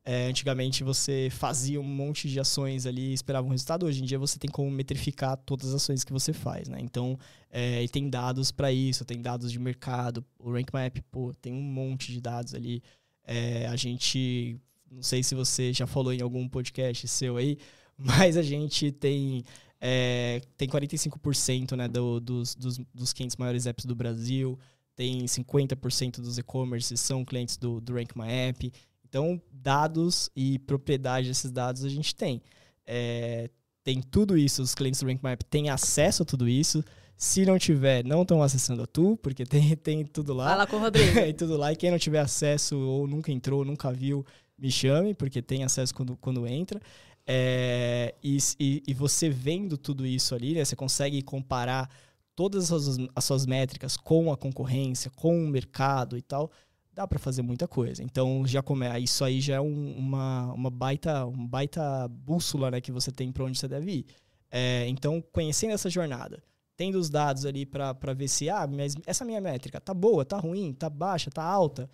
é, 0.04 0.26
antigamente 0.26 0.84
você 0.84 1.28
fazia 1.30 1.80
um 1.80 1.84
monte 1.84 2.28
de 2.28 2.38
ações 2.38 2.84
ali 2.84 3.10
e 3.10 3.14
esperava 3.14 3.46
um 3.46 3.50
resultado. 3.50 3.86
Hoje 3.86 4.02
em 4.02 4.04
dia 4.04 4.18
você 4.18 4.38
tem 4.38 4.50
como 4.50 4.70
metrificar 4.70 5.36
todas 5.38 5.70
as 5.70 5.76
ações 5.76 6.04
que 6.04 6.12
você 6.12 6.32
faz, 6.32 6.68
né? 6.68 6.78
Então, 6.80 7.18
é, 7.50 7.82
e 7.82 7.88
tem 7.88 8.10
dados 8.10 8.52
para 8.52 8.70
isso, 8.70 9.04
tem 9.04 9.22
dados 9.22 9.50
de 9.50 9.58
mercado. 9.58 10.22
O 10.38 10.52
Rank 10.52 10.70
Map, 10.74 10.98
pô, 11.10 11.32
tem 11.40 11.54
um 11.54 11.62
monte 11.62 12.12
de 12.12 12.20
dados 12.20 12.54
ali. 12.54 12.82
É, 13.26 13.66
a 13.66 13.76
gente, 13.76 14.60
não 14.90 15.02
sei 15.02 15.22
se 15.22 15.34
você 15.34 15.72
já 15.72 15.86
falou 15.86 16.12
em 16.12 16.20
algum 16.20 16.46
podcast 16.46 17.08
seu 17.08 17.38
aí, 17.38 17.56
mas 17.96 18.36
a 18.36 18.42
gente 18.42 18.92
tem 18.92 19.42
é, 19.86 20.40
tem 20.56 20.66
45% 20.66 21.76
né, 21.76 21.86
do, 21.86 22.18
dos, 22.18 22.54
dos, 22.54 22.78
dos 22.94 23.12
500 23.12 23.36
maiores 23.36 23.66
apps 23.66 23.84
do 23.84 23.94
Brasil, 23.94 24.58
tem 24.96 25.26
50% 25.26 26.22
dos 26.22 26.38
e-commerce 26.38 26.96
são 26.96 27.22
clientes 27.22 27.58
do, 27.58 27.82
do 27.82 27.92
Rank 27.92 28.16
My 28.16 28.30
App. 28.48 28.72
Então, 29.06 29.38
dados 29.52 30.30
e 30.34 30.58
propriedade 30.60 31.28
desses 31.28 31.50
dados 31.50 31.84
a 31.84 31.90
gente 31.90 32.14
tem. 32.14 32.40
É, 32.86 33.50
tem 33.84 34.00
tudo 34.00 34.38
isso, 34.38 34.62
os 34.62 34.74
clientes 34.74 35.02
do 35.02 35.06
RankMap 35.06 35.42
têm 35.42 35.68
acesso 35.68 36.22
a 36.22 36.26
tudo 36.26 36.48
isso. 36.48 36.82
Se 37.14 37.44
não 37.44 37.58
tiver, 37.58 38.02
não 38.04 38.22
estão 38.22 38.42
acessando 38.42 38.82
a 38.82 38.86
tu, 38.86 39.18
porque 39.22 39.44
tem, 39.46 39.76
tem 39.76 40.04
tudo 40.06 40.32
lá. 40.32 40.48
Fala 40.48 40.66
com 40.66 40.76
o 40.76 40.80
Rodrigo. 40.80 41.12
tem 41.12 41.34
tudo 41.36 41.58
lá. 41.58 41.72
E 41.72 41.76
quem 41.76 41.90
não 41.90 41.98
tiver 41.98 42.20
acesso 42.20 42.78
ou 42.78 43.06
nunca 43.06 43.30
entrou, 43.30 43.66
nunca 43.66 43.92
viu, 43.92 44.24
me 44.58 44.70
chame, 44.70 45.12
porque 45.12 45.42
tem 45.42 45.62
acesso 45.62 45.94
quando, 45.94 46.16
quando 46.16 46.46
entra. 46.46 46.80
É, 47.26 48.14
e, 48.22 48.36
e, 48.60 48.82
e, 48.86 48.94
você 48.94 49.30
vendo 49.30 49.78
tudo 49.78 50.06
isso 50.06 50.34
ali, 50.34 50.54
né, 50.54 50.64
você 50.64 50.76
consegue 50.76 51.22
comparar 51.22 51.88
todas 52.36 52.70
as 52.70 52.82
suas, 52.82 53.08
as 53.16 53.24
suas 53.24 53.46
métricas 53.46 53.96
com 53.96 54.30
a 54.30 54.36
concorrência, 54.36 55.10
com 55.10 55.42
o 55.42 55.48
mercado 55.48 56.18
e 56.18 56.22
tal 56.22 56.50
dá 56.94 57.06
para 57.06 57.18
fazer 57.18 57.42
muita 57.42 57.66
coisa. 57.66 58.02
Então 58.02 58.46
já 58.46 58.62
come, 58.62 58.86
isso 59.00 59.24
aí 59.24 59.40
já 59.40 59.56
é 59.56 59.60
um, 59.60 59.96
uma, 59.96 60.52
uma 60.52 60.70
baita 60.70 61.26
uma 61.26 61.48
baita 61.48 62.08
bússola 62.08 62.70
né, 62.70 62.80
que 62.80 62.92
você 62.92 63.10
tem 63.10 63.32
para 63.32 63.44
onde 63.44 63.58
você 63.58 63.66
deve 63.66 63.90
ir. 63.90 64.06
É, 64.50 64.86
então 64.88 65.20
conhecendo 65.32 65.72
essa 65.72 65.90
jornada, 65.90 66.42
tendo 66.76 66.96
os 66.96 67.10
dados 67.10 67.44
ali 67.44 67.66
para 67.66 68.14
ver 68.14 68.28
se 68.28 68.48
ah, 68.48 68.66
mas 68.66 68.94
essa 69.06 69.24
minha 69.24 69.40
métrica 69.40 69.80
tá 69.80 69.92
boa, 69.92 70.24
tá 70.24 70.38
ruim, 70.38 70.72
tá 70.72 70.88
baixa, 70.88 71.30
tá 71.30 71.42
alta, 71.42 71.90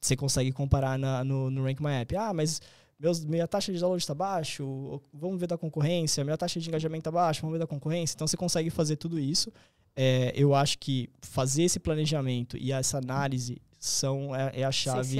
você 0.00 0.16
consegue 0.16 0.50
comparar 0.50 0.98
na, 0.98 1.22
no, 1.22 1.48
no 1.48 1.62
Rank 1.64 1.80
My 1.80 1.92
App. 2.00 2.16
Ah, 2.16 2.34
mas 2.34 2.60
meus, 3.02 3.24
minha 3.24 3.48
taxa 3.48 3.72
de 3.72 3.80
download 3.80 4.00
está 4.00 4.14
baixo, 4.14 5.02
vamos 5.12 5.40
ver 5.40 5.48
da 5.48 5.58
concorrência, 5.58 6.22
minha 6.22 6.38
taxa 6.38 6.60
de 6.60 6.68
engajamento 6.68 7.00
está 7.00 7.10
baixa, 7.10 7.40
vamos 7.40 7.54
ver 7.54 7.58
da 7.58 7.66
concorrência. 7.66 8.14
Então 8.14 8.28
você 8.28 8.36
consegue 8.36 8.70
fazer 8.70 8.96
tudo 8.96 9.18
isso. 9.18 9.52
É, 9.96 10.32
eu 10.36 10.54
acho 10.54 10.78
que 10.78 11.10
fazer 11.20 11.64
esse 11.64 11.80
planejamento 11.80 12.56
e 12.56 12.70
essa 12.70 12.98
análise 12.98 13.60
são 13.78 14.34
é, 14.34 14.60
é 14.60 14.64
a 14.64 14.70
chave 14.70 15.18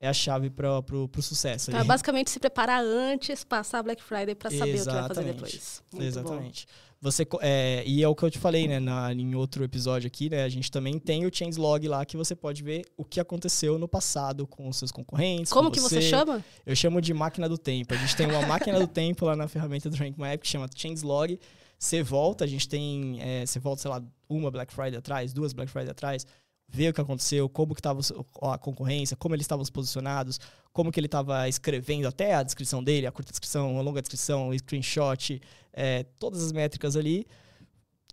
é 0.00 0.08
a 0.08 0.12
chave 0.14 0.48
para 0.48 0.82
pro 0.82 1.10
sucesso. 1.20 1.70
Então, 1.70 1.80
é 1.82 1.84
basicamente 1.84 2.30
se 2.30 2.40
preparar 2.40 2.82
antes, 2.82 3.44
passar 3.44 3.82
Black 3.82 4.02
Friday 4.02 4.34
para 4.34 4.50
saber 4.50 4.70
Exatamente. 4.70 4.78
o 4.78 5.08
que 5.08 5.14
vai 5.14 5.24
fazer 5.24 5.32
depois. 5.34 5.82
Muito 5.92 6.06
Exatamente. 6.06 6.66
Bom. 6.66 6.87
Você 7.00 7.24
é, 7.40 7.84
e 7.86 8.02
é 8.02 8.08
o 8.08 8.14
que 8.14 8.24
eu 8.24 8.30
te 8.30 8.38
falei, 8.38 8.66
né, 8.66 8.80
na, 8.80 9.12
em 9.12 9.34
outro 9.36 9.62
episódio 9.62 10.08
aqui, 10.08 10.28
né, 10.28 10.42
a 10.42 10.48
gente 10.48 10.68
também 10.68 10.98
tem 10.98 11.24
o 11.24 11.30
changelog 11.32 11.86
lá 11.86 12.04
que 12.04 12.16
você 12.16 12.34
pode 12.34 12.60
ver 12.60 12.84
o 12.96 13.04
que 13.04 13.20
aconteceu 13.20 13.78
no 13.78 13.86
passado 13.86 14.48
com 14.48 14.68
os 14.68 14.76
seus 14.76 14.90
concorrentes. 14.90 15.52
Como 15.52 15.70
que 15.70 15.78
você. 15.78 16.00
você 16.00 16.02
chama? 16.02 16.44
Eu 16.66 16.74
chamo 16.74 17.00
de 17.00 17.14
máquina 17.14 17.48
do 17.48 17.56
tempo. 17.56 17.94
A 17.94 17.96
gente 17.96 18.16
tem 18.16 18.26
uma 18.26 18.42
máquina 18.46 18.80
do 18.80 18.86
tempo 18.88 19.24
lá 19.24 19.36
na 19.36 19.46
ferramenta 19.46 19.88
do 19.88 19.96
Rank 19.96 20.16
Map 20.18 20.40
que 20.40 20.48
chama 20.48 20.68
changelog. 20.74 21.38
Você 21.78 22.02
volta, 22.02 22.44
a 22.44 22.48
gente 22.48 22.68
tem, 22.68 23.18
é, 23.20 23.46
você 23.46 23.60
volta, 23.60 23.82
sei 23.82 23.90
lá, 23.90 24.02
uma 24.28 24.50
Black 24.50 24.74
Friday 24.74 24.96
atrás, 24.96 25.32
duas 25.32 25.52
Black 25.52 25.70
Friday 25.70 25.90
atrás 25.90 26.26
ver 26.68 26.90
o 26.90 26.94
que 26.94 27.00
aconteceu, 27.00 27.48
como 27.48 27.74
que 27.74 27.80
estava 27.80 28.00
a 28.42 28.58
concorrência, 28.58 29.16
como 29.16 29.34
eles 29.34 29.44
estavam 29.44 29.64
posicionados, 29.66 30.38
como 30.72 30.92
que 30.92 31.00
ele 31.00 31.06
estava 31.06 31.48
escrevendo 31.48 32.06
até 32.06 32.34
a 32.34 32.42
descrição 32.42 32.84
dele, 32.84 33.06
a 33.06 33.12
curta 33.12 33.32
descrição, 33.32 33.78
a 33.78 33.82
longa 33.82 34.02
descrição, 34.02 34.50
o 34.50 34.58
screenshot, 34.58 35.40
é, 35.72 36.04
todas 36.18 36.42
as 36.42 36.52
métricas 36.52 36.94
ali. 36.94 37.26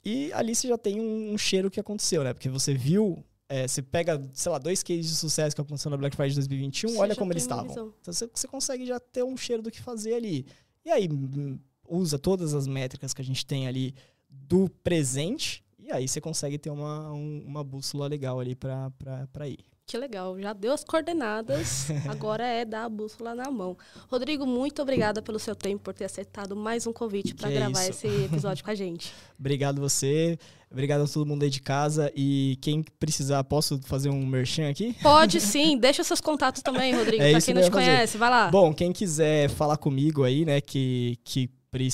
E 0.04 0.32
ali 0.34 0.56
você 0.56 0.68
já 0.68 0.78
tem 0.78 1.02
um, 1.02 1.34
um 1.34 1.38
cheiro 1.38 1.70
que 1.70 1.80
aconteceu, 1.80 2.24
né? 2.24 2.34
Porque 2.34 2.48
você 2.48 2.74
viu, 2.74 3.24
é, 3.50 3.68
você 3.68 3.82
pega, 3.82 4.22
sei 4.34 4.52
lá, 4.52 4.58
dois 4.58 4.82
cases 4.82 5.08
de 5.08 5.16
sucesso 5.16 5.56
que 5.56 5.62
aconteceu 5.62 5.92
na 5.92 5.98
Black 5.98 6.16
Friday 6.16 6.36
2021, 6.36 6.92
você 6.92 6.98
olha 6.98 7.16
como 7.16 7.34
eles 7.34 7.44
estavam. 7.44 7.72
Então 7.72 7.94
você, 8.14 8.30
você 8.34 8.48
consegue 8.48 8.86
já 8.86 9.00
ter 9.00 9.24
um 9.24 9.36
cheiro 9.36 9.62
do 9.62 9.70
que 9.70 9.82
fazer 9.82 10.14
ali. 10.14 10.46
E 10.86 10.92
aí 10.92 11.10
hum, 11.12 11.60
usa 11.90 12.18
todas 12.18 12.54
as 12.54 12.68
métricas 12.68 13.14
que 13.14 13.22
a 13.22 13.26
gente 13.26 13.46
tem 13.46 13.68
ali 13.68 13.94
do 14.30 14.70
presente 14.70 15.65
e 15.86 15.92
aí 15.92 16.08
você 16.08 16.20
consegue 16.20 16.58
ter 16.58 16.72
uma, 16.72 17.12
um, 17.12 17.44
uma 17.46 17.64
bússola 17.64 18.08
legal 18.08 18.40
ali 18.40 18.56
para 18.56 19.48
ir. 19.48 19.60
Que 19.88 20.00
legal, 20.00 20.40
já 20.40 20.52
deu 20.52 20.74
as 20.74 20.84
coordenadas, 20.84 21.90
agora 22.10 22.44
é 22.44 22.66
dar 22.66 22.86
a 22.86 22.90
bússola 22.90 23.36
na 23.36 23.52
mão. 23.52 23.78
Rodrigo, 24.10 24.44
muito 24.44 24.82
obrigada 24.82 25.22
pelo 25.22 25.38
seu 25.38 25.56
tempo, 25.56 25.84
por 25.84 25.94
ter 25.94 26.06
aceitado 26.06 26.56
mais 26.56 26.88
um 26.88 26.92
convite 26.92 27.36
para 27.36 27.52
gravar 27.52 27.82
isso. 27.88 28.08
esse 28.08 28.26
episódio 28.26 28.64
com 28.64 28.72
a 28.72 28.76
gente. 28.76 29.14
Obrigado 29.40 29.80
você, 29.80 30.40
obrigado 30.72 31.04
a 31.04 31.08
todo 31.08 31.26
mundo 31.26 31.44
aí 31.44 31.50
de 31.52 31.62
casa 31.62 32.12
e 32.16 32.58
quem 32.62 32.82
precisar, 33.00 33.44
posso 33.44 33.80
fazer 33.84 34.10
um 34.10 34.26
merchan 34.26 34.70
aqui? 34.70 34.96
Pode 35.04 35.40
sim, 35.40 35.78
deixa 35.78 36.04
seus 36.04 36.22
contatos 36.22 36.64
também, 36.64 36.96
Rodrigo, 36.96 37.22
é 37.22 37.32
para 37.32 37.42
quem 37.42 37.54
não 37.54 37.62
te 37.62 37.70
conhece, 37.70 38.18
vai 38.18 38.30
lá. 38.30 38.50
Bom, 38.50 38.74
quem 38.74 38.92
quiser 38.92 39.50
falar 39.50 39.78
comigo 39.78 40.24
aí, 40.24 40.46
né, 40.46 40.62
que, 40.62 41.20
que 41.24 41.48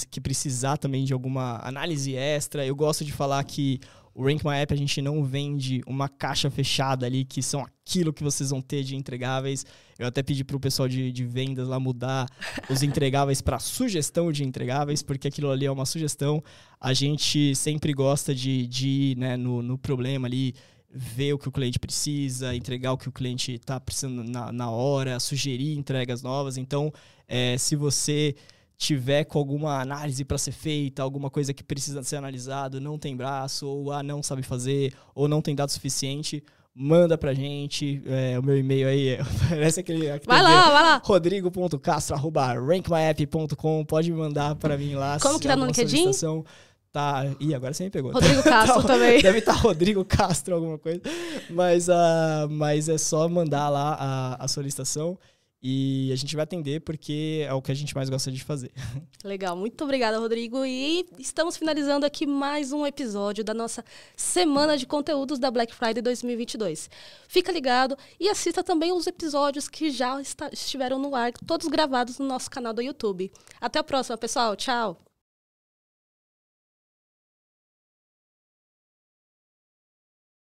que 0.09 0.21
precisar 0.21 0.77
também 0.77 1.03
de 1.03 1.13
alguma 1.13 1.59
análise 1.63 2.15
extra, 2.15 2.65
eu 2.65 2.75
gosto 2.75 3.03
de 3.03 3.11
falar 3.11 3.43
que 3.43 3.79
o 4.13 4.25
Rank 4.25 4.43
My 4.43 4.55
App 4.55 4.73
a 4.73 4.77
gente 4.77 5.01
não 5.01 5.23
vende 5.23 5.81
uma 5.87 6.09
caixa 6.09 6.49
fechada 6.49 7.05
ali, 7.05 7.23
que 7.23 7.41
são 7.41 7.61
aquilo 7.61 8.11
que 8.11 8.23
vocês 8.23 8.49
vão 8.49 8.61
ter 8.61 8.83
de 8.83 8.95
entregáveis. 8.95 9.65
Eu 9.97 10.07
até 10.07 10.21
pedi 10.21 10.43
para 10.43 10.57
o 10.57 10.59
pessoal 10.59 10.89
de, 10.89 11.11
de 11.11 11.25
vendas 11.25 11.67
lá 11.67 11.79
mudar 11.79 12.27
os 12.69 12.83
entregáveis 12.83 13.41
para 13.41 13.57
sugestão 13.57 14.31
de 14.31 14.43
entregáveis, 14.43 15.01
porque 15.01 15.29
aquilo 15.29 15.49
ali 15.49 15.65
é 15.65 15.71
uma 15.71 15.85
sugestão. 15.85 16.43
A 16.79 16.93
gente 16.93 17.55
sempre 17.55 17.93
gosta 17.93 18.35
de, 18.35 18.67
de 18.67 18.87
ir 18.87 19.17
né, 19.17 19.37
no, 19.37 19.61
no 19.61 19.77
problema 19.77 20.27
ali, 20.27 20.55
ver 20.93 21.31
o 21.31 21.37
que 21.37 21.47
o 21.47 21.51
cliente 21.51 21.79
precisa, 21.79 22.53
entregar 22.53 22.91
o 22.91 22.97
que 22.97 23.07
o 23.07 23.13
cliente 23.13 23.53
está 23.53 23.79
precisando 23.79 24.25
na, 24.25 24.51
na 24.51 24.69
hora, 24.69 25.21
sugerir 25.21 25.77
entregas 25.77 26.21
novas. 26.21 26.57
Então, 26.57 26.91
é, 27.29 27.57
se 27.57 27.77
você 27.77 28.35
tiver 28.81 29.23
com 29.25 29.37
alguma 29.37 29.79
análise 29.79 30.25
para 30.25 30.39
ser 30.39 30.51
feita, 30.51 31.03
alguma 31.03 31.29
coisa 31.29 31.53
que 31.53 31.63
precisa 31.63 32.01
ser 32.01 32.15
analisado, 32.15 32.81
não 32.81 32.97
tem 32.97 33.15
braço, 33.15 33.67
ou 33.67 33.91
ah, 33.91 34.01
não 34.01 34.23
sabe 34.23 34.41
fazer, 34.41 34.91
ou 35.13 35.27
não 35.27 35.39
tem 35.39 35.55
dado 35.55 35.69
suficiente, 35.69 36.43
manda 36.73 37.15
pra 37.15 37.31
gente. 37.31 38.01
É, 38.07 38.39
o 38.39 38.43
meu 38.43 38.57
e-mail 38.57 38.87
aí 38.87 39.19
parece 39.47 39.81
aquele. 39.81 40.09
aquele 40.09 40.25
vai 40.25 40.41
lá, 40.41 40.71
vai 40.71 40.81
lá. 40.81 40.99
rodrigo.castro.rankmyapp.com. 41.05 43.85
Pode 43.85 44.11
me 44.11 44.17
mandar 44.17 44.55
para 44.55 44.75
mim 44.75 44.95
lá. 44.95 45.19
Como 45.19 45.39
que 45.39 45.47
tá 45.47 45.55
no 45.55 45.67
LinkedIn? 45.67 46.09
Tá. 46.91 47.23
Ih, 47.39 47.53
agora 47.53 47.75
você 47.75 47.83
me 47.83 47.91
pegou. 47.91 48.11
Rodrigo 48.11 48.41
Castro 48.43 48.81
tá, 48.81 48.87
também. 48.87 49.21
Deve 49.21 49.37
estar 49.37 49.53
tá 49.53 49.59
Rodrigo 49.59 50.03
Castro, 50.03 50.55
alguma 50.55 50.79
coisa. 50.79 51.01
Mas, 51.51 51.87
uh, 51.87 52.49
mas 52.49 52.89
é 52.89 52.97
só 52.97 53.29
mandar 53.29 53.69
lá 53.69 53.95
a, 53.97 54.43
a 54.43 54.47
solicitação. 54.47 55.19
E 55.63 56.09
a 56.11 56.15
gente 56.15 56.35
vai 56.35 56.43
atender 56.43 56.81
porque 56.81 57.45
é 57.47 57.53
o 57.53 57.61
que 57.61 57.71
a 57.71 57.75
gente 57.75 57.93
mais 57.93 58.09
gosta 58.09 58.31
de 58.31 58.43
fazer. 58.43 58.71
Legal, 59.23 59.55
muito 59.55 59.83
obrigada, 59.83 60.17
Rodrigo. 60.17 60.65
E 60.65 61.05
estamos 61.19 61.55
finalizando 61.55 62.03
aqui 62.03 62.25
mais 62.25 62.71
um 62.71 62.85
episódio 62.85 63.43
da 63.43 63.53
nossa 63.53 63.85
semana 64.15 64.75
de 64.75 64.87
conteúdos 64.87 65.37
da 65.37 65.51
Black 65.51 65.73
Friday 65.73 66.01
2022. 66.01 66.89
Fica 67.27 67.51
ligado 67.51 67.95
e 68.19 68.27
assista 68.27 68.63
também 68.63 68.91
os 68.91 69.05
episódios 69.05 69.67
que 69.67 69.91
já 69.91 70.19
estiveram 70.51 70.97
no 70.97 71.15
ar, 71.15 71.31
todos 71.45 71.67
gravados 71.67 72.17
no 72.17 72.25
nosso 72.25 72.49
canal 72.49 72.73
do 72.73 72.81
YouTube. 72.81 73.31
Até 73.59 73.77
a 73.77 73.83
próxima, 73.83 74.17
pessoal. 74.17 74.55
Tchau. 74.55 75.10